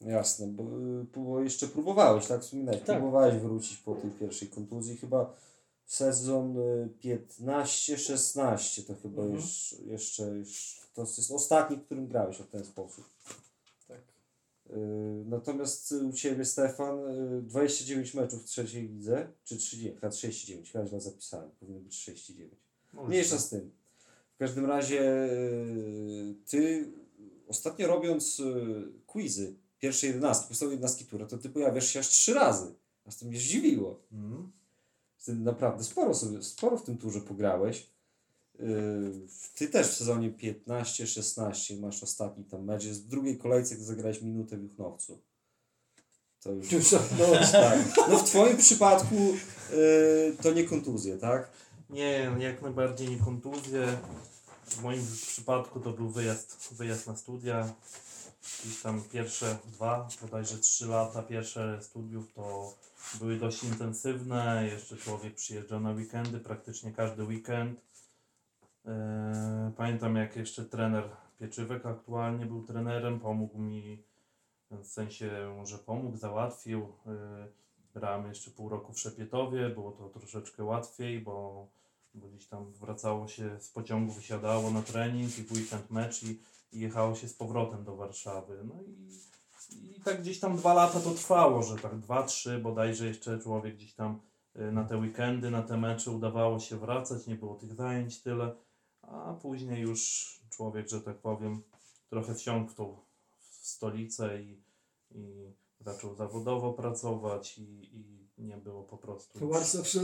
Jasne, 0.00 0.46
bo, 0.46 0.62
y, 0.62 1.04
bo 1.16 1.40
jeszcze 1.40 1.66
próbowałeś, 1.68 2.26
tak? 2.26 2.40
Wspominałeś, 2.42 2.80
Tak. 2.82 2.96
próbowałeś 2.96 3.34
wrócić 3.34 3.76
po 3.78 3.94
tej 3.94 4.10
pierwszej 4.10 4.48
kontuzji. 4.48 4.96
Chyba 4.96 5.34
sezon 5.86 6.58
y, 6.58 6.88
15-16 7.04 8.82
to 8.86 8.94
chyba 9.02 9.22
Mhm. 9.22 9.40
już, 9.40 9.74
jeszcze, 9.86 10.22
już, 10.28 10.80
to 10.94 11.02
jest 11.02 11.30
ostatni, 11.30 11.76
w 11.76 11.84
którym 11.84 12.06
grałeś 12.06 12.36
w 12.36 12.48
ten 12.50 12.64
sposób. 12.64 13.04
Y, 14.76 15.24
Natomiast 15.26 15.92
u 15.92 16.12
Ciebie, 16.12 16.44
Stefan, 16.44 16.98
y, 17.38 17.42
29 17.42 18.14
meczów 18.14 18.42
w 18.42 18.44
trzeciej 18.44 18.88
lidze, 18.88 19.33
czy 19.44 19.56
30, 19.56 19.94
chyba 19.94 20.09
39, 20.11 20.72
chyba 20.72 20.87
źle 20.87 21.00
zapisałem, 21.00 21.50
powinno 21.61 21.80
być 21.80 21.96
39. 21.96 22.52
Mniejsza 23.09 23.38
z 23.38 23.48
tym. 23.48 23.70
W 24.35 24.38
każdym 24.38 24.66
razie 24.66 25.24
y, 25.33 26.35
Ty 26.46 26.92
ostatnio 27.48 27.87
robiąc 27.87 28.40
y, 28.40 28.44
quizy 29.06 29.54
pierwszej 29.78 30.09
jedenastki, 30.09 30.48
podstawowej 30.48 30.76
jedenastki 30.76 31.04
tura, 31.04 31.26
to 31.26 31.38
Ty 31.38 31.48
pojawiasz 31.48 31.87
się 31.87 32.00
aż 32.00 32.09
trzy 32.09 32.35
razy. 32.35 32.74
Aż 33.04 33.16
to 33.16 33.26
mnie 33.26 33.38
zdziwiło. 33.38 34.02
Mm. 34.12 34.52
Ty 35.24 35.35
naprawdę 35.35 35.85
sporo, 35.85 36.14
sobie, 36.14 36.42
sporo 36.42 36.76
w 36.76 36.83
tym 36.83 36.98
turze 36.98 37.20
pograłeś. 37.20 37.87
Ty 39.54 39.68
też 39.68 39.86
w 39.86 39.94
sezonie 39.94 40.30
15-16 40.30 41.80
masz 41.80 42.02
ostatni 42.02 42.44
tam 42.44 42.64
mecz. 42.64 42.84
W 42.84 43.08
drugiej 43.08 43.38
kolejce, 43.38 43.74
gdy 43.74 43.84
zagrałeś 43.84 44.22
minutę 44.22 44.56
w 44.56 44.62
Juchnowcu. 44.62 45.18
To 46.40 46.52
już... 46.52 46.72
Już, 46.72 46.92
no, 46.92 47.26
tak. 47.52 47.78
No 48.08 48.18
w 48.18 48.24
Twoim 48.24 48.56
przypadku 48.56 49.14
yy, 49.72 50.36
to 50.42 50.52
nie 50.52 50.64
kontuzje, 50.64 51.18
tak? 51.18 51.50
Nie, 51.90 52.30
jak 52.38 52.62
najbardziej 52.62 53.08
nie 53.08 53.18
kontuzje. 53.18 53.86
W 54.66 54.82
moim 54.82 55.06
przypadku 55.26 55.80
to 55.80 55.90
był 55.90 56.10
wyjazd, 56.10 56.74
wyjazd 56.74 57.06
na 57.06 57.16
studia. 57.16 57.72
Gdzieś 58.64 58.82
tam 58.82 59.02
pierwsze 59.12 59.58
dwa, 59.64 60.08
bodajże 60.22 60.58
trzy 60.58 60.86
lata 60.86 61.22
pierwsze 61.22 61.78
studiów 61.82 62.32
to 62.34 62.74
były 63.18 63.36
dość 63.36 63.64
intensywne. 63.64 64.68
Jeszcze 64.72 64.96
człowiek 64.96 65.34
przyjeżdżał 65.34 65.80
na 65.80 65.90
weekendy, 65.90 66.40
praktycznie 66.40 66.92
każdy 66.92 67.24
weekend. 67.24 67.80
Eee, 68.86 69.72
Pamiętam 69.76 70.16
jak 70.16 70.36
jeszcze 70.36 70.64
trener 70.64 71.04
Pieczywek 71.38 71.86
aktualnie 71.86 72.46
był 72.46 72.62
trenerem, 72.62 73.20
pomógł 73.20 73.58
mi, 73.58 74.02
w 74.70 74.86
sensie 74.86 75.54
może 75.56 75.78
pomógł, 75.78 76.16
załatwił. 76.16 76.80
Eee, 77.06 77.60
Grałem 77.94 78.28
jeszcze 78.28 78.50
pół 78.50 78.68
roku 78.68 78.92
w 78.92 79.00
Szepietowie, 79.00 79.68
było 79.68 79.92
to 79.92 80.08
troszeczkę 80.08 80.64
łatwiej, 80.64 81.20
bo, 81.20 81.66
bo 82.14 82.28
gdzieś 82.28 82.46
tam 82.46 82.72
wracało 82.72 83.28
się 83.28 83.60
z 83.60 83.68
pociągu, 83.68 84.12
wysiadało 84.12 84.70
na 84.70 84.82
trening 84.82 85.38
i 85.38 85.55
weekend 85.55 85.90
mecz 85.90 86.22
i, 86.22 86.40
i 86.72 86.80
jechało 86.80 87.14
się 87.14 87.28
z 87.28 87.34
powrotem 87.34 87.84
do 87.84 87.96
Warszawy. 87.96 88.64
No 88.64 88.74
i, 88.82 89.96
i 89.96 90.00
tak 90.00 90.20
gdzieś 90.20 90.40
tam 90.40 90.57
dwa 90.57 90.74
lata 90.74 91.00
to 91.00 91.11
trwało, 91.11 91.62
że 91.62 91.76
tak 91.76 91.98
dwa, 91.98 92.22
trzy 92.22 92.59
bodajże 92.59 93.07
jeszcze 93.07 93.38
człowiek 93.38 93.74
gdzieś 93.76 93.94
tam 93.94 94.20
y, 94.57 94.72
na 94.72 94.84
te 94.84 94.96
weekendy, 94.96 95.50
na 95.50 95.62
te 95.62 95.76
mecze 95.76 96.11
udawało 96.11 96.61
się 96.61 96.78
wracać, 96.78 97.26
nie 97.26 97.34
było 97.34 97.55
tych 97.55 97.74
zajęć 97.74 98.22
tyle, 98.22 98.55
a 99.03 99.34
później 99.42 99.82
już 99.82 100.30
człowiek, 100.51 100.88
że 100.88 101.01
tak 101.01 101.18
powiem, 101.18 101.62
trochę 102.11 102.34
wsiąkł 102.34 102.96
w 103.38 103.66
stolicę 103.66 104.42
i, 104.42 104.62
i 105.11 105.53
zaczął 105.80 106.14
zawodowo 106.14 106.72
pracować 106.72 107.59
i, 107.59 107.96
i 107.96 108.20
nie 108.40 108.57
było 108.57 108.82
po 108.82 108.98
prostu 108.98 109.48
Warsaw 109.48 109.94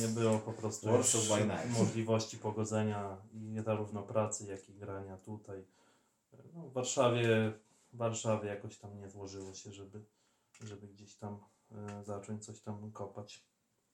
nie 0.00 0.08
było 0.08 0.38
po 0.38 0.52
prostu 0.52 0.88
możliwości 1.78 2.38
pogodzenia 2.38 3.16
i 3.32 3.56
zarówno 3.64 4.02
pracy, 4.02 4.46
jak 4.46 4.68
i 4.68 4.74
grania 4.74 5.16
tutaj. 5.16 5.64
No, 6.54 6.62
w 6.62 6.72
Warszawie, 6.72 7.52
w 7.92 7.96
Warszawie 7.96 8.48
jakoś 8.48 8.78
tam 8.78 8.98
nie 8.98 9.10
złożyło 9.10 9.54
się, 9.54 9.72
żeby, 9.72 10.04
żeby 10.60 10.88
gdzieś 10.88 11.14
tam 11.14 11.38
e, 11.72 12.04
zacząć 12.04 12.44
coś 12.44 12.60
tam 12.60 12.92
kopać. 12.92 13.44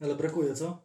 Ale 0.00 0.14
brakuje, 0.14 0.54
co? 0.54 0.82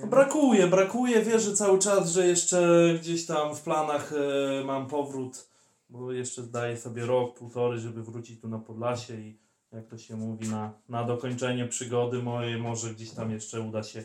No, 0.00 0.06
brakuje, 0.06 0.66
brakuje. 0.66 1.22
Wierzę 1.22 1.52
cały 1.52 1.78
czas, 1.78 2.10
że 2.10 2.26
jeszcze 2.26 2.90
gdzieś 3.00 3.26
tam 3.26 3.56
w 3.56 3.62
planach 3.62 4.12
e, 4.12 4.64
mam 4.64 4.86
powrót, 4.86 5.48
bo 5.88 6.12
jeszcze 6.12 6.42
daję 6.42 6.76
sobie 6.76 7.06
rok, 7.06 7.38
półtory, 7.38 7.78
żeby 7.78 8.02
wrócić 8.02 8.40
tu 8.40 8.48
na 8.48 8.58
Podlasie 8.58 9.14
i 9.14 9.38
jak 9.72 9.86
to 9.86 9.98
się 9.98 10.16
mówi, 10.16 10.48
na, 10.48 10.72
na 10.88 11.04
dokończenie 11.04 11.66
przygody 11.66 12.22
mojej, 12.22 12.60
może 12.60 12.94
gdzieś 12.94 13.10
tam 13.10 13.30
jeszcze 13.30 13.60
uda 13.60 13.82
się, 13.82 14.04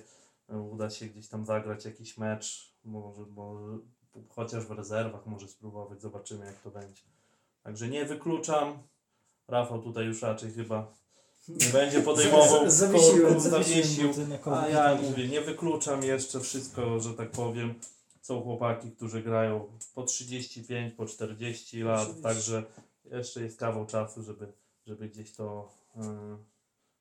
uda 0.71 0.89
się 0.89 1.05
gdzieś 1.05 1.27
tam 1.27 1.45
zagrać 1.45 1.85
jakiś 1.85 2.17
mecz, 2.17 2.73
może, 2.85 3.21
może 3.25 3.77
chociaż 4.29 4.65
w 4.65 4.71
rezerwach 4.71 5.25
może 5.25 5.47
spróbować, 5.47 6.01
zobaczymy 6.01 6.45
jak 6.45 6.55
to 6.55 6.69
będzie. 6.71 7.01
Także 7.63 7.87
nie 7.87 8.05
wykluczam. 8.05 8.77
Rafał 9.47 9.81
tutaj 9.81 10.05
już 10.05 10.21
raczej 10.21 10.51
chyba 10.51 10.93
będzie 11.73 12.01
podejmował 12.01 12.69
Zawiesiłem, 12.69 13.39
zawiesił. 13.39 14.11
A 14.45 14.67
ja 14.69 14.95
mówię, 14.95 15.27
nie 15.27 15.41
wykluczam 15.41 16.03
jeszcze 16.03 16.39
wszystko, 16.39 16.99
że 16.99 17.13
tak 17.13 17.31
powiem. 17.31 17.73
Są 18.21 18.41
chłopaki, 18.41 18.91
którzy 18.91 19.23
grają 19.23 19.67
po 19.95 20.03
35, 20.03 20.93
po 20.93 21.05
40 21.05 21.81
lat, 21.83 22.21
także 22.21 22.63
jeszcze 23.11 23.43
jest 23.43 23.59
kawał 23.59 23.85
czasu, 23.85 24.23
żeby, 24.23 24.53
żeby 24.87 25.09
gdzieś 25.09 25.31
to 25.31 25.69
yy, 25.95 26.37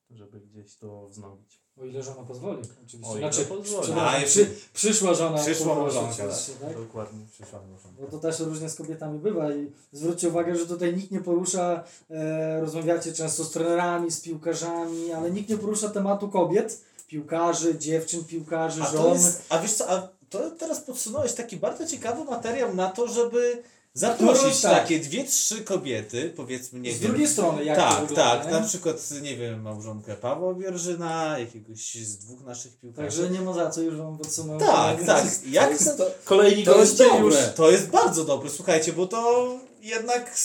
żeby 0.09 0.39
gdzieś 0.39 0.75
to 0.75 1.07
wznowić. 1.09 1.62
O 1.81 1.85
ile 1.85 2.03
żona 2.03 2.23
pozwoli, 2.23 2.61
oczywiście. 2.85 3.13
O 3.13 3.17
ile 3.17 3.33
znaczy, 3.33 3.49
pozwoli. 3.49 3.83
przepraszam, 3.83 4.21
A, 4.23 4.25
przy, 4.25 4.49
przyszła 4.73 5.13
żona. 5.13 5.37
Przyszła 5.37 5.75
małżonka, 5.75 6.23
tak? 6.61 6.77
Dokładnie. 6.77 7.19
Przyszła 7.31 7.59
małżonka. 7.59 8.01
Bo 8.01 8.07
to 8.07 8.19
też 8.19 8.39
różnie 8.39 8.69
z 8.69 8.75
kobietami 8.75 9.19
bywa 9.19 9.53
i 9.53 9.71
zwróćcie 9.91 10.29
uwagę, 10.29 10.55
że 10.55 10.67
tutaj 10.67 10.95
nikt 10.95 11.11
nie 11.11 11.21
porusza, 11.21 11.83
e, 12.09 12.61
rozmawiacie 12.61 13.13
często 13.13 13.43
z 13.43 13.51
trenerami, 13.51 14.11
z 14.11 14.21
piłkarzami, 14.21 15.11
ale 15.13 15.31
nikt 15.31 15.49
nie 15.49 15.57
porusza 15.57 15.89
tematu 15.89 16.29
kobiet, 16.29 16.81
piłkarzy, 17.07 17.77
dziewczyn, 17.77 18.23
piłkarzy, 18.23 18.81
A 18.83 18.85
to 18.85 18.97
żon. 18.97 19.13
jest, 19.13 19.43
a 19.49 19.59
wiesz 19.59 19.73
co, 19.73 19.89
a 19.89 20.07
to 20.29 20.51
teraz 20.51 20.81
podsunąłeś 20.81 21.33
taki 21.33 21.57
bardzo 21.57 21.87
ciekawy 21.87 22.23
materiał 22.23 22.75
na 22.75 22.89
to, 22.89 23.07
żeby 23.07 23.63
zaprosić 23.93 24.61
tak. 24.61 24.71
takie 24.81 24.99
dwie, 24.99 25.23
trzy 25.23 25.63
kobiety, 25.63 26.33
powiedzmy, 26.35 26.79
nie 26.79 26.93
z 26.93 26.99
wiem. 26.99 27.09
drugiej 27.11 27.27
strony, 27.27 27.63
jak 27.65 27.77
to 27.77 27.83
tak, 27.83 27.99
wygląda, 27.99 28.35
tak, 28.37 28.45
nie? 28.45 28.51
na 28.51 28.61
przykład, 28.61 29.11
nie 29.21 29.37
wiem, 29.37 29.61
małżonkę 29.61 30.15
Pawła 30.15 30.53
Bierżyna, 30.53 31.39
jakiegoś 31.39 31.95
z 31.95 32.17
dwóch 32.17 32.43
naszych 32.43 32.79
piłkarzy. 32.79 33.07
Także 33.07 33.29
nie 33.29 33.41
ma 33.41 33.53
za 33.53 33.69
co 33.69 33.81
już 33.81 33.95
wam 33.97 34.17
podsumować. 34.17 34.67
tak, 34.67 35.03
tak. 35.03 35.25
Jak 35.47 35.65
To 35.65 35.71
jest 35.73 35.97
to, 35.97 36.11
Kolejni 36.25 36.63
to 36.63 36.77
jest 36.79 36.97
goście 36.97 37.13
już. 37.19 37.33
dobre. 37.33 37.47
To 37.55 37.71
jest 37.71 37.89
bardzo 37.89 38.25
dobre, 38.25 38.49
słuchajcie, 38.49 38.93
bo 38.93 39.07
to 39.07 39.49
jednak 39.81 40.35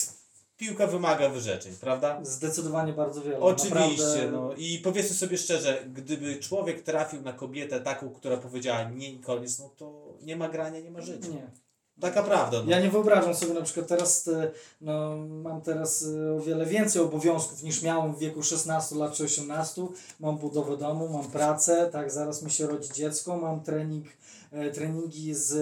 piłka 0.57 0.87
wymaga 0.87 1.29
wyrzeczeń, 1.29 1.73
prawda? 1.81 2.19
Zdecydowanie 2.23 2.93
bardzo 2.93 3.21
wiele. 3.21 3.39
Oczywiście, 3.39 4.03
Naprawdę, 4.03 4.31
no 4.31 4.53
i 4.57 4.79
powiedzmy 4.83 5.15
sobie 5.15 5.37
szczerze, 5.37 5.83
gdyby 5.93 6.39
człowiek 6.39 6.81
trafił 6.81 7.21
na 7.21 7.33
kobietę 7.33 7.79
taką, 7.79 8.09
która 8.09 8.37
powiedziała 8.37 8.83
nie 8.83 9.11
i 9.11 9.19
koniec, 9.19 9.59
no 9.59 9.69
to 9.77 10.17
nie 10.21 10.35
ma 10.35 10.49
grania, 10.49 10.79
nie 10.79 10.91
ma 10.91 11.01
życia. 11.01 11.27
Nie. 11.27 11.51
Taka 11.99 12.23
prawda. 12.23 12.63
No. 12.63 12.71
Ja 12.71 12.81
nie 12.81 12.89
wyobrażam 12.89 13.35
sobie 13.35 13.53
na 13.53 13.61
przykład 13.61 13.87
teraz, 13.87 14.27
e, 14.27 14.51
no, 14.81 15.17
mam 15.17 15.61
teraz 15.61 16.05
e, 16.05 16.33
o 16.33 16.39
wiele 16.39 16.65
więcej 16.65 17.01
obowiązków 17.01 17.63
niż 17.63 17.81
miałem 17.81 18.15
w 18.15 18.19
wieku 18.19 18.43
16 18.43 18.95
lat 18.95 19.13
czy 19.13 19.23
18. 19.23 19.87
Mam 20.19 20.37
budowę 20.37 20.77
domu, 20.77 21.09
mam 21.09 21.31
pracę, 21.31 21.89
tak, 21.91 22.11
zaraz 22.11 22.41
mi 22.41 22.51
się 22.51 22.67
rodzi 22.67 22.89
dziecko, 22.93 23.37
mam 23.37 23.63
trening, 23.63 24.05
e, 24.51 24.71
treningi 24.71 25.33
z 25.33 25.53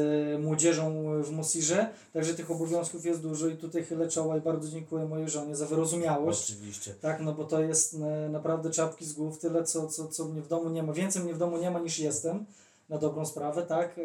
młodzieżą 0.41 1.05
w 1.23 1.31
Mosirze, 1.31 1.89
także 2.13 2.33
tych 2.33 2.51
obowiązków 2.51 3.05
jest 3.05 3.21
dużo 3.21 3.47
i 3.47 3.57
tutaj 3.57 3.83
chylę 3.83 4.07
czoła 4.07 4.37
i 4.37 4.41
bardzo 4.41 4.69
dziękuję 4.69 5.05
mojej 5.05 5.29
żonie 5.29 5.55
za 5.55 5.65
wyrozumiałość. 5.65 6.51
Oczywiście. 6.51 6.93
Tak, 7.01 7.21
no 7.21 7.33
bo 7.33 7.43
to 7.43 7.61
jest 7.61 7.95
naprawdę 8.29 8.69
czapki 8.69 9.05
z 9.05 9.13
głów, 9.13 9.39
tyle 9.39 9.63
co, 9.63 9.87
co, 9.87 10.07
co 10.07 10.25
mnie 10.25 10.41
w 10.41 10.47
domu 10.47 10.69
nie 10.69 10.83
ma. 10.83 10.93
Więcej 10.93 11.23
mnie 11.23 11.33
w 11.33 11.37
domu 11.37 11.57
nie 11.57 11.71
ma 11.71 11.79
niż 11.79 11.99
jestem, 11.99 12.45
na 12.89 12.97
dobrą 12.97 13.25
sprawę, 13.25 13.63
tak? 13.63 13.97
E, 13.97 14.01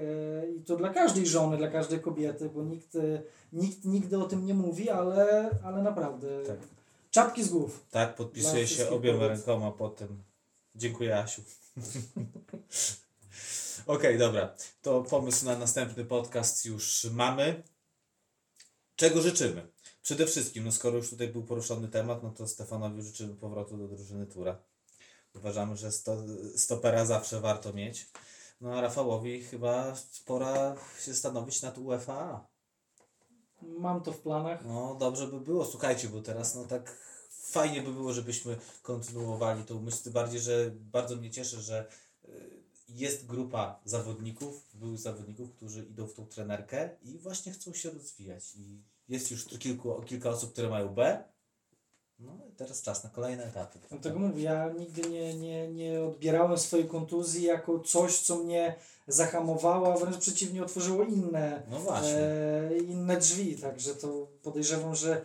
I 0.50 0.64
to 0.64 0.76
dla 0.76 0.88
każdej 0.88 1.26
żony, 1.26 1.56
dla 1.56 1.68
każdej 1.68 2.00
kobiety, 2.00 2.48
bo 2.48 2.62
nikt, 2.62 2.96
e, 2.96 3.22
nikt 3.52 3.84
nigdy 3.84 4.18
o 4.18 4.24
tym 4.24 4.46
nie 4.46 4.54
mówi, 4.54 4.90
ale, 4.90 5.50
ale 5.64 5.82
naprawdę. 5.82 6.42
Tak. 6.46 6.58
Czapki 7.10 7.44
z 7.44 7.48
głów. 7.48 7.86
Tak, 7.90 8.14
podpisuję 8.14 8.66
się 8.66 8.90
obiema 8.90 9.18
kobiet. 9.18 9.30
rękoma 9.30 9.70
po 9.70 9.88
tym. 9.88 10.22
Dziękuję, 10.74 11.18
Asiu. 11.18 11.42
Okej, 13.86 14.18
dobra. 14.18 14.54
To 14.82 15.02
pomysł 15.02 15.46
na 15.46 15.58
następny 15.58 16.04
podcast 16.04 16.66
już 16.66 17.04
mamy. 17.04 17.62
Czego 18.96 19.20
życzymy? 19.20 19.66
Przede 20.02 20.26
wszystkim, 20.26 20.64
no 20.64 20.72
skoro 20.72 20.96
już 20.96 21.10
tutaj 21.10 21.28
był 21.28 21.42
poruszony 21.42 21.88
temat, 21.88 22.22
no 22.22 22.30
to 22.30 22.48
Stefanowi 22.48 23.02
życzymy 23.02 23.34
powrotu 23.34 23.76
do 23.76 23.88
drużyny 23.88 24.26
Tura. 24.26 24.58
Uważamy, 25.34 25.76
że 25.76 25.92
sto, 25.92 26.16
stopera 26.56 27.06
zawsze 27.06 27.40
warto 27.40 27.72
mieć. 27.72 28.06
No 28.62 28.74
a 28.74 28.80
Rafałowi 28.80 29.42
chyba 29.42 29.94
pora 30.26 30.76
się 31.04 31.12
zastanowić 31.12 31.62
nad 31.62 31.78
UEFA. 31.78 32.46
Mam 33.62 34.02
to 34.02 34.12
w 34.12 34.20
planach. 34.20 34.64
No 34.64 34.94
dobrze 34.94 35.28
by 35.28 35.40
było, 35.40 35.64
słuchajcie, 35.64 36.08
bo 36.08 36.22
teraz 36.22 36.54
no 36.54 36.64
tak 36.64 36.96
fajnie 37.30 37.82
by 37.82 37.92
było, 37.92 38.12
żebyśmy 38.12 38.58
kontynuowali 38.82 39.64
tą 39.64 39.82
myśl, 39.82 40.02
tym 40.04 40.12
bardziej, 40.12 40.40
że 40.40 40.70
bardzo 40.70 41.16
mnie 41.16 41.30
cieszy, 41.30 41.60
że 41.60 41.88
y, 42.24 42.62
jest 42.88 43.26
grupa 43.26 43.80
zawodników, 43.84 44.66
byłych 44.74 44.98
zawodników, 44.98 45.52
którzy 45.52 45.84
idą 45.84 46.06
w 46.06 46.14
tą 46.14 46.26
trenerkę 46.26 46.90
i 47.02 47.18
właśnie 47.18 47.52
chcą 47.52 47.74
się 47.74 47.90
rozwijać 47.90 48.56
i 48.56 48.82
jest 49.08 49.30
już 49.30 49.44
kilku, 49.44 50.02
kilka 50.02 50.30
osób, 50.30 50.52
które 50.52 50.68
mają 50.68 50.88
B, 50.88 51.24
no 52.26 52.32
i 52.48 52.52
teraz 52.52 52.82
czas 52.82 53.04
na 53.04 53.10
kolejne 53.10 53.44
etapy. 53.44 53.78
Dlatego 53.90 54.18
mówię, 54.18 54.42
ja 54.42 54.70
nigdy 54.78 55.10
nie, 55.10 55.34
nie, 55.34 55.68
nie 55.68 56.02
odbierałem 56.02 56.58
swojej 56.58 56.88
kontuzji 56.88 57.44
jako 57.44 57.78
coś, 57.78 58.18
co 58.18 58.36
mnie 58.36 58.74
zahamowało, 59.06 59.92
a 59.92 59.96
wręcz 59.96 60.16
przeciwnie, 60.16 60.62
otworzyło 60.62 61.04
inne 61.04 61.62
No 61.70 61.98
e, 62.02 62.78
inne 62.78 63.16
drzwi, 63.16 63.56
także 63.56 63.94
to 63.94 64.26
podejrzewam, 64.42 64.94
że 64.94 65.22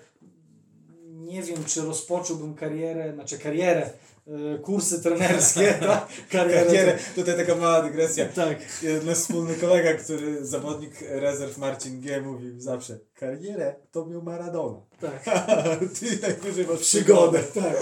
nie 1.28 1.44
wiem, 1.44 1.66
czy 1.66 1.82
rozpocząłbym 1.82 2.56
karierę, 2.56 3.14
znaczy 3.14 3.38
karierę, 3.40 3.90
e, 4.28 4.58
kursy 4.60 5.02
trenerskie, 5.04 5.74
tak? 5.88 6.08
Karierę, 6.32 6.98
tutaj 7.16 7.38
taka 7.38 7.56
mała 7.56 7.82
dygresja. 7.82 8.26
Tak, 8.26 8.58
Nasz 9.06 9.18
wspólny 9.18 9.56
kolega, 9.56 9.94
który 9.94 10.46
zawodnik 10.46 10.92
rezerw 11.10 11.58
Marcin 11.58 12.02
G. 12.02 12.22
mówił 12.22 12.60
zawsze, 12.60 13.00
karierę 13.16 13.76
to 13.92 14.06
miał 14.06 14.22
Maradona. 14.22 14.80
tak. 15.02 15.24
Ty 16.00 16.20
najwyżej 16.22 16.68
masz 16.68 16.80
Przygodę, 16.80 17.40
tak. 17.44 17.76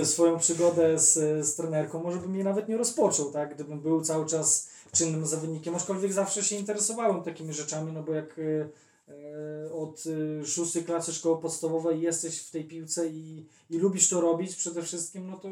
E, 0.00 0.04
Swoją 0.04 0.38
przygodę 0.38 0.98
z, 0.98 1.46
z 1.46 1.54
trenerką 1.56 2.02
może 2.02 2.18
bym 2.18 2.34
jej 2.34 2.44
nawet 2.44 2.68
nie 2.68 2.76
rozpoczął, 2.76 3.32
tak? 3.32 3.54
Gdybym 3.54 3.80
był 3.80 4.02
cały 4.02 4.26
czas 4.26 4.68
czynnym 4.92 5.26
zawodnikiem, 5.26 5.74
aczkolwiek 5.76 6.12
zawsze 6.12 6.42
się 6.42 6.56
interesowałem 6.56 7.22
takimi 7.22 7.52
rzeczami, 7.52 7.92
no 7.92 8.02
bo 8.02 8.12
jak 8.12 8.38
e, 8.38 8.68
od 9.74 10.04
e, 10.42 10.46
szóstej 10.46 10.84
klasy 10.84 11.12
szkoły 11.12 11.42
podstawowej 11.42 12.00
jesteś 12.00 12.38
w 12.38 12.50
tej 12.50 12.64
piłce 12.64 13.08
i, 13.08 13.46
i 13.70 13.78
lubisz 13.78 14.08
to 14.08 14.20
robić 14.20 14.56
przede 14.56 14.82
wszystkim, 14.82 15.26
no 15.26 15.36
to 15.36 15.48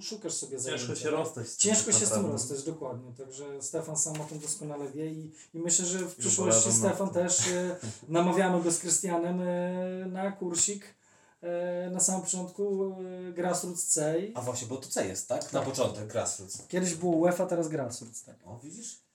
szukasz 0.00 0.32
sobie 0.32 0.56
Ciężko 0.56 0.70
zajęcia. 0.78 0.96
się 0.96 1.10
rozstać. 1.10 1.52
Ciężko 1.52 1.92
się 1.92 2.06
z 2.06 2.10
tym 2.10 2.26
rozstać, 2.26 2.62
dokładnie. 2.62 3.12
Także 3.18 3.62
Stefan 3.62 3.96
sam 3.96 4.20
o 4.20 4.24
tym 4.24 4.38
doskonale 4.38 4.90
wie 4.90 5.06
i, 5.06 5.32
i 5.54 5.58
myślę, 5.58 5.86
że 5.86 5.98
w 5.98 6.14
przyszłości 6.16 6.72
Stefan 6.72 7.10
też 7.10 7.48
e, 7.48 7.76
namawiamy 8.08 8.62
go 8.62 8.70
z 8.70 8.78
Krystianem 8.78 9.40
e, 9.40 10.06
na 10.06 10.32
kursik 10.32 10.94
e, 11.40 11.90
na 11.90 12.00
samym 12.00 12.20
początku 12.22 12.94
e, 13.28 13.32
Grassroots 13.32 13.84
C. 13.86 14.16
A 14.34 14.40
właśnie, 14.40 14.68
bo 14.68 14.76
to 14.76 14.88
co 14.88 15.00
jest, 15.00 15.28
tak? 15.28 15.52
Na 15.52 15.62
początek 15.62 16.06
Grassroots. 16.06 16.66
Kiedyś 16.68 16.94
było 16.94 17.16
UEFA, 17.16 17.46
teraz 17.46 17.68
Grassroots. 17.68 18.24
Tak. 18.24 18.36
O, 18.44 18.60
widzisz? 18.62 19.07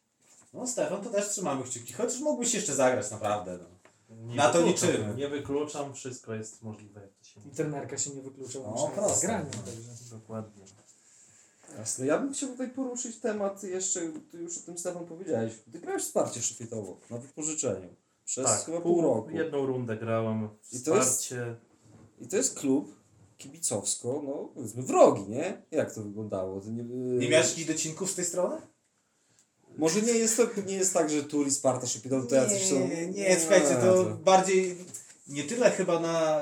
No 0.53 0.67
Stefan, 0.67 1.03
to 1.03 1.09
też 1.09 1.29
trzymamy 1.29 1.63
kciuki, 1.63 1.93
chociaż 1.93 2.19
mógłbyś 2.19 2.53
jeszcze 2.53 2.75
zagrać, 2.75 3.11
naprawdę. 3.11 3.57
No. 3.61 3.65
Nie 4.27 4.35
Na 4.35 4.49
to 4.49 4.57
wykluczam, 4.63 4.89
liczymy. 4.89 5.15
Nie 5.15 5.27
wykluczam, 5.29 5.93
wszystko 5.93 6.33
jest 6.33 6.61
możliwe, 6.63 7.01
jak 7.01 7.13
to 7.13 7.23
się 7.23 7.41
I 7.47 7.55
trenerka 7.55 7.97
się 7.97 8.09
nie 8.09 8.21
wyklucza 8.21 8.59
O, 8.59 8.61
łącznie 8.61 8.89
proste. 8.95 9.27
graniem. 9.27 9.51
Także. 9.51 9.89
Dokładnie. 10.11 10.63
Jasne. 11.77 12.05
Ja 12.05 12.19
bym 12.19 12.33
chciał 12.33 12.49
tutaj 12.49 12.69
poruszyć 12.69 13.17
temat 13.19 13.63
jeszcze, 13.63 13.99
ty 14.31 14.37
już 14.37 14.57
o 14.57 14.61
tym 14.61 14.77
Stefan 14.77 15.05
powiedziałeś. 15.05 15.53
Ty 15.71 15.79
grałeś 15.79 16.03
wsparcie 16.03 16.41
szyfitowo 16.41 16.97
na 17.09 17.17
wypożyczeniu. 17.17 17.95
Przez 18.25 18.45
Tak, 18.45 18.65
chyba 18.65 18.81
pół 18.81 19.01
roku. 19.01 19.29
Jedną 19.29 19.65
rundę 19.65 19.97
grałem, 19.97 20.49
I 20.71 20.79
to 20.81 20.95
jest- 20.95 21.09
wsparcie. 21.21 21.55
I 22.19 22.27
to 22.27 22.37
jest 22.37 22.59
klub 22.59 22.95
kibicowsko, 23.37 24.21
no 24.25 24.49
powiedzmy 24.55 24.83
wrogi, 24.83 25.29
nie? 25.29 25.61
Jak 25.71 25.93
to 25.93 26.01
wyglądało? 26.03 26.61
To 26.61 26.69
nie, 26.69 26.83
Nie 27.17 27.29
miałeś 27.29 27.49
jakichś 27.49 27.67
docinków 27.67 28.11
z 28.11 28.15
tej 28.15 28.25
strony? 28.25 28.61
Może 29.77 30.01
nie 30.01 30.13
jest 30.13 30.37
to 30.37 30.47
nie 30.65 30.75
jest 30.75 30.93
tak, 30.93 31.09
że 31.09 31.23
Tur 31.23 31.47
i 31.47 31.51
Sparta 31.51 31.87
Szybkiego 31.87 32.21
to 32.21 32.35
jacyś 32.35 32.69
są... 32.69 32.87
nie, 32.87 33.07
nie, 33.07 33.39
słuchajcie, 33.39 33.75
to 33.75 34.03
bardziej 34.05 34.77
nie 35.27 35.43
tyle 35.43 35.71
chyba 35.71 35.99
na 35.99 36.41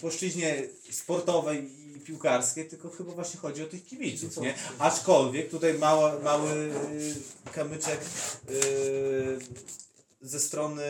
płaszczyźnie 0.00 0.62
sportowej 0.90 1.80
i 1.96 2.00
piłkarskiej, 2.00 2.68
tylko 2.68 2.90
chyba 2.90 3.12
właśnie 3.12 3.40
chodzi 3.40 3.62
o 3.62 3.66
tych 3.66 3.84
kibiców, 3.84 4.36
nie? 4.36 4.54
Aczkolwiek 4.78 5.50
tutaj 5.50 5.74
mała, 5.74 6.18
mały 6.18 6.50
y, 6.50 7.14
kamyczek 7.52 8.00
y, 8.50 9.38
ze 10.22 10.40
strony 10.40 10.84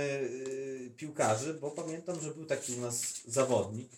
piłkarzy, 0.96 1.54
bo 1.54 1.70
pamiętam, 1.70 2.20
że 2.20 2.30
był 2.30 2.44
taki 2.44 2.72
u 2.74 2.80
nas 2.80 3.02
zawodnik, 3.28 3.88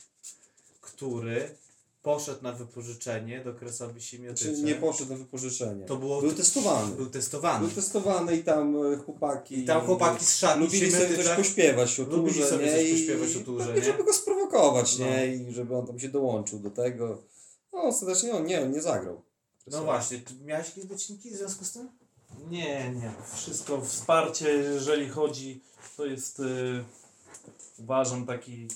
który 0.80 1.54
poszedł 2.02 2.42
na 2.42 2.52
wypożyczenie 2.52 3.44
do 3.44 3.54
Kresowi 3.54 4.02
Siemiotycza. 4.02 4.44
Czy 4.44 4.62
nie 4.62 4.74
poszedł 4.74 5.10
na 5.10 5.16
wypożyczenie. 5.16 5.84
To 5.86 5.96
było, 5.96 6.20
Był 6.20 6.32
testowany. 6.32 6.96
był 6.96 7.06
testowany. 7.06 7.66
Był 7.66 7.74
testowany 7.74 8.36
i 8.36 8.44
tam 8.44 8.76
e, 8.92 8.96
chłopaki... 8.96 9.58
I 9.58 9.64
tam 9.64 9.86
chłopaki 9.86 10.24
z 10.24 10.36
szatni 10.36 10.64
Lubili 10.64 10.92
sobie 10.92 11.16
coś 11.16 11.28
pośpiewać 11.36 12.00
o 12.00 12.02
Lubili 12.02 12.34
turze, 12.34 12.48
sobie 12.48 12.66
nie? 12.66 12.72
coś 12.72 12.86
I- 12.88 12.92
pośpiewać 12.92 13.36
o 13.36 13.40
turze, 13.40 13.72
i- 13.72 13.74
nie? 13.74 13.84
Żeby 13.84 14.04
go 14.04 14.12
sprowokować, 14.12 14.98
No. 14.98 15.06
nie? 15.06 15.26
I 15.36 15.52
żeby 15.52 15.76
on 15.76 15.86
tam 15.86 15.98
się 15.98 16.08
dołączył 16.08 16.58
do 16.58 16.70
tego. 16.70 17.22
No 17.72 17.82
ostatecznie 17.82 18.32
on 18.34 18.46
nie, 18.46 18.66
nie 18.68 18.82
zagrał. 18.82 19.22
No 19.66 19.84
właśnie, 19.84 20.18
ty 20.18 20.34
miałeś 20.44 20.68
jakieś 20.68 20.84
docinki 20.84 21.30
w 21.30 21.36
związku 21.36 21.64
z 21.64 21.72
tym? 21.72 21.88
Nie, 22.50 22.90
nie. 22.90 23.12
Wszystko 23.34 23.80
wsparcie, 23.80 24.48
jeżeli 24.48 25.08
chodzi, 25.08 25.62
to 25.96 26.06
jest 26.06 26.40
y, 26.40 26.84
uważam 27.78 28.26
taki 28.26 28.68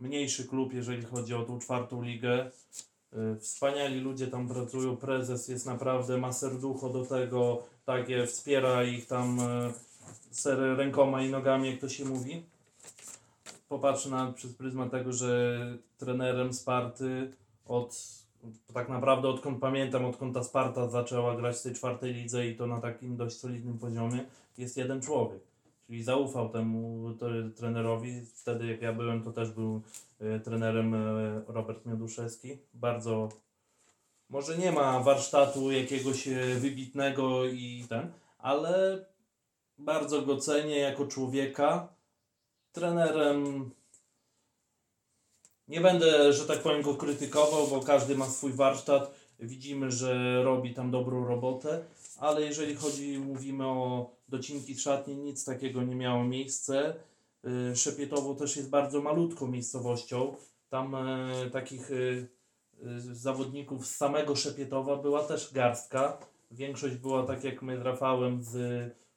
mniejszy 0.00 0.48
klub, 0.48 0.72
jeżeli 0.72 1.02
chodzi 1.02 1.34
o 1.34 1.42
tą 1.42 1.58
czwartą 1.58 2.02
ligę. 2.02 2.50
Y, 3.12 3.40
wspaniali 3.40 4.00
ludzie 4.00 4.26
tam 4.26 4.48
pracują, 4.48 4.96
prezes 4.96 5.48
jest 5.48 5.66
naprawdę, 5.66 6.18
ma 6.18 6.32
serducho 6.32 6.88
do 6.88 7.04
tego, 7.04 7.62
takie 7.84 8.26
wspiera 8.26 8.84
ich 8.84 9.06
tam 9.06 9.40
y, 9.40 9.72
ser 10.30 10.58
rękoma 10.58 11.22
i 11.22 11.30
nogami, 11.30 11.70
jak 11.70 11.80
to 11.80 11.88
się 11.88 12.04
mówi. 12.04 12.42
Popatrzę 13.68 14.10
na 14.10 14.32
przez 14.32 14.52
pryzmat 14.52 14.90
tego, 14.90 15.12
że 15.12 15.60
trenerem 15.98 16.52
Sparty 16.52 17.30
od 17.66 18.16
tak 18.74 18.88
naprawdę 18.88 19.28
odkąd 19.28 19.60
pamiętam, 19.60 20.04
odkąd 20.04 20.34
ta 20.34 20.44
Sparta 20.44 20.88
zaczęła 20.88 21.36
grać 21.36 21.56
w 21.56 21.62
tej 21.62 21.74
czwartej 21.74 22.14
lidze 22.14 22.46
i 22.46 22.56
to 22.56 22.66
na 22.66 22.80
takim 22.80 23.16
dość 23.16 23.36
solidnym 23.36 23.78
poziomie, 23.78 24.24
jest 24.58 24.76
jeden 24.76 25.00
człowiek. 25.00 25.40
Czyli 25.86 26.02
zaufał 26.02 26.48
temu 26.48 27.10
tre- 27.18 27.50
trenerowi. 27.56 28.20
Wtedy 28.34 28.66
jak 28.66 28.82
ja 28.82 28.92
byłem, 28.92 29.22
to 29.22 29.32
też 29.32 29.50
był 29.50 29.82
e, 30.20 30.40
trenerem 30.40 30.94
e, 30.94 31.42
Robert 31.48 31.86
Mioduszewski. 31.86 32.58
Bardzo, 32.74 33.28
może 34.28 34.58
nie 34.58 34.72
ma 34.72 35.00
warsztatu 35.00 35.70
jakiegoś 35.70 36.28
e, 36.28 36.54
wybitnego 36.54 37.44
i 37.44 37.84
ten, 37.88 38.12
ale 38.38 39.04
bardzo 39.78 40.22
go 40.22 40.36
cenię 40.36 40.78
jako 40.78 41.06
człowieka. 41.06 41.88
Trenerem 42.72 43.70
nie 45.68 45.80
będę, 45.80 46.32
że 46.32 46.44
tak 46.46 46.58
powiem, 46.62 46.82
go 46.82 46.94
krytykował, 46.94 47.66
bo 47.66 47.80
każdy 47.80 48.16
ma 48.16 48.26
swój 48.26 48.52
warsztat. 48.52 49.14
Widzimy, 49.40 49.90
że 49.90 50.42
robi 50.42 50.74
tam 50.74 50.90
dobrą 50.90 51.26
robotę, 51.26 51.84
ale 52.18 52.42
jeżeli 52.42 52.74
chodzi, 52.74 53.18
mówimy 53.18 53.66
o 53.66 54.15
docinki 54.28 54.74
z 54.74 54.80
szatni, 54.80 55.16
nic 55.16 55.44
takiego 55.44 55.82
nie 55.82 55.96
miało 55.96 56.24
miejsce. 56.24 56.94
Y, 57.72 57.76
Szepietowo 57.76 58.34
też 58.34 58.56
jest 58.56 58.70
bardzo 58.70 59.02
malutką 59.02 59.46
miejscowością. 59.46 60.34
Tam 60.68 60.94
e, 60.94 61.50
takich 61.52 61.90
y, 61.90 62.28
y, 62.84 63.14
zawodników 63.14 63.86
z 63.86 63.96
samego 63.96 64.36
Szepietowa 64.36 64.96
była 64.96 65.22
też 65.24 65.52
garstka. 65.52 66.18
Większość 66.50 66.94
była 66.94 67.26
tak 67.26 67.44
jak 67.44 67.62
my 67.62 67.78
z 67.78 67.82
Rafałem 67.82 68.42
z, 68.42 68.52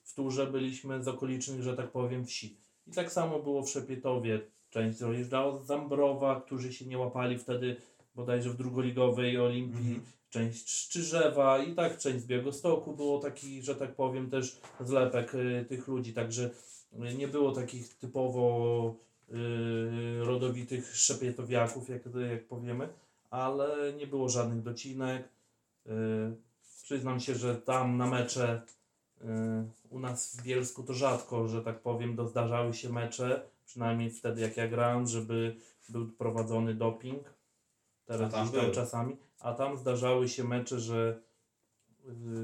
w 0.04 0.14
Turze 0.14 0.48
byliśmy 0.48 1.04
z 1.04 1.08
okolicznych, 1.08 1.62
że 1.62 1.78
tak 1.78 1.92
powiem, 1.92 2.26
wsi. 2.26 2.58
I 2.88 2.92
tak 2.92 3.12
samo 3.12 3.40
było 3.40 3.64
w 3.64 3.70
Szepietowie. 3.70 4.42
Część 4.70 5.00
dojeżdżała 5.00 5.58
z 5.58 5.66
Zambrowa, 5.66 6.42
którzy 6.42 6.74
się 6.74 6.86
nie 6.86 6.98
łapali 6.98 7.38
wtedy 7.38 7.76
bodajże 8.16 8.50
w 8.50 8.58
drugoligowej 8.58 9.38
Olimpii, 9.40 9.80
Mhm. 9.80 10.02
Część 10.30 10.70
z 10.70 10.90
Czyżewa 10.90 11.60
i 11.60 11.76
tak 11.76 11.98
część 11.98 12.24
z 12.24 12.26
Białegostoku 12.26 12.96
było 12.96 13.20
taki, 13.20 13.62
że 13.62 13.76
tak 13.76 13.96
powiem, 13.96 14.30
też 14.30 14.62
zlepek 14.80 15.36
y, 15.36 15.66
tych 15.70 15.88
ludzi, 15.88 16.14
także 16.14 16.50
y, 16.94 17.16
nie 17.16 17.28
było 17.28 17.52
takich 17.52 17.94
typowo 17.94 18.96
y, 19.30 20.24
rodowitych 20.24 20.96
szepietowiaków, 20.96 21.90
jak, 21.90 22.02
jak 22.32 22.48
powiemy, 22.48 22.90
ale 23.30 23.94
nie 23.94 24.08
było 24.08 24.30
żadnych 24.30 24.62
docinek. 24.62 25.30
Y, 25.88 25.92
przyznam 26.84 27.20
się, 27.20 27.36
że 27.36 27.56
tam 27.56 27.98
na 27.98 28.08
mecze 28.08 28.62
u 29.90 30.00
nas 30.00 30.36
w 30.36 30.44
Bielsku 30.44 30.84
to 30.84 30.94
rzadko, 30.94 31.48
że 31.48 31.62
tak 31.62 31.80
powiem, 31.80 32.16
do, 32.16 32.28
zdarzały 32.28 32.74
się 32.74 32.90
mecze, 32.90 33.42
przynajmniej 33.66 34.12
wtedy 34.12 34.42
jak 34.42 34.58
ja 34.58 34.68
grałem, 34.68 35.08
żeby 35.08 35.56
był 35.90 36.08
prowadzony 36.08 36.74
doping. 36.74 37.34
Teraz 38.06 38.32
tam 38.32 38.50
gdzieś 38.50 38.62
tam 38.62 38.72
czasami. 38.72 39.18
A 39.40 39.54
tam 39.54 39.78
zdarzały 39.78 40.30
się 40.30 40.44
mecze, 40.44 40.80
że, 40.80 41.20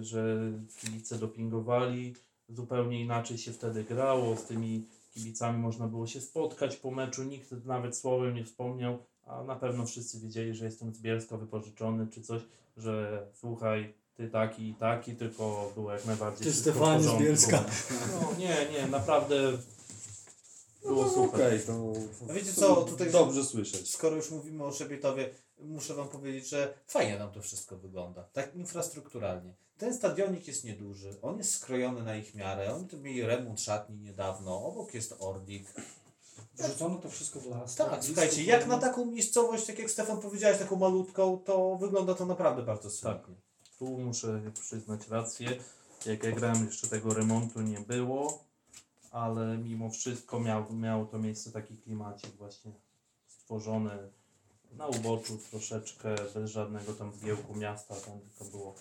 że 0.01 0.51
kibice 0.81 1.17
dopingowali. 1.17 2.15
Zupełnie 2.49 3.01
inaczej 3.01 3.37
się 3.37 3.53
wtedy 3.53 3.83
grało. 3.83 4.35
Z 4.35 4.43
tymi 4.43 4.85
kibicami 5.13 5.59
można 5.59 5.87
było 5.87 6.07
się 6.07 6.21
spotkać 6.21 6.75
po 6.75 6.91
meczu. 6.91 7.23
Nikt 7.23 7.51
nawet 7.65 7.97
słowem 7.97 8.35
nie 8.35 8.45
wspomniał, 8.45 8.97
a 9.25 9.43
na 9.43 9.55
pewno 9.55 9.85
wszyscy 9.85 10.19
wiedzieli, 10.19 10.55
że 10.55 10.65
jestem 10.65 10.93
z 10.93 10.99
Bielska 10.99 11.37
wypożyczony 11.37 12.07
czy 12.07 12.21
coś, 12.21 12.41
że 12.77 13.25
słuchaj, 13.33 13.93
ty 14.15 14.29
taki 14.29 14.69
i 14.69 14.73
taki, 14.73 15.15
tylko 15.15 15.71
było 15.75 15.91
jak 15.91 16.05
najbardziej 16.05 16.47
Ty 16.47 16.53
Stefanie 16.53 17.03
z. 17.03 17.19
Bielska. 17.19 17.63
No 18.21 18.39
nie, 18.39 18.67
nie, 18.71 18.87
naprawdę 18.87 19.57
było 20.83 21.03
no, 21.03 21.09
super. 21.09 21.47
Okej, 21.47 21.59
to, 21.59 21.93
A 22.29 22.33
wiecie 22.33 22.53
co, 22.53 22.75
tutaj- 22.75 23.11
dobrze 23.11 23.43
słyszeć. 23.43 23.91
Skoro 23.91 24.15
już 24.15 24.31
mówimy 24.31 24.63
o 24.63 24.71
Szepietowie, 24.71 25.29
muszę 25.59 25.93
Wam 25.93 26.09
powiedzieć, 26.09 26.49
że 26.49 26.73
fajnie 26.87 27.19
nam 27.19 27.31
to 27.31 27.41
wszystko 27.41 27.77
wygląda. 27.77 28.23
Tak 28.23 28.55
infrastrukturalnie. 28.55 29.53
Ten 29.77 29.93
stadionik 29.93 30.47
jest 30.47 30.63
nieduży, 30.63 31.21
on 31.21 31.37
jest 31.37 31.53
skrojony 31.53 32.03
na 32.03 32.15
ich 32.15 32.35
miarę, 32.35 32.75
oni 32.75 32.87
tu 32.87 32.97
mieli 32.97 33.21
remont 33.21 33.61
szatni 33.61 33.97
niedawno, 33.97 34.65
obok 34.65 34.93
jest 34.93 35.15
Orlik. 35.19 35.73
Wrzucono 36.53 36.97
to 36.97 37.09
wszystko 37.09 37.39
w 37.39 37.45
las. 37.45 37.75
Tak, 37.75 38.05
słuchajcie, 38.05 38.43
jak 38.43 38.67
na 38.67 38.77
taką 38.77 39.05
miejscowość, 39.05 39.65
tak 39.65 39.79
jak 39.79 39.91
Stefan 39.91 40.21
powiedziałeś, 40.21 40.59
taką 40.59 40.75
malutką, 40.75 41.37
to 41.45 41.77
wygląda 41.77 42.13
to 42.13 42.25
naprawdę 42.25 42.63
bardzo 42.63 42.89
solidnie. 42.89 43.35
Tu 43.79 43.85
muszę 43.85 44.51
przyznać 44.61 45.07
rację. 45.07 45.49
Jak 46.05 46.23
ja 46.23 46.31
grałem, 46.31 46.65
jeszcze 46.65 46.87
tego 46.87 47.13
remontu 47.13 47.61
nie 47.61 47.79
było, 47.79 48.43
ale 49.11 49.57
mimo 49.57 49.89
wszystko 49.89 50.39
miał, 50.39 50.73
miało 50.73 51.05
to 51.05 51.19
miejsce 51.19 51.51
taki 51.51 51.77
klimacik 51.77 52.35
właśnie 52.35 52.71
stworzony 53.27 54.11
na 54.77 54.87
uboczu 54.87 55.37
troszeczkę, 55.51 56.15
bez 56.33 56.51
żadnego 56.51 56.93
tam 56.93 57.11
zgiełku 57.13 57.55
miasta, 57.55 57.95
tam 57.95 58.19
tylko 58.19 58.57
było 58.57 58.75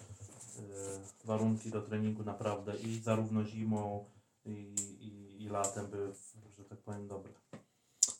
y, 0.58 1.26
warunki 1.26 1.70
do 1.70 1.82
treningu 1.82 2.24
naprawdę 2.24 2.76
i 2.76 3.00
zarówno 3.00 3.44
zimą 3.44 4.04
i, 4.46 4.74
i, 5.00 5.42
i 5.42 5.48
latem 5.48 5.86
były, 5.86 6.14
że 6.58 6.64
tak 6.64 6.78
powiem, 6.78 7.08
dobre. 7.08 7.32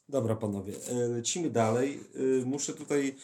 Dobra 0.08 0.36
panowie, 0.36 0.74
e, 0.88 0.94
lecimy 0.94 1.50
dalej. 1.50 2.00
E, 2.42 2.44
Muszę 2.44 2.72
tutaj 2.72 3.16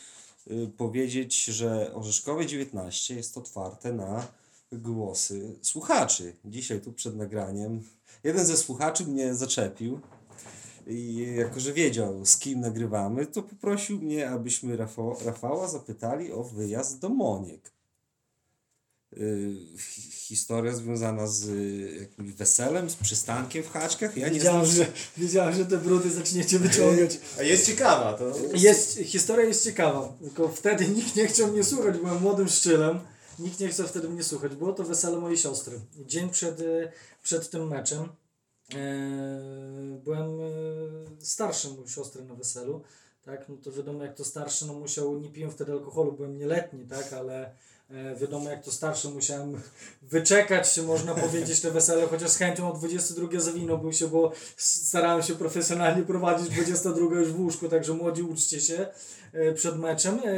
powiedzieć, 0.77 1.45
że 1.45 1.95
Orzeszkowe 1.95 2.47
19 2.47 3.15
jest 3.15 3.39
otwarte 3.39 3.93
na 3.93 4.27
głosy 4.73 5.57
słuchaczy. 5.63 6.37
Dzisiaj 6.45 6.81
tu 6.81 6.93
przed 6.93 7.17
nagraniem 7.17 7.83
jeden 8.25 8.47
ze 8.47 8.57
słuchaczy 8.57 9.05
mnie 9.05 9.35
zaczepił 9.35 10.01
i 10.91 11.27
jako, 11.37 11.61
że 11.61 11.73
wiedział 11.73 12.27
z 12.27 12.37
kim 12.39 12.61
nagrywamy, 12.61 13.27
to 13.27 13.43
poprosił 13.43 13.99
mnie, 14.03 14.31
abyśmy 14.31 14.77
Rafał, 14.77 15.17
Rafała 15.25 15.69
zapytali 15.69 16.33
o 16.33 16.45
wyjazd 16.45 16.99
do 16.99 17.09
Moniek. 17.09 17.71
Y, 19.17 19.57
hi- 19.79 20.11
Historia 20.11 20.73
związana 20.75 21.27
z 21.27 21.49
y, 21.49 21.97
jakimś 22.01 22.33
weselem, 22.33 22.91
z 22.91 22.97
przystankiem 22.97 23.63
w 23.63 23.71
Haczkach. 23.71 24.17
Ja 24.17 24.29
nie 24.29 24.35
Wiedziałem, 24.35 24.67
znam 24.67 24.77
że, 24.87 24.93
wiedziałem, 25.17 25.55
że 25.55 25.67
te 25.67 25.77
brudy 25.79 26.11
zaczniecie 26.11 26.59
wyciągać. 26.59 27.19
A 27.39 27.43
jest 27.43 27.67
ciekawa, 27.67 28.13
to 28.13 28.33
Jest, 28.55 28.99
historia 28.99 29.45
jest 29.47 29.65
ciekawa, 29.65 30.13
tylko 30.21 30.49
wtedy 30.49 30.89
nikt 30.89 31.17
nie 31.17 31.27
chciał 31.27 31.49
mnie 31.53 31.65
słuchać, 31.65 31.99
byłem 31.99 32.23
młodym 32.23 32.49
szczylem. 32.49 33.01
Nikt 33.39 33.61
nie 33.61 33.69
chciał 33.69 33.87
wtedy 33.89 34.09
mnie 34.09 34.23
słuchać. 34.23 34.55
Było 34.57 34.73
to 34.73 34.85
wesele 34.85 35.19
mojej 35.19 35.39
siostry. 35.39 35.81
Dzień 36.07 36.31
przed, 36.31 36.61
e, 36.61 36.93
przed 37.23 37.51
tym 37.51 37.69
meczem 37.69 38.09
byłem 40.05 40.41
e, 40.41 40.45
starszym 41.19 41.83
u 41.83 41.89
siostry 41.89 42.25
na 42.25 42.35
weselu. 42.35 42.83
Tak, 43.25 43.49
no 43.49 43.57
to 43.57 43.73
wiadomo 43.73 44.05
jak 44.05 44.15
to 44.15 44.25
starszy, 44.25 44.67
no 44.67 44.73
musiał, 44.73 45.19
nie 45.19 45.31
piłem 45.31 45.51
wtedy 45.51 45.73
alkoholu, 45.73 46.13
byłem 46.13 46.37
nieletni, 46.37 46.87
tak, 46.87 47.13
ale, 47.13 47.45
E, 47.45 47.70
wiadomo, 48.21 48.51
jak 48.51 48.65
to 48.65 48.73
starszy 48.73 49.09
musiałem 49.09 49.63
wyczekać, 50.03 50.79
można 50.87 51.15
powiedzieć, 51.15 51.61
te 51.61 51.71
wesele, 51.71 52.07
chociaż 52.07 52.31
z 52.31 52.37
chęcią 52.37 52.73
o 52.73 52.77
22 52.77 53.41
zawinąłbym 53.41 53.93
się, 53.93 54.09
bo 54.09 54.33
starałem 54.57 55.23
się 55.23 55.35
profesjonalnie 55.35 56.03
prowadzić 56.03 56.49
22 56.49 57.21
już 57.21 57.33
w 57.33 57.41
łóżku, 57.41 57.69
także 57.69 57.95
młodzi 57.95 58.23
uczcie 58.23 58.61
się 58.61 58.87
e, 59.33 59.53
przed 59.53 59.79
meczem, 59.79 60.21
e, 60.25 60.31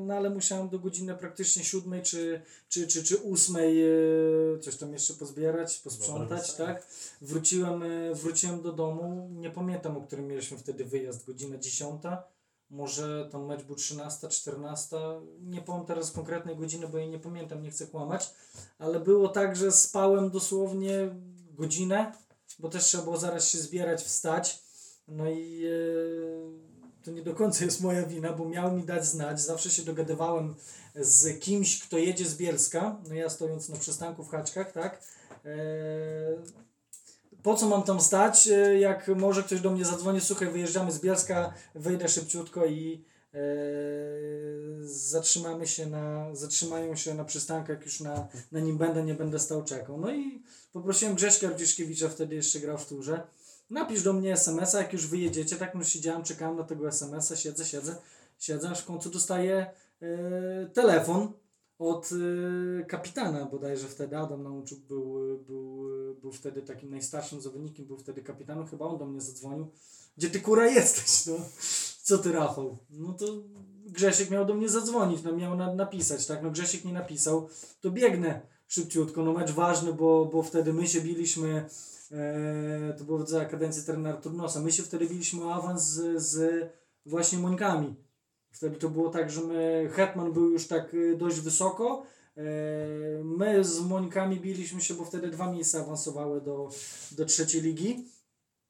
no 0.00 0.14
ale 0.14 0.30
musiałem 0.30 0.68
do 0.68 0.78
godziny 0.78 1.14
praktycznie 1.14 1.64
siódmej 1.64 2.02
czy, 2.02 2.42
czy, 2.68 2.86
czy, 2.86 3.04
czy 3.04 3.16
ósmej 3.16 3.82
e, 3.82 3.88
coś 4.60 4.76
tam 4.76 4.92
jeszcze 4.92 5.14
pozbierać, 5.14 5.78
posprzątać, 5.78 6.54
tak? 6.54 6.86
Wróciłem, 7.20 7.82
e, 7.82 8.14
wróciłem 8.14 8.62
do 8.62 8.72
domu, 8.72 9.28
nie 9.32 9.50
pamiętam, 9.50 9.96
o 9.96 10.00
którym 10.00 10.26
mieliśmy 10.26 10.58
wtedy 10.58 10.84
wyjazd, 10.84 11.26
godzina 11.26 11.58
10. 11.58 12.02
Może 12.72 13.28
tam 13.32 13.46
mecz 13.46 13.62
był 13.62 13.76
13, 13.76 14.28
14. 14.28 14.96
Nie 15.40 15.62
powiem 15.62 15.86
teraz 15.86 16.10
konkretnej 16.10 16.56
godziny, 16.56 16.88
bo 16.88 16.98
jej 16.98 17.08
nie 17.08 17.18
pamiętam, 17.18 17.62
nie 17.62 17.70
chcę 17.70 17.86
kłamać. 17.86 18.34
Ale 18.78 19.00
było 19.00 19.28
tak, 19.28 19.56
że 19.56 19.72
spałem 19.72 20.30
dosłownie 20.30 21.14
godzinę, 21.50 22.12
bo 22.58 22.68
też 22.68 22.84
trzeba 22.84 23.04
było 23.04 23.16
zaraz 23.16 23.48
się 23.48 23.58
zbierać, 23.58 24.02
wstać. 24.02 24.62
No 25.08 25.30
i 25.30 25.64
e, 25.66 27.04
to 27.04 27.10
nie 27.10 27.22
do 27.22 27.34
końca 27.34 27.64
jest 27.64 27.80
moja 27.80 28.02
wina, 28.02 28.32
bo 28.32 28.48
miał 28.48 28.76
mi 28.76 28.84
dać 28.84 29.06
znać. 29.06 29.40
Zawsze 29.40 29.70
się 29.70 29.82
dogadywałem 29.82 30.54
z 30.94 31.40
kimś, 31.40 31.82
kto 31.82 31.98
jedzie 31.98 32.24
z 32.24 32.36
Bielska. 32.36 33.00
No 33.08 33.14
ja 33.14 33.30
stojąc 33.30 33.68
na 33.68 33.76
przystanku 33.76 34.24
w 34.24 34.30
Haczkach, 34.30 34.72
tak. 34.72 35.02
E, 35.44 35.52
po 37.42 37.54
co 37.54 37.68
mam 37.68 37.82
tam 37.82 38.00
stać, 38.00 38.48
e, 38.48 38.78
jak 38.78 39.08
może 39.08 39.42
ktoś 39.42 39.60
do 39.60 39.70
mnie 39.70 39.84
zadzwoni, 39.84 40.20
słuchaj, 40.20 40.48
wyjeżdżamy 40.48 40.92
z 40.92 41.00
Bielska, 41.00 41.52
wyjdę 41.74 42.08
szybciutko 42.08 42.66
i 42.66 43.04
e, 43.34 43.38
zatrzymamy 44.82 45.66
się 45.66 45.86
na, 45.86 46.34
zatrzymają 46.34 46.96
się 46.96 47.14
na 47.14 47.24
przystankach, 47.24 47.84
już 47.84 48.00
na, 48.00 48.28
na 48.52 48.60
nim 48.60 48.78
będę, 48.78 49.02
nie 49.02 49.14
będę 49.14 49.38
stał 49.38 49.64
czekał. 49.64 49.98
No 49.98 50.14
i 50.14 50.42
poprosiłem 50.72 51.14
Grześka 51.14 51.48
Rudziszkiewicza, 51.48 52.08
wtedy 52.08 52.34
jeszcze 52.34 52.60
grał 52.60 52.78
w 52.78 52.86
turze, 52.86 53.22
napisz 53.70 54.02
do 54.02 54.12
mnie 54.12 54.32
SMS-a, 54.32 54.78
jak 54.78 54.92
już 54.92 55.06
wyjedziecie, 55.06 55.56
tak 55.56 55.74
no 55.74 55.84
siedziałem, 55.84 56.22
czekałem 56.22 56.56
na 56.56 56.64
tego 56.64 56.88
SMS-a, 56.88 57.36
siedzę, 57.36 57.64
siedzę, 57.64 57.96
siedzę, 58.38 58.70
aż 58.70 58.80
w 58.80 58.84
końcu 58.84 59.10
dostaję 59.10 59.66
e, 60.02 60.66
telefon 60.66 61.32
od 61.78 62.10
e, 62.12 62.84
kapitana 62.84 63.44
bodajże 63.44 63.88
wtedy, 63.88 64.18
Adam 64.18 64.42
Nauczuk 64.42 64.78
był, 64.78 65.38
był, 65.46 65.81
był 66.20 66.32
wtedy 66.32 66.62
takim 66.62 66.90
najstarszym 66.90 67.40
zawodnikiem, 67.40 67.86
był 67.86 67.98
wtedy 67.98 68.22
kapitanem, 68.22 68.66
chyba 68.66 68.84
on 68.86 68.98
do 68.98 69.06
mnie 69.06 69.20
zadzwonił, 69.20 69.66
gdzie 70.16 70.30
ty 70.30 70.40
kura 70.40 70.66
jesteś, 70.66 71.26
no, 71.26 71.44
co 72.02 72.18
ty 72.18 72.32
Rafał, 72.32 72.76
no 72.90 73.12
to 73.12 73.26
Grzesiek 73.86 74.30
miał 74.30 74.44
do 74.46 74.54
mnie 74.54 74.68
zadzwonić, 74.68 75.22
no 75.22 75.36
miał 75.36 75.56
na, 75.56 75.74
napisać, 75.74 76.26
tak, 76.26 76.42
no 76.42 76.50
Grzesiek 76.50 76.84
nie 76.84 76.92
napisał, 76.92 77.48
to 77.80 77.90
biegnę 77.90 78.40
szybciutko, 78.66 79.22
no 79.22 79.32
mecz 79.32 79.50
ważny, 79.50 79.92
bo, 79.92 80.24
bo 80.32 80.42
wtedy 80.42 80.72
my 80.72 80.88
się 80.88 81.00
biliśmy, 81.00 81.68
e, 82.12 82.94
to 82.98 83.04
było 83.04 83.26
za 83.26 83.44
kadencji 83.44 83.82
trenera 83.82 84.16
Turnosa, 84.16 84.60
my 84.60 84.72
się 84.72 84.82
wtedy 84.82 85.06
biliśmy 85.06 85.44
o 85.44 85.54
awans 85.54 85.82
z, 85.82 86.22
z 86.22 86.68
właśnie 87.06 87.38
Mońkami, 87.38 87.94
Wtedy 88.52 88.76
to 88.76 88.88
było 88.88 89.10
tak, 89.10 89.30
że 89.30 89.40
my, 89.40 89.90
Hetman 89.92 90.32
był 90.32 90.50
już 90.50 90.66
tak 90.66 90.94
y, 90.94 91.16
dość 91.16 91.40
wysoko. 91.40 92.02
E, 92.36 92.42
My 93.24 93.64
z 93.64 93.80
Mońkami 93.80 94.40
biliśmy 94.40 94.80
się, 94.80 94.94
bo 94.94 95.04
wtedy 95.04 95.28
dwa 95.28 95.52
miejsca 95.52 95.80
awansowały 95.80 96.40
do, 96.40 96.70
do 97.12 97.24
trzeciej 97.24 97.62
ligi. 97.62 98.04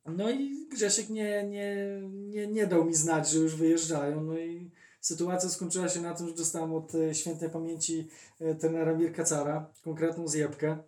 No 0.06 0.30
i 0.30 0.66
Grzesiek 0.70 1.08
nie, 1.08 1.44
nie, 1.44 1.76
nie, 2.10 2.46
nie 2.46 2.66
dał 2.66 2.84
mi 2.84 2.94
znać, 2.94 3.30
że 3.30 3.38
już 3.38 3.56
wyjeżdżają. 3.56 4.22
No 4.24 4.38
i 4.38 4.70
sytuacja 5.00 5.48
skończyła 5.48 5.88
się 5.88 6.00
na 6.00 6.14
tym, 6.14 6.28
że 6.28 6.34
dostałem 6.34 6.74
od 6.74 6.94
e, 6.94 7.14
świętej 7.14 7.50
pamięci 7.50 8.08
e, 8.40 8.54
trenera 8.54 8.94
Mirka 8.94 9.24
Cara 9.24 9.70
konkretną 9.82 10.28
zjebkę. 10.28 10.78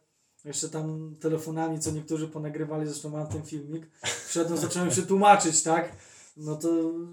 Jeszcze 0.45 0.69
tam 0.69 1.17
telefonami, 1.21 1.81
co 1.81 1.91
niektórzy 1.91 2.29
ponagrywali, 2.29 2.87
zresztą 2.87 3.11
mam 3.11 3.27
ten 3.27 3.43
filmik. 3.43 3.87
Wszedłem, 4.27 4.59
zacząłem 4.59 4.91
się 4.91 5.03
tłumaczyć, 5.03 5.63
tak? 5.63 5.93
No 6.37 6.57
to 6.57 6.69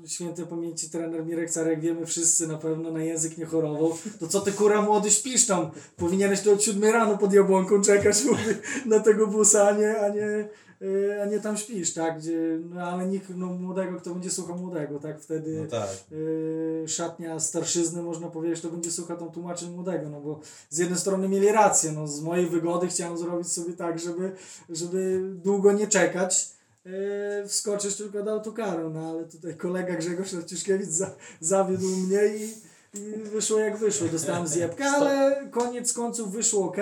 świętej 0.06 0.46
pamięci 0.46 0.90
trener 0.90 1.26
Mirek 1.26 1.52
Carek, 1.52 1.80
wiemy 1.80 2.06
wszyscy 2.06 2.48
na 2.48 2.58
pewno 2.58 2.92
na 2.92 3.04
język 3.04 3.38
nie 3.38 3.46
chorował. 3.46 3.98
To 4.20 4.28
co 4.28 4.42
ty 4.42 4.52
kura 4.52 4.82
młody 4.82 5.12
śpisz 5.12 5.46
tam? 5.46 5.72
Powinieneś 5.98 6.42
tu 6.42 6.54
od 6.54 6.64
siódmej 6.64 6.92
rano 6.92 7.18
pod 7.18 7.34
jabłonką 7.34 7.82
czekać 7.82 8.18
na 8.86 9.00
tego 9.00 9.28
busa, 9.28 9.68
a 9.68 9.78
nie, 9.78 10.00
a 10.00 10.10
nie, 10.10 10.50
yy, 10.82 11.22
a 11.24 11.26
nie 11.26 11.40
tam 11.40 11.58
śpisz, 11.58 11.94
tak? 11.94 12.18
Gdzie, 12.20 12.60
no 12.70 12.82
ale 12.82 13.08
nikt 13.08 13.30
no, 13.36 13.46
młodego, 13.46 13.98
kto 13.98 14.14
będzie 14.14 14.32
słuchał 14.32 14.58
młodego, 14.58 15.00
tak? 15.00 15.22
Wtedy 15.22 15.60
No 15.62 15.68
tak. 15.68 15.90
yy, 16.12 16.84
szatnia 16.88 17.40
starszyzny, 17.40 18.02
można 18.02 18.28
powiedzieć, 18.28 18.62
to 18.62 18.70
będzie 18.70 18.92
słuchał 18.92 19.18
tam 19.18 19.32
tłumaczeń 19.32 19.72
młodego, 19.72 20.10
no 20.10 20.22
bo 20.22 20.40
z 20.70 20.78
jednej 20.78 21.00
strony 21.00 21.30
mieli 21.30 21.52
rację, 21.52 21.92
no 21.92 22.08
z 22.08 22.22
mojej 22.22 22.48
wygody 22.48 22.88
chciałem 22.88 23.18
zrobić 23.18 23.48
sobie 23.48 23.74
tak, 23.74 24.00
żeby, 24.00 24.32
żeby 24.70 25.22
długo 25.44 25.72
nie 25.72 25.88
czekać, 25.88 26.61
yy, 26.86 27.48
wskoczyć 27.48 27.96
tylko 27.96 28.24
do 28.24 28.32
autokaru, 28.32 28.90
no 28.90 29.10
ale 29.10 29.26
tutaj 29.26 29.58
kolega 29.58 29.96
Grzegorz 29.96 30.34
Raciszkiewicz 30.34 30.90
za, 30.90 31.16
zawiódł 31.40 31.88
mnie 31.88 32.20
i, 32.38 32.54
i 33.00 33.24
wyszło 33.24 33.60
jak 33.60 33.78
wyszło, 33.78 34.08
dostałem 34.08 34.48
zjebkę, 34.48 34.86
ale 34.86 35.48
koniec 35.52 35.94
końców 35.94 36.32
wyszło 36.32 36.66
ok, 36.66 36.78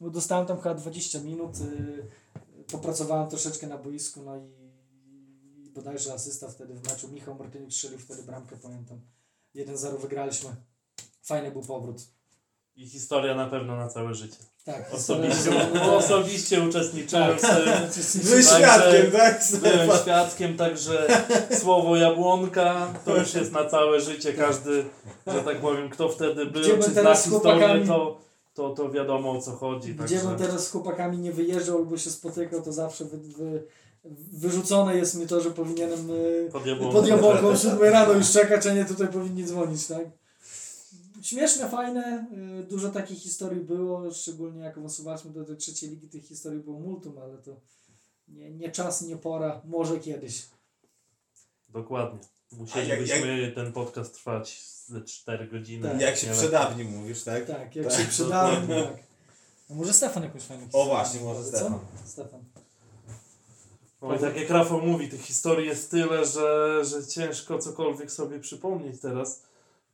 bo 0.00 0.10
dostałem 0.10 0.46
tam 0.46 0.60
chyba 0.60 0.74
20 0.74 1.20
minut, 1.20 1.60
yy, 1.60 2.04
popracowałem 2.72 3.28
troszeczkę 3.28 3.66
na 3.66 3.78
boisku, 3.78 4.22
no 4.22 4.36
i 4.36 4.62
i 5.64 5.70
bodajże 5.70 6.14
asysta 6.14 6.48
wtedy 6.48 6.74
w 6.74 6.88
meczu. 6.88 7.08
Michał 7.08 7.34
Martyniuk 7.34 7.72
strzelił 7.72 7.98
wtedy 7.98 8.22
bramkę, 8.22 8.56
pamiętam. 8.56 9.00
1-0 9.54 9.98
wygraliśmy. 9.98 10.56
Fajny 11.22 11.50
był 11.50 11.62
powrót. 11.62 12.02
I 12.76 12.88
historia 12.88 13.34
na 13.34 13.46
pewno 13.46 13.76
na 13.76 13.88
całe 13.88 14.14
życie. 14.14 14.36
Tak, 14.64 14.94
Osobiście, 14.94 15.50
osobiście 15.82 16.62
uczestniczyłem 16.62 17.38
w 17.38 17.40
tym. 17.40 18.22
Byłeś 18.24 18.46
Także- 18.48 18.58
świadkiem, 18.58 19.10
tak? 19.12 19.42
Byłem 19.62 20.00
świadkiem, 20.02 20.56
także 20.56 21.06
słowo 21.60 21.96
jabłonka 21.96 22.94
to 23.04 23.16
już 23.16 23.34
jest 23.34 23.52
na 23.52 23.64
całe 23.64 24.00
życie. 24.00 24.32
Każdy, 24.32 24.84
że 25.26 25.42
tak 25.42 25.60
powiem, 25.60 25.90
kto 25.90 26.08
wtedy 26.08 26.46
był, 26.46 26.62
Gdzie 26.62 26.72
bym 26.72 26.82
czy 26.82 26.90
zna 26.90 27.14
historię, 27.14 27.86
to, 27.86 28.20
to, 28.54 28.70
to 28.70 28.90
wiadomo 28.90 29.30
o 29.30 29.40
co 29.42 29.50
chodzi. 29.52 29.94
Gdzie 29.94 30.16
bym 30.18 30.26
Także 30.28 30.44
teraz 30.44 30.66
z 30.66 30.70
chłopakami 30.70 31.18
nie 31.18 31.32
wyjeżdżał 31.32 31.78
albo 31.78 31.98
się 31.98 32.10
spotykał, 32.10 32.62
to 32.62 32.72
zawsze 32.72 33.04
wy, 33.04 33.18
wy, 33.18 33.62
wyrzucone 34.32 34.96
jest 34.96 35.14
mi 35.14 35.26
to, 35.26 35.40
że 35.40 35.50
powinienem 35.50 36.10
y, 36.10 36.48
pod 36.52 36.66
jabłonką. 36.66 36.98
pod 36.98 37.08
jabłonką 37.08 37.48
o 37.48 37.56
7 37.56 37.82
rano 37.82 38.12
już 38.12 38.32
czekać, 38.32 38.66
a 38.66 38.74
nie 38.74 38.84
tutaj 38.84 39.08
powinni 39.08 39.44
dzwonić, 39.44 39.86
tak? 39.86 40.21
Śmieszne, 41.22 41.68
fajne, 41.68 42.26
y, 42.60 42.64
dużo 42.64 42.88
takich 42.90 43.18
historii 43.18 43.60
było, 43.60 44.10
szczególnie 44.10 44.60
jak 44.64 44.78
awansowaliśmy 44.78 45.30
do 45.30 45.44
tej 45.44 45.56
trzeciej 45.56 45.90
ligi, 45.90 46.08
tych 46.08 46.24
historii 46.24 46.60
było 46.60 46.80
multum, 46.80 47.18
ale 47.18 47.38
to 47.38 47.56
nie, 48.28 48.50
nie 48.50 48.70
czas, 48.70 49.02
nie 49.02 49.16
pora, 49.16 49.60
może 49.64 49.98
kiedyś. 50.00 50.46
Dokładnie. 51.68 52.18
Musielibyśmy 52.52 53.52
ten 53.54 53.72
podcast 53.72 54.14
trwać 54.14 54.62
ze 54.86 55.02
4 55.02 55.48
godziny. 55.48 55.88
Tak. 55.88 56.00
Jak 56.00 56.16
się 56.16 56.32
przedawni 56.32 56.84
mówisz, 56.84 57.22
tak? 57.24 57.46
Tak, 57.46 57.76
jak 57.76 57.86
Tak. 57.86 58.00
się 58.00 58.08
przydałem, 58.08 58.68
tak. 58.84 58.96
A 59.70 59.74
może 59.74 59.92
Stefan 59.92 60.22
jakąś 60.22 60.42
fajną 60.42 60.64
historię? 60.64 60.86
właśnie, 60.90 61.20
może 61.20 61.44
Co? 61.44 61.48
Stefan. 61.50 61.78
Stefan. 62.04 62.44
No 64.02 64.16
i 64.16 64.18
tak 64.18 64.36
jak 64.36 64.50
Rafał 64.50 64.82
mówi, 64.82 65.08
tych 65.08 65.20
historii 65.20 65.66
jest 65.68 65.90
tyle, 65.90 66.26
że, 66.26 66.80
że 66.84 67.06
ciężko 67.06 67.58
cokolwiek 67.58 68.12
sobie 68.12 68.40
przypomnieć 68.40 69.00
teraz, 69.00 69.42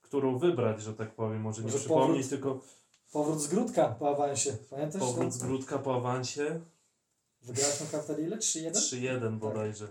którą 0.08 0.38
wybrać, 0.38 0.82
że 0.82 0.94
tak 0.94 1.14
powiem. 1.14 1.40
Może 1.40 1.60
nie 1.62 1.66
Może 1.66 1.78
przypomnieć, 1.78 2.26
powrót- 2.26 2.30
tylko 2.30 2.60
Powrót 3.12 3.40
z 3.40 3.48
Grudka 3.48 3.88
po 3.88 4.08
awansie. 4.08 4.56
Pamiętasz? 4.70 5.00
powrót 5.00 5.32
z 5.32 5.38
grudka 5.42 5.78
po 5.78 5.94
awansie. 5.96 6.60
Wygrałeś 7.42 7.80
na 7.80 7.86
kartę 7.86 8.22
ile? 8.22 8.36
3-1? 8.36 8.70
3-1 8.72 9.38
bodajże. 9.38 9.86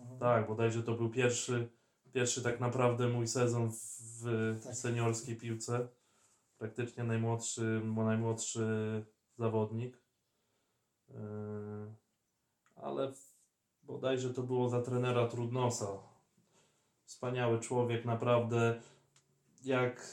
Mhm. 0.00 0.18
Tak, 0.18 0.46
bodajże 0.48 0.82
to 0.82 0.92
był 0.92 1.10
pierwszy, 1.10 1.68
pierwszy 2.12 2.42
tak 2.42 2.60
naprawdę 2.60 3.08
mój 3.08 3.26
sezon 3.28 3.70
w, 3.72 4.60
Tak. 4.64 4.74
seniorskiej 4.74 5.36
piłce. 5.36 5.88
Praktycznie 6.58 7.04
najmłodszy, 7.04 7.82
bo 7.84 8.04
najmłodszy 8.04 8.64
zawodnik. 9.38 9.98
Yy, 11.08 11.16
ale 12.76 13.12
bodajże 13.82 14.34
to 14.34 14.42
było 14.42 14.68
za 14.68 14.82
trenera 14.82 15.28
Trudnosa. 15.28 15.86
Wspaniały 17.04 17.58
człowiek, 17.60 18.04
naprawdę. 18.04 18.80
Jak 19.64 20.06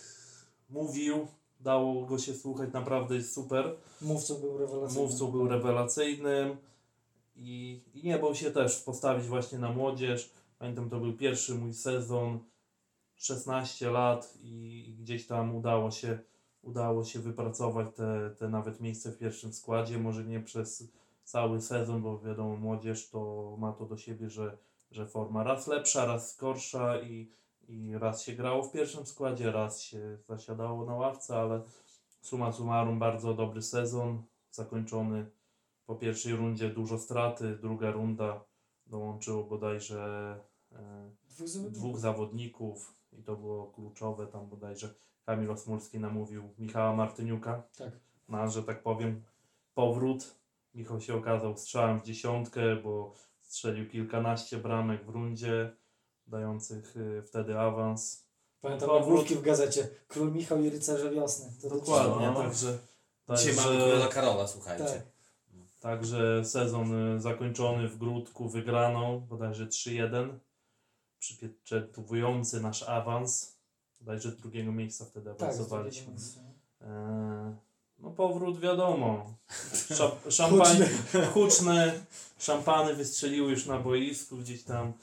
mówił, 0.69 1.27
dało 1.59 2.05
go 2.05 2.17
się 2.17 2.33
słuchać, 2.33 2.73
naprawdę 2.73 3.15
jest 3.15 3.33
super. 3.33 3.75
Mówcą 4.01 4.35
był 4.35 4.57
rewelacyjny. 4.57 5.03
Mówcą 5.03 5.31
był 5.31 5.47
rewelacyjnym 5.47 6.57
i, 7.35 7.81
i 7.93 8.03
nie 8.03 8.17
bał 8.17 8.35
się 8.35 8.51
też 8.51 8.79
postawić 8.79 9.25
właśnie 9.25 9.59
na 9.59 9.71
młodzież. 9.71 10.29
Pamiętam, 10.59 10.89
to 10.89 10.99
był 10.99 11.13
pierwszy 11.13 11.55
mój 11.55 11.73
sezon, 11.73 12.39
16 13.15 13.91
lat 13.91 14.33
i, 14.41 14.85
i 14.87 14.93
gdzieś 14.93 15.27
tam 15.27 15.55
udało 15.55 15.91
się, 15.91 16.19
udało 16.61 17.05
się 17.05 17.19
wypracować 17.19 17.87
te, 17.95 18.35
te 18.39 18.49
nawet 18.49 18.81
miejsce 18.81 19.11
w 19.11 19.17
pierwszym 19.17 19.53
składzie. 19.53 19.97
Może 19.97 20.23
nie 20.23 20.39
przez 20.39 20.83
cały 21.23 21.61
sezon, 21.61 22.01
bo 22.01 22.19
wiadomo, 22.19 22.55
młodzież 22.55 23.09
to 23.09 23.55
ma 23.59 23.73
to 23.73 23.85
do 23.85 23.97
siebie, 23.97 24.29
że, 24.29 24.57
że 24.91 25.07
forma 25.07 25.43
raz 25.43 25.67
lepsza, 25.67 26.05
raz 26.05 26.37
gorsza 26.37 27.01
i, 27.01 27.31
i 27.67 27.97
raz 27.97 28.23
się 28.23 28.33
grało 28.33 28.63
w 28.63 28.71
pierwszym 28.71 29.05
składzie, 29.05 29.51
raz 29.51 29.81
się 29.81 30.17
zasiadało 30.27 30.85
na 30.85 30.95
ławce, 30.95 31.37
ale 31.37 31.61
summa 32.21 32.51
summarum 32.51 32.99
bardzo 32.99 33.33
dobry 33.33 33.61
sezon, 33.61 34.23
zakończony 34.51 35.25
po 35.85 35.95
pierwszej 35.95 36.35
rundzie 36.35 36.69
dużo 36.69 36.99
straty, 36.99 37.57
druga 37.61 37.91
runda 37.91 38.43
dołączyło 38.87 39.43
bodajże 39.43 40.35
e, 40.71 41.11
Dwóch 41.29 41.47
zawodników. 41.47 41.79
dwóch 41.79 41.97
zawodników 41.99 42.95
i 43.11 43.23
to 43.23 43.35
było 43.35 43.67
kluczowe, 43.67 44.27
tam 44.27 44.47
bodajże 44.49 44.93
Kamil 45.25 45.51
Osmulski 45.51 45.99
namówił 45.99 46.53
Michała 46.57 46.95
Martyniuka 46.95 47.63
Tak. 47.77 47.91
na, 48.29 48.47
że 48.47 48.63
tak 48.63 48.83
powiem, 48.83 49.23
powrót. 49.73 50.35
Michał 50.73 51.01
się 51.01 51.15
okazał 51.15 51.57
strzałem 51.57 51.99
w 51.99 52.03
dziesiątkę, 52.03 52.75
bo 52.75 53.13
strzelił 53.41 53.89
kilkanaście 53.89 54.57
bramek 54.57 55.05
w 55.05 55.09
rundzie, 55.09 55.75
dających 56.27 56.97
y, 56.97 57.23
wtedy 57.27 57.59
awans. 57.59 58.23
Pamiętam 58.61 58.89
nagłówki 58.89 59.35
w 59.35 59.41
gazecie. 59.41 59.87
Król 60.07 60.31
Michał 60.31 60.61
i 60.63 60.69
rycerze 60.69 61.11
wiosny. 61.11 61.51
To 61.61 61.69
Dokładnie, 61.69 62.27
No. 62.27 62.41
także, 62.43 62.77
Dzisiaj 63.37 63.55
także, 63.55 63.69
mamy 63.69 63.91
króla 63.91 64.07
Karola, 64.07 64.47
słuchajcie. 64.47 64.85
Tak. 64.85 65.01
także 65.79 66.45
sezon 66.45 67.15
y, 67.15 67.21
zakończony 67.21 67.87
w 67.87 67.97
grudku 67.97 68.49
wygraną, 68.49 69.19
bodajże 69.19 69.65
3-1, 69.67 70.29
przypieczętowujący 71.19 72.61
nasz 72.61 72.83
awans. 72.83 73.57
Bodajże 73.99 74.31
z 74.31 74.37
drugiego 74.37 74.71
miejsca 74.71 75.05
wtedy 75.05 75.29
Tak, 75.33 75.41
awansowaliśmy. 75.41 76.13
Eee, 76.81 76.87
no 77.99 78.09
powrót 78.11 78.59
wiadomo. 78.59 79.33
Szap, 79.95 80.15
szampań, 80.29 80.77
huczne 81.33 81.93
szampany 82.37 82.93
wystrzeliły 82.93 83.51
już 83.51 83.65
na 83.65 83.79
boisku, 83.79 84.37
gdzieś 84.37 84.63
tam 84.63 84.93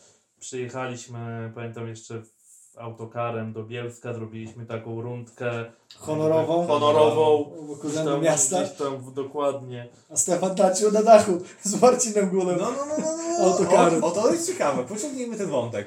przyjechaliśmy, 0.45 1.53
pamiętam 1.55 1.89
jeszcze 1.89 2.23
w 2.23 2.79
autokarem 2.79 3.53
do 3.53 3.65
Bielska, 3.65 4.15
zrobiliśmy 4.15 4.67
taką 4.67 5.01
rundkę 5.01 5.65
Honorową. 5.97 6.67
honorową 6.67 7.45
Wokół 7.67 7.91
gdzieś 7.91 8.05
tam, 8.05 8.23
Miasta. 8.23 8.63
gdzieś 8.63 8.77
tam 8.77 8.99
w, 8.99 9.15
dokładnie. 9.15 9.89
A 10.11 10.17
Stefan 10.17 10.55
tańczył 10.55 10.93
na 10.93 11.03
dachu 11.03 11.39
z 11.63 11.81
Marcinem 11.83 12.31
Gulem. 12.31 12.59
No, 12.61 12.71
no, 12.71 12.87
no, 12.87 12.95
no, 12.99 13.17
no. 13.39 13.45
Autokarem. 13.45 14.05
O, 14.05 14.07
o, 14.07 14.11
to 14.11 14.33
jest 14.33 14.47
ciekawe. 14.47 14.85
Pociągnijmy 14.85 15.37
ten 15.37 15.49
wątek. 15.51 15.87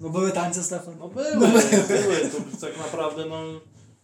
No 0.00 0.08
były 0.10 0.32
tańce, 0.32 0.62
Stefan. 0.62 0.94
No 0.98 1.08
były, 1.08 1.36
były, 1.36 1.50
to 2.30 2.66
tak 2.66 2.78
naprawdę 2.78 3.24
no 3.26 3.42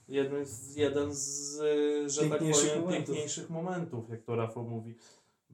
jeden 0.09 0.47
z, 0.47 0.77
jeden 0.77 1.15
z 1.15 1.57
że 2.07 2.21
tak 2.21 2.39
powiem, 2.39 2.55
momentów. 2.55 2.91
piękniejszych 2.91 3.51
momentów, 3.51 4.11
jak 4.11 4.23
to 4.23 4.37
Rafał 4.37 4.65
mówi. 4.65 4.95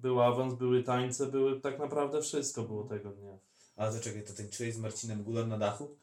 Był 0.03 0.23
awans, 0.23 0.55
były 0.55 0.83
tańce, 0.83 1.27
były 1.27 1.61
tak 1.61 1.79
naprawdę 1.79 2.23
wszystko 2.23 2.63
było 2.63 2.85
tego 2.85 3.11
dnia. 3.11 3.33
Ale 3.77 3.93
to 3.93 4.01
czekaj, 4.01 4.23
to 4.23 4.33
tańczyłeś 4.33 4.75
z 4.75 4.79
Marcinem 4.79 5.23
Gulem 5.23 5.49
na 5.49 5.59
dachu? 5.59 5.89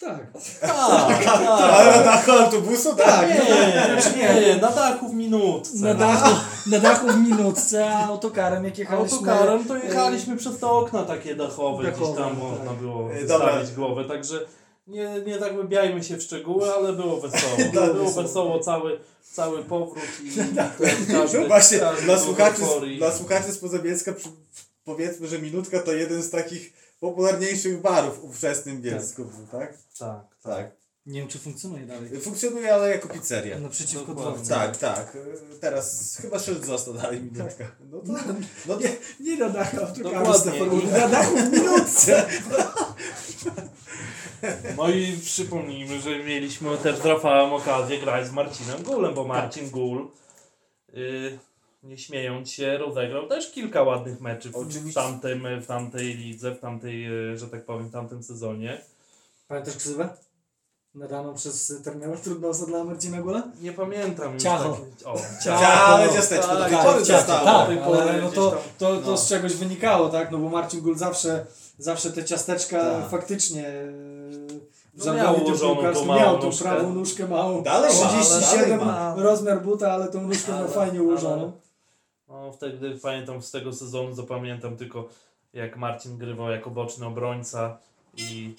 Tak. 0.00 0.32
Tak, 0.60 1.26
Ale 1.60 1.96
na 1.96 2.02
dachu 2.04 2.30
autobusu? 2.32 2.96
Tak. 2.96 3.28
Nie, 3.28 4.22
nie, 4.22 4.40
nie, 4.40 4.56
na 4.56 4.70
dachu 4.72 5.08
w 5.08 5.14
minutce. 5.14 5.78
Na 5.78 5.94
dachu, 5.94 6.36
na 6.70 6.78
dachu 6.78 7.06
w 7.08 7.16
minutce, 7.16 7.90
a 7.94 8.06
autokarem 8.06 8.64
jak 8.64 8.78
jechaliśmy. 8.78 9.18
Autokarem 9.18 9.64
to 9.64 9.76
jechaliśmy 9.76 10.36
przez 10.36 10.58
te 10.58 10.66
okna 10.66 11.02
takie 11.02 11.34
dachowe, 11.34 11.82
gdzieś 11.82 11.98
Dachowe, 12.00 12.20
tam 12.20 12.30
tak. 12.30 12.38
można 12.38 12.72
było 12.72 13.10
E, 13.12 13.14
wystawić 13.20 13.28
dobra. 13.70 13.76
głowę, 13.76 14.04
także 14.04 14.40
nie, 14.88 15.22
nie 15.26 15.38
zagłębiajmy 15.38 16.04
się 16.04 16.16
w 16.16 16.22
szczegóły, 16.22 16.74
ale 16.74 16.92
było 16.92 17.20
wesoło. 17.20 17.56
Tak, 17.74 17.92
było 17.92 18.04
wesoło. 18.04 18.22
wesoło 18.22 18.58
cały, 18.58 19.00
cały 19.32 19.64
powrót 19.64 20.04
i 20.24 20.30
ten 20.36 20.54
każdy, 20.56 21.38
No 21.42 21.46
właśnie, 21.48 21.78
każdy 21.78 22.02
dla 22.04 22.18
słuchaczy, 22.18 22.62
euforii. 22.62 22.98
dla 22.98 23.12
słuchaczy 23.12 23.52
spoza 23.52 23.78
Bielska 23.78 24.14
powiedzmy, 24.84 25.28
że 25.28 25.38
Minutka 25.38 25.80
to 25.80 25.92
jeden 25.92 26.22
z 26.22 26.30
takich 26.30 26.72
popularniejszych 27.00 27.80
barów 27.80 28.20
w 28.20 28.24
ówczesnym 28.24 28.82
Bielsku, 28.82 29.24
był, 29.24 29.46
tak? 29.60 29.74
Tak, 29.98 30.20
Tak. 30.42 30.78
Nie 31.06 31.20
wiem, 31.20 31.28
czy 31.28 31.38
funkcjonuje 31.38 31.86
dalej. 31.86 32.20
Funkcjonuje, 32.20 32.74
ale 32.74 32.90
jako 32.90 33.08
pizzeria. 33.08 33.58
Naprzeciwko 33.58 34.14
Dokładnie. 34.14 34.32
dworca. 34.44 34.54
Tak, 34.54 34.76
tak. 34.76 35.16
Teraz 35.60 36.16
chyba 36.22 36.38
szyld 36.38 36.66
został 36.66 36.94
dalej 36.94 37.22
Minutka. 37.22 37.64
No 37.90 37.98
to, 38.00 38.12
no 38.66 38.74
to, 38.74 38.80
Nie 39.20 39.36
na 39.36 39.48
dachu 39.48 39.76
autokaru. 39.80 40.82
Na 40.92 41.08
dachu 41.08 41.36
w 41.36 41.52
minutce. 41.52 42.26
No 44.76 44.88
i 44.88 45.18
przypomnijmy, 45.24 46.00
że 46.00 46.18
mieliśmy 46.18 46.76
też 46.78 46.98
z 46.98 47.04
Rafałem 47.04 47.52
okazję 47.52 47.98
grać 47.98 48.26
z 48.26 48.32
Marcinem 48.32 48.82
Gulem, 48.82 49.14
bo 49.14 49.24
Marcin 49.24 49.70
Gul, 49.70 50.08
y, 50.94 51.38
nie 51.82 51.98
śmiejąc 51.98 52.50
się, 52.50 52.78
rozegrał 52.78 53.26
też 53.26 53.52
kilka 53.52 53.82
ładnych 53.82 54.20
meczów 54.20 54.68
w 54.68 54.94
tamtym, 54.94 55.60
w 55.60 55.66
tamtej 55.66 56.14
lidze, 56.14 56.54
w 56.54 56.60
tamtej, 56.60 57.30
y, 57.32 57.38
że 57.38 57.48
tak 57.48 57.64
powiem, 57.64 57.88
w 57.88 57.92
tamtym 57.92 58.22
sezonie. 58.22 58.80
Pamiętasz 59.48 59.76
ksywę? 59.76 60.08
Nadaną 60.94 61.34
przez 61.34 61.72
trenera 61.84 62.16
Trudnosa 62.16 62.66
dla 62.66 62.84
Marcina 62.84 63.22
Gula? 63.22 63.42
Nie 63.60 63.72
pamiętam 63.72 64.38
Ciacho. 64.38 64.78
O, 65.04 65.16
Ciacho, 65.44 66.14
ciasteczko, 66.14 66.56
tak, 66.56 66.70
ciacho, 67.04 67.24
tak, 67.26 67.84
pory 67.84 68.00
ale 68.00 68.22
no 68.22 68.30
to, 68.30 68.62
to 68.78 69.00
no. 69.06 69.16
z 69.16 69.28
czegoś 69.28 69.54
wynikało, 69.54 70.08
tak? 70.08 70.30
No 70.30 70.38
bo 70.38 70.48
Marcin 70.48 70.80
Gul 70.80 70.96
zawsze, 70.96 71.46
zawsze 71.78 72.12
te 72.12 72.24
ciasteczka 72.24 72.78
Tak. 72.78 73.10
faktycznie 73.10 73.64
No 74.94 75.34
ułożoną 75.34 75.92
tą 75.94 76.04
małą 76.04 76.20
miał 76.20 76.38
tą 76.38 76.50
prawą 76.50 76.94
nóżkę 76.94 77.28
małą. 77.28 77.62
Dalej 77.62 77.90
ma, 78.00 78.08
37 78.08 78.78
dalej 78.78 78.86
ma. 78.86 79.14
rozmiar 79.22 79.62
buta, 79.62 79.92
ale 79.92 80.08
tą 80.08 80.22
nóżkę 80.22 80.54
Ale- 80.54 80.68
fajnie 80.68 80.98
ale- 80.98 81.02
ułożoną. 81.02 81.52
No 82.28 82.52
wtedy 82.52 82.98
pamiętam 83.02 83.42
z 83.42 83.50
tego 83.50 83.72
sezonu, 83.72 84.14
zapamiętam 84.14 84.76
tylko 84.76 85.08
jak 85.52 85.76
Marcin 85.76 86.18
grywał 86.18 86.50
jako 86.50 86.70
boczny 86.70 87.06
obrońca 87.06 87.78
i, 88.16 88.54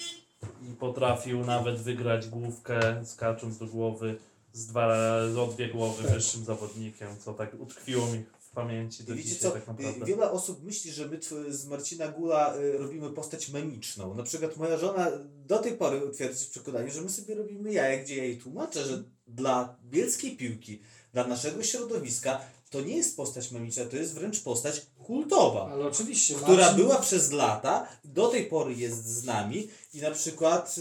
i 0.69 0.73
potrafił 0.79 1.45
nawet 1.45 1.75
wygrać 1.81 2.27
główkę 2.27 2.79
skacząc 3.05 3.57
do 3.57 3.65
głowy 3.65 4.15
z, 4.53 4.67
dwa, 4.67 4.87
z 5.33 5.55
dwie 5.55 5.69
głowy 5.69 6.03
Tak. 6.03 6.11
wyższym 6.13 6.43
zawodnikiem, 6.45 7.07
co 7.25 7.33
tak 7.33 7.49
utkwiło 7.59 8.05
mi 8.05 8.23
pamięci 8.59 9.03
do 9.03 9.15
wiecie 9.15 9.29
dzisiaj 9.29 9.41
co, 9.41 9.51
tak 9.51 9.67
naprawdę. 9.67 10.03
y, 10.03 10.05
wiele 10.05 10.31
osób 10.31 10.63
myśli, 10.63 10.91
że 10.91 11.07
my 11.07 11.19
z 11.49 11.65
Marcina 11.65 12.07
Gula 12.07 12.55
y, 12.57 12.77
robimy 12.77 13.09
postać 13.09 13.49
memiczną. 13.49 14.13
Na 14.15 14.23
przykład 14.23 14.57
moja 14.57 14.77
żona 14.77 15.11
do 15.45 15.59
tej 15.59 15.73
pory 15.73 16.01
twierdzi 16.13 16.45
w 16.45 16.49
przekonaniu, 16.49 16.91
że 16.91 17.01
my 17.01 17.09
sobie 17.09 17.35
robimy 17.35 17.73
jaja, 17.73 18.03
gdzie 18.03 18.15
ja 18.17 18.23
jej 18.23 18.37
tłumaczę, 18.37 18.85
że 18.85 19.03
dla 19.27 19.77
bielskiej 19.83 20.37
piłki, 20.37 20.81
dla 21.13 21.27
naszego 21.27 21.63
środowiska 21.63 22.41
to 22.69 22.81
nie 22.81 22.97
jest 22.97 23.17
postać 23.17 23.51
memiczna, 23.51 23.85
to 23.85 23.97
jest 23.97 24.13
wręcz 24.13 24.41
postać 24.43 24.85
kultowa. 25.03 25.69
Ale 25.71 25.85
oczywiście. 25.85 26.35
która 26.35 26.71
Marcin- 26.71 26.75
była 26.75 26.99
przez 26.99 27.31
lata, 27.31 27.87
do 28.03 28.27
tej 28.27 28.45
pory 28.45 28.73
jest 28.73 29.05
z 29.05 29.23
nami 29.23 29.67
i 29.93 30.01
na 30.01 30.11
przykład 30.11 30.75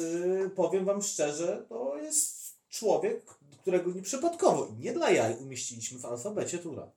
y, 0.46 0.50
powiem 0.50 0.84
Wam 0.84 1.02
szczerze, 1.02 1.66
to 1.68 1.96
jest 1.96 2.56
człowiek, 2.68 3.38
którego 3.62 3.92
nieprzypadkowo 3.92 4.66
i 4.66 4.78
nie 4.78 4.92
dla 4.92 5.10
jaj 5.10 5.36
umieściliśmy 5.36 5.98
w 5.98 6.04
alfabecie 6.04 6.58
Tura. 6.58 6.90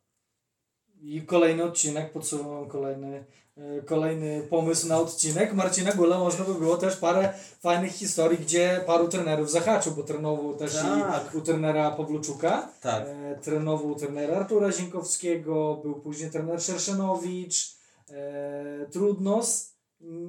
I 1.02 1.22
kolejny 1.22 1.64
odcinek, 1.64 2.12
podsuwam 2.12 2.66
kolejny, 2.68 3.26
e, 3.58 3.82
kolejny 3.82 4.42
pomysł 4.50 4.88
na 4.88 4.98
odcinek. 4.98 5.54
Marcina 5.54 5.92
Gula 5.92 6.20
można 6.20 6.46
by 6.46 6.54
było 6.54 6.78
też 6.78 6.96
parę 6.96 7.34
fajnych 7.60 7.92
historii, 7.92 8.38
gdzie 8.38 8.84
paru 8.86 9.08
trenerów 9.08 9.52
zahaczył, 9.52 9.94
bo 9.94 10.04
trenował 10.04 10.56
też 10.56 10.74
Tak. 10.74 11.34
i 11.34 11.38
u 11.38 11.42
trenera 11.42 11.92
Pawluczuka, 11.92 12.70
Tak. 12.82 13.04
e, 13.08 13.36
trenował 13.42 13.88
u 13.88 13.96
trenera 13.96 14.38
Artura 14.38 14.72
Zinkowskiego, 14.72 15.80
był 15.84 15.96
później 15.96 16.32
trener 16.32 16.62
Szerszenowicz, 16.62 17.76
e, 18.10 18.86
Trudnos, 18.92 19.71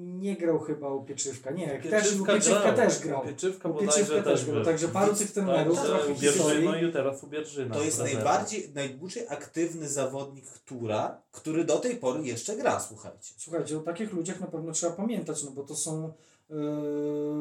nie 0.01 0.37
grał 0.37 0.59
chyba 0.59 0.89
u 0.89 1.05
Pieczywka, 1.05 1.51
nie, 1.51 1.83
też 1.91 2.21
u 2.21 2.27
Pieczywka 2.27 2.61
grał. 2.63 2.77
też 2.77 2.99
grał. 2.99 3.23
Pieczywka 3.25 3.69
U 3.69 3.73
bodajże 3.75 3.99
Pieczywka 3.99 4.23
też 4.23 4.45
grał, 4.45 4.65
także 4.65 4.89
paru 4.89 5.15
tych 5.15 5.33
trenerów, 5.33 5.77
Tak, 5.77 5.87
trochę 5.87 6.15
historii. 6.15 6.65
No 6.65 6.77
i 6.77 6.93
teraz 6.93 7.23
u 7.23 7.27
Bierżyna. 7.27 7.75
To 7.75 7.83
jest 7.83 7.99
najbardziej, 7.99 8.71
najdłużej 8.75 9.29
aktywny 9.29 9.89
zawodnik 9.89 10.45
Tura, 10.65 11.21
który 11.33 11.65
do 11.65 11.79
tej 11.79 11.97
pory 11.97 12.23
jeszcze 12.25 12.57
gra, 12.57 12.81
słuchajcie. 12.81 13.35
Słuchajcie, 13.37 13.79
o 13.79 13.81
takich 13.81 14.13
ludziach 14.13 14.41
na 14.41 14.47
pewno 14.47 14.73
trzeba 14.73 14.93
pamiętać, 14.93 15.45
no 15.45 15.51
bo 15.51 15.63
to 15.63 15.77
są 15.77 16.13
e, 16.51 16.55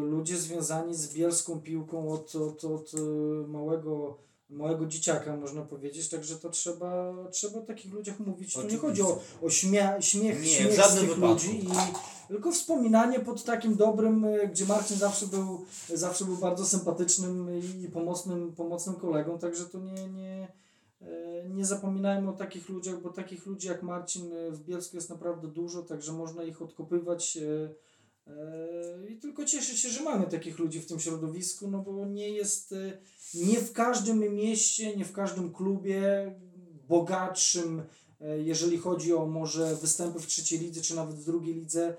ludzie 0.09 0.37
związani 0.37 0.95
z 0.95 1.13
bielską 1.13 1.61
piłką 1.61 2.09
od, 2.09 2.35
od, 2.35 2.63
od 2.63 2.91
e, 2.93 2.97
małego, 3.47 4.17
małego 4.49 4.85
dzieciaka, 4.85 5.35
można 5.35 5.61
powiedzieć, 5.61 6.09
także 6.09 6.35
to 6.35 6.49
trzeba, 6.49 7.13
trzeba 7.31 7.59
o 7.59 7.61
takich 7.61 7.93
ludziach 7.93 8.19
mówić. 8.19 8.53
Tu 8.53 8.59
nie 8.59 8.65
Oczywiście. 8.65 8.87
chodzi 8.87 9.01
o, 9.01 9.19
o 9.41 9.49
śmia, 9.49 10.01
śmiech, 10.01 10.41
Nie, 10.43 10.47
śmiech 10.49 10.73
z 10.73 10.75
żadnym 10.75 10.99
tych 11.05 11.15
wypadku. 11.15 11.33
ludzi, 11.33 11.65
i, 11.65 11.67
tylko 12.31 12.51
wspominanie 12.51 13.19
pod 13.19 13.43
takim 13.43 13.75
dobrym, 13.75 14.25
e, 14.25 14.47
gdzie 14.47 14.65
Marcin 14.65 14.97
zawsze 14.97 15.27
był, 15.27 15.65
zawsze 15.93 16.25
był 16.25 16.37
bardzo 16.37 16.65
sympatycznym 16.65 17.49
i 17.85 17.89
pomocnym, 17.89 18.53
pomocnym 18.55 18.95
kolegą, 18.95 19.39
także 19.39 19.65
to 19.65 19.79
nie, 19.79 20.09
nie, 20.09 20.47
e, 21.01 21.49
nie 21.49 21.65
zapominajmy 21.65 22.29
o 22.29 22.33
takich 22.33 22.69
ludziach, 22.69 23.01
bo 23.01 23.09
takich 23.09 23.45
ludzi 23.45 23.67
jak 23.67 23.83
Marcin 23.83 24.33
e, 24.33 24.51
w 24.51 24.63
Bielsku 24.63 24.95
jest 24.95 25.09
naprawdę 25.09 25.47
dużo, 25.47 25.83
także 25.83 26.13
można 26.13 26.43
ich 26.43 26.61
odkopywać 26.61 27.37
i 29.09 29.17
tylko 29.17 29.45
cieszyć 29.45 29.79
się, 29.79 29.89
że 29.89 30.03
mamy 30.03 30.25
takich 30.27 30.59
ludzi 30.59 30.79
w 30.79 30.85
tym 30.85 30.99
środowisku, 30.99 31.67
no 31.71 31.79
bo 31.79 32.05
nie 32.05 32.29
jest, 32.29 32.75
nie 33.33 33.59
w 33.59 33.73
każdym 33.73 34.35
mieście, 34.35 34.95
nie 34.95 35.05
w 35.05 35.11
każdym 35.11 35.53
klubie 35.53 36.01
bogatszym, 36.87 37.81
jeżeli 38.37 38.77
chodzi 38.77 39.13
o 39.13 39.25
może 39.25 39.75
występy 39.75 40.19
w 40.19 40.27
trzeciej 40.27 40.59
lidze, 40.59 40.81
czy 40.81 40.95
nawet 40.95 41.15
w 41.15 41.25
drugiej 41.25 41.55
lidze, 41.55 41.97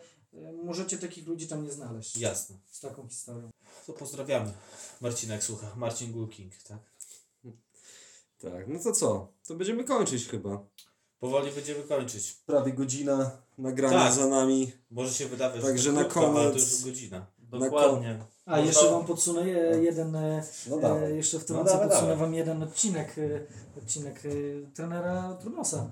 możecie 0.64 0.98
takich 0.98 1.26
ludzi 1.26 1.48
tam 1.48 1.64
nie 1.64 1.72
znaleźć 1.72 2.16
Jasne. 2.18 2.56
z 2.70 2.80
taką 2.80 3.08
historią. 3.08 3.50
To 3.86 3.92
pozdrawiamy. 3.92 4.52
Marcina 5.00 5.34
jak 5.34 5.42
słucha. 5.44 5.66
Marcin 5.76 6.12
Gulking, 6.12 6.52
tak? 6.68 6.78
Tak, 8.38 8.68
no 8.68 8.78
to 8.78 8.92
co? 8.92 9.28
To 9.46 9.54
będziemy 9.54 9.84
kończyć 9.84 10.28
chyba. 10.28 10.64
Powoli 11.20 11.52
będziemy 11.52 11.82
kończyć. 11.82 12.32
Prawie 12.46 12.72
godzina 12.72 13.30
nagrania 13.58 13.98
Tak. 14.04 14.12
za 14.12 14.26
nami. 14.26 14.72
Może 14.90 15.14
się 15.14 15.26
wydawać, 15.28 15.62
Także 15.62 15.82
że 15.82 15.92
na 15.92 16.00
krótko, 16.04 16.20
ale 16.40 16.50
to 16.50 16.56
koniec- 16.56 16.72
już 16.72 16.84
godzina. 16.84 17.26
Dokładnie. 17.38 18.24
A 18.46 18.58
jeszcze 18.60 18.90
wam 18.90 19.06
podsunę 19.06 19.40
e, 19.42 19.82
jeden, 19.82 20.16
e, 20.16 20.42
No 20.66 20.98
e, 21.06 21.10
jeszcze 21.10 21.38
w 21.38 21.40
No 21.40 21.46
tym 21.56 21.56
dawaj, 21.66 21.88
podsunę 21.88 22.00
dawaj. 22.08 22.16
wam 22.16 22.34
jeden 22.34 22.62
odcinek, 22.62 23.18
e, 23.18 23.46
odcinek 23.78 24.22
e, 24.26 24.28
trenera 24.74 25.36
Trudnosa. 25.40 25.90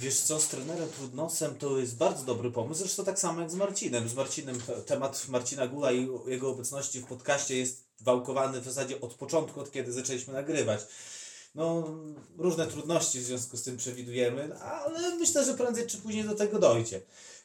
Wiesz 0.00 0.20
co, 0.20 0.40
z 0.40 0.48
trenerem 0.48 0.88
Trudnosem 0.88 1.54
to 1.54 1.78
jest 1.78 1.96
bardzo 1.96 2.24
dobry 2.24 2.50
pomysł, 2.50 2.78
zresztą 2.80 3.04
tak 3.04 3.18
samo 3.18 3.40
jak 3.40 3.50
z 3.50 3.54
Marcinem. 3.54 4.08
Z 4.08 4.14
Marcinem 4.14 4.60
te- 4.60 4.82
temat 4.82 5.28
Marcina 5.28 5.66
Gula 5.66 5.92
i 5.92 6.08
jego 6.26 6.50
obecności 6.50 7.00
w 7.00 7.06
podcaście 7.06 7.56
jest 7.56 7.84
wałkowany 8.00 8.60
w 8.60 8.64
zasadzie 8.64 9.00
od 9.00 9.14
początku, 9.14 9.60
od 9.60 9.70
kiedy 9.70 9.92
zaczęliśmy 9.92 10.32
nagrywać. 10.34 10.80
No, 11.54 11.88
różne 12.38 12.66
trudności 12.66 13.18
w 13.20 13.24
związku 13.24 13.56
z 13.56 13.62
tym 13.62 13.76
przewidujemy, 13.76 14.58
ale 14.60 15.16
myślę, 15.16 15.44
że 15.44 15.54
prędzej 15.54 15.86
czy 15.86 15.98
później 15.98 16.24
do 16.24 16.34
tego 16.34 16.58
dojdzie. 16.58 17.02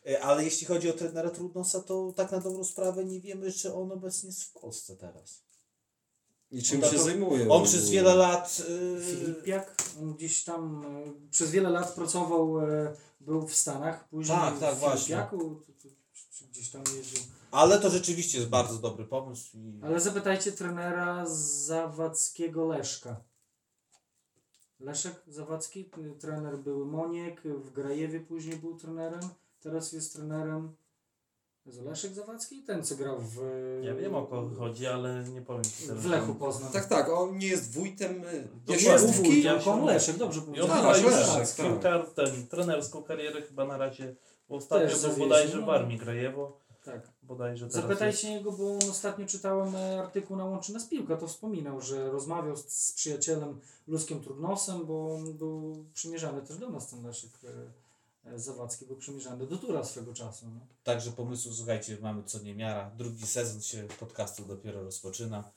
E, 0.10 0.22
Ale 0.22 0.44
jeśli 0.44 0.68
chodzi 0.68 0.90
o 0.90 0.94
trenera 0.94 1.30
Trudnosa, 1.30 1.80
to 1.80 2.14
tak 2.16 2.32
na 2.32 2.40
dobrą 2.40 2.64
sprawę 2.64 3.06
nie 3.06 3.22
wiemy, 3.22 3.52
czy 3.52 3.74
on 3.74 3.92
obecnie 3.92 4.30
jest 4.30 4.44
w 4.44 4.52
Polsce 4.52 4.96
teraz. 4.96 5.42
I 6.52 6.64
czym 6.64 6.84
On 6.84 6.90
się 6.90 6.98
to- 6.98 7.04
zajmuje? 7.04 7.50
On 7.50 7.64
przez 7.64 7.90
wiele 7.90 8.16
lat... 8.16 8.62
Yy, 8.70 9.02
Filipiak, 9.06 9.76
on 10.02 10.14
gdzieś 10.14 10.44
tam 10.44 10.86
e, 10.86 11.30
przez 11.32 11.52
wiele 11.52 11.70
lat 11.70 11.94
pracował, 11.94 12.60
e, 12.60 12.96
był 13.22 13.48
w 13.48 13.56
Stanach, 13.56 14.08
później 14.10 14.38
Tak, 14.38 14.60
tak, 14.60 14.76
w. 14.76 14.80
Filipiaku, 14.80 15.62
czy 16.32 16.46
gdzieś 16.46 16.70
tam 16.70 16.82
jeździł. 16.96 17.20
ale 17.52 17.80
to 17.80 17.90
rzeczywiście 17.90 18.38
jest 18.38 18.50
bardzo 18.50 18.78
dobry 18.78 19.06
pomysł. 19.06 19.58
I... 19.58 19.80
Ale 19.84 20.00
zapytajcie 20.00 20.52
trenera 20.52 21.26
Zawadzkiego 21.66 22.68
Leszka. 22.68 23.16
Leszek 24.80 25.24
Zawadzki, 25.28 25.90
y, 25.98 26.16
trener 26.20 26.58
był 26.58 26.86
Moniek, 26.86 27.42
w 27.46 27.72
Grajewie 27.72 28.20
później 28.20 28.56
był 28.56 28.76
trenerem, 28.78 29.22
teraz 29.60 29.94
jest 29.94 30.14
trenerem 30.14 30.76
Jezu, 31.66 31.84
Leszek 31.84 32.14
Zawadzki, 32.14 32.64
ten 32.64 32.84
co 32.84 32.96
grał 32.96 33.18
w... 33.20 33.38
Ja 33.84 33.96
wiem 33.96 34.16
o 34.16 34.26
kogo 34.26 34.56
chodzi, 34.56 34.88
ale 34.88 35.24
nie 35.24 35.42
powiem 35.42 35.64
ci 35.64 35.88
teraz. 35.88 36.04
W 36.04 36.10
Lechu 36.10 36.36
Poznań. 36.36 36.72
Tak, 36.72 36.86
tak, 36.86 37.10
on 37.10 37.38
nie 37.38 37.48
jest 37.48 37.74
wójtem. 37.74 38.24
Jaśmówki. 38.68 39.24
Wójt. 39.24 39.44
Jaką 39.44 39.86
Leszek, 39.86 40.18
dobrze 40.18 40.40
on 40.40 40.46
powiedziałem. 40.46 41.04
Już 41.04 41.12
Leszek, 41.12 41.56
tak, 41.56 41.66
piłkar, 41.68 42.06
ten, 42.08 42.48
trenerską 42.48 43.04
karierę 43.04 43.42
chyba 43.42 43.66
na 43.66 43.78
razie, 43.78 44.16
bo 44.50 44.56
ostatnio 44.56 44.88
Też 44.88 45.02
był 45.02 45.18
bodajże 45.18 45.58
no. 45.58 45.66
w 45.66 45.70
Armii 45.70 45.98
Grajewo, 45.98 46.58
Tak. 46.86 47.08
bodajże 47.24 47.68
teraz 47.68 47.82
Zapytajcie 47.82 48.32
jego, 48.32 48.52
bo 48.52 48.72
on 48.72 48.90
ostatnio 48.90 49.26
czytałem 49.26 49.76
e, 49.76 50.00
artykuł 50.00 50.38
na 50.38 50.46
Łączy 50.46 50.74
Nas 50.74 50.86
Piłka, 50.86 51.18
to 51.18 51.28
wspominał, 51.28 51.82
że 51.82 52.12
rozmawiał 52.12 52.58
z, 52.58 52.70
z 52.70 52.94
przyjacielem 52.94 53.60
Luskiem 53.88 54.20
Trudnosem, 54.20 54.86
bo 54.86 55.16
on 55.16 55.34
był 55.34 55.86
przymierzany 55.94 56.42
też 56.42 56.58
do 56.58 56.70
nas, 56.70 56.90
ten 56.90 57.04
Leszek 57.04 57.32
e, 57.44 57.48
e, 57.48 57.54
Zawadzki 58.36 58.86
był 58.86 58.96
przymierzany 58.96 59.48
do 59.48 59.58
Tura 59.58 59.84
swego 59.84 60.14
czasu. 60.14 60.46
No. 60.54 60.60
Także 60.84 61.12
pomysłu, 61.12 61.54
słuchajcie, 61.54 61.98
mamy 62.02 62.24
co 62.24 62.40
niemiara. 62.40 62.92
Drugi 62.98 63.28
sezon 63.28 63.62
się 63.62 63.88
podcastu 64.00 64.46
dopiero 64.46 64.84
rozpoczyna. 64.84 65.52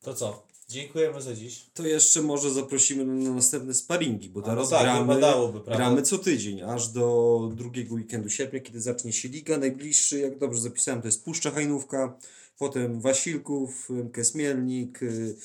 To 0.00 0.14
co? 0.14 0.46
Dziękujemy 0.68 1.22
za 1.22 1.34
dziś. 1.34 1.66
To 1.74 1.86
jeszcze 1.86 2.22
może 2.22 2.50
zaprosimy 2.50 3.04
na 3.04 3.30
następne 3.30 3.74
sparingi, 3.74 4.28
bo 4.28 4.42
teraz 4.42 4.70
no 4.70 4.78
tak, 4.78 4.82
gramy, 4.82 5.20
gramy 5.66 6.02
co 6.02 6.18
tydzień, 6.18 6.62
aż 6.62 6.88
do 6.88 7.50
drugiego 7.54 7.94
weekendu 7.94 8.30
sierpnia, 8.30 8.60
kiedy 8.60 8.80
zacznie 8.80 9.12
się 9.12 9.28
liga. 9.28 9.58
Najbliższy, 9.58 10.18
jak 10.18 10.38
dobrze 10.38 10.60
zapisałem, 10.60 11.02
to 11.02 11.08
jest 11.08 11.24
Puszcza 11.24 11.50
Hajnówka, 11.50 12.18
potem 12.58 13.00
Wasilków, 13.00 13.90
MK 13.90 14.24
Smielnik, 14.24 15.02
y, 15.02 15.06
y, 15.06 15.36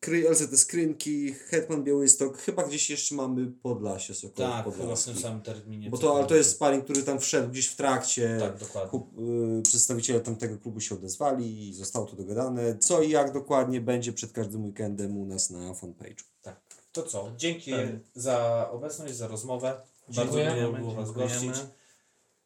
Kry, 0.00 0.30
LZT 0.30 0.58
Skrynki, 0.58 1.32
Hetman 1.32 1.84
Białystok, 1.84 2.38
chyba 2.38 2.62
gdzieś 2.62 2.90
jeszcze 2.90 3.14
mamy 3.14 3.46
Podlasie, 3.46 4.14
Sokołów 4.14 4.50
Tak, 4.50 4.76
chyba 4.76 4.96
w 4.96 5.04
tym 5.04 5.16
samym 5.16 5.40
terminie. 5.42 5.90
Bo 5.90 5.98
to, 5.98 6.16
ale 6.16 6.26
to 6.26 6.34
jest 6.34 6.50
sparing, 6.50 6.84
który 6.84 7.02
tam 7.02 7.20
wszedł 7.20 7.48
gdzieś 7.48 7.68
w 7.68 7.76
trakcie. 7.76 8.36
Tak, 8.40 8.58
dokładnie. 8.58 9.00
Y, 9.58 9.62
przedstawiciele 9.62 10.20
tamtego 10.20 10.58
klubu 10.58 10.80
się 10.80 10.94
odezwali 10.94 11.68
i 11.68 11.74
zostało 11.74 12.06
to 12.06 12.16
dogadane. 12.16 12.78
Co 12.78 13.02
i 13.02 13.10
jak 13.10 13.32
dokładnie 13.32 13.80
będzie 13.80 14.12
przed 14.12 14.32
każdym 14.32 14.64
weekendem 14.64 15.18
u 15.18 15.26
nas 15.26 15.50
na 15.50 15.72
fanpage'u. 15.72 16.24
To 16.92 17.02
co? 17.02 17.32
Dzięki 17.36 17.70
Tak. 17.70 17.88
za 18.14 18.68
obecność, 18.70 19.14
za 19.14 19.28
rozmowę. 19.28 19.80
Bardzo 20.08 20.38
miło 20.38 20.72
było 20.72 20.94
Was 20.94 21.12
gościć. 21.12 21.54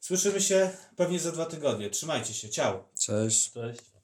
Słyszymy 0.00 0.40
się 0.40 0.70
pewnie 0.96 1.18
za 1.18 1.32
dwa 1.32 1.46
tygodnie. 1.46 1.90
Trzymajcie 1.90 2.34
się. 2.34 2.48
Ciao. 2.48 2.88
Cześć. 2.98 3.52
Cześć. 3.52 3.95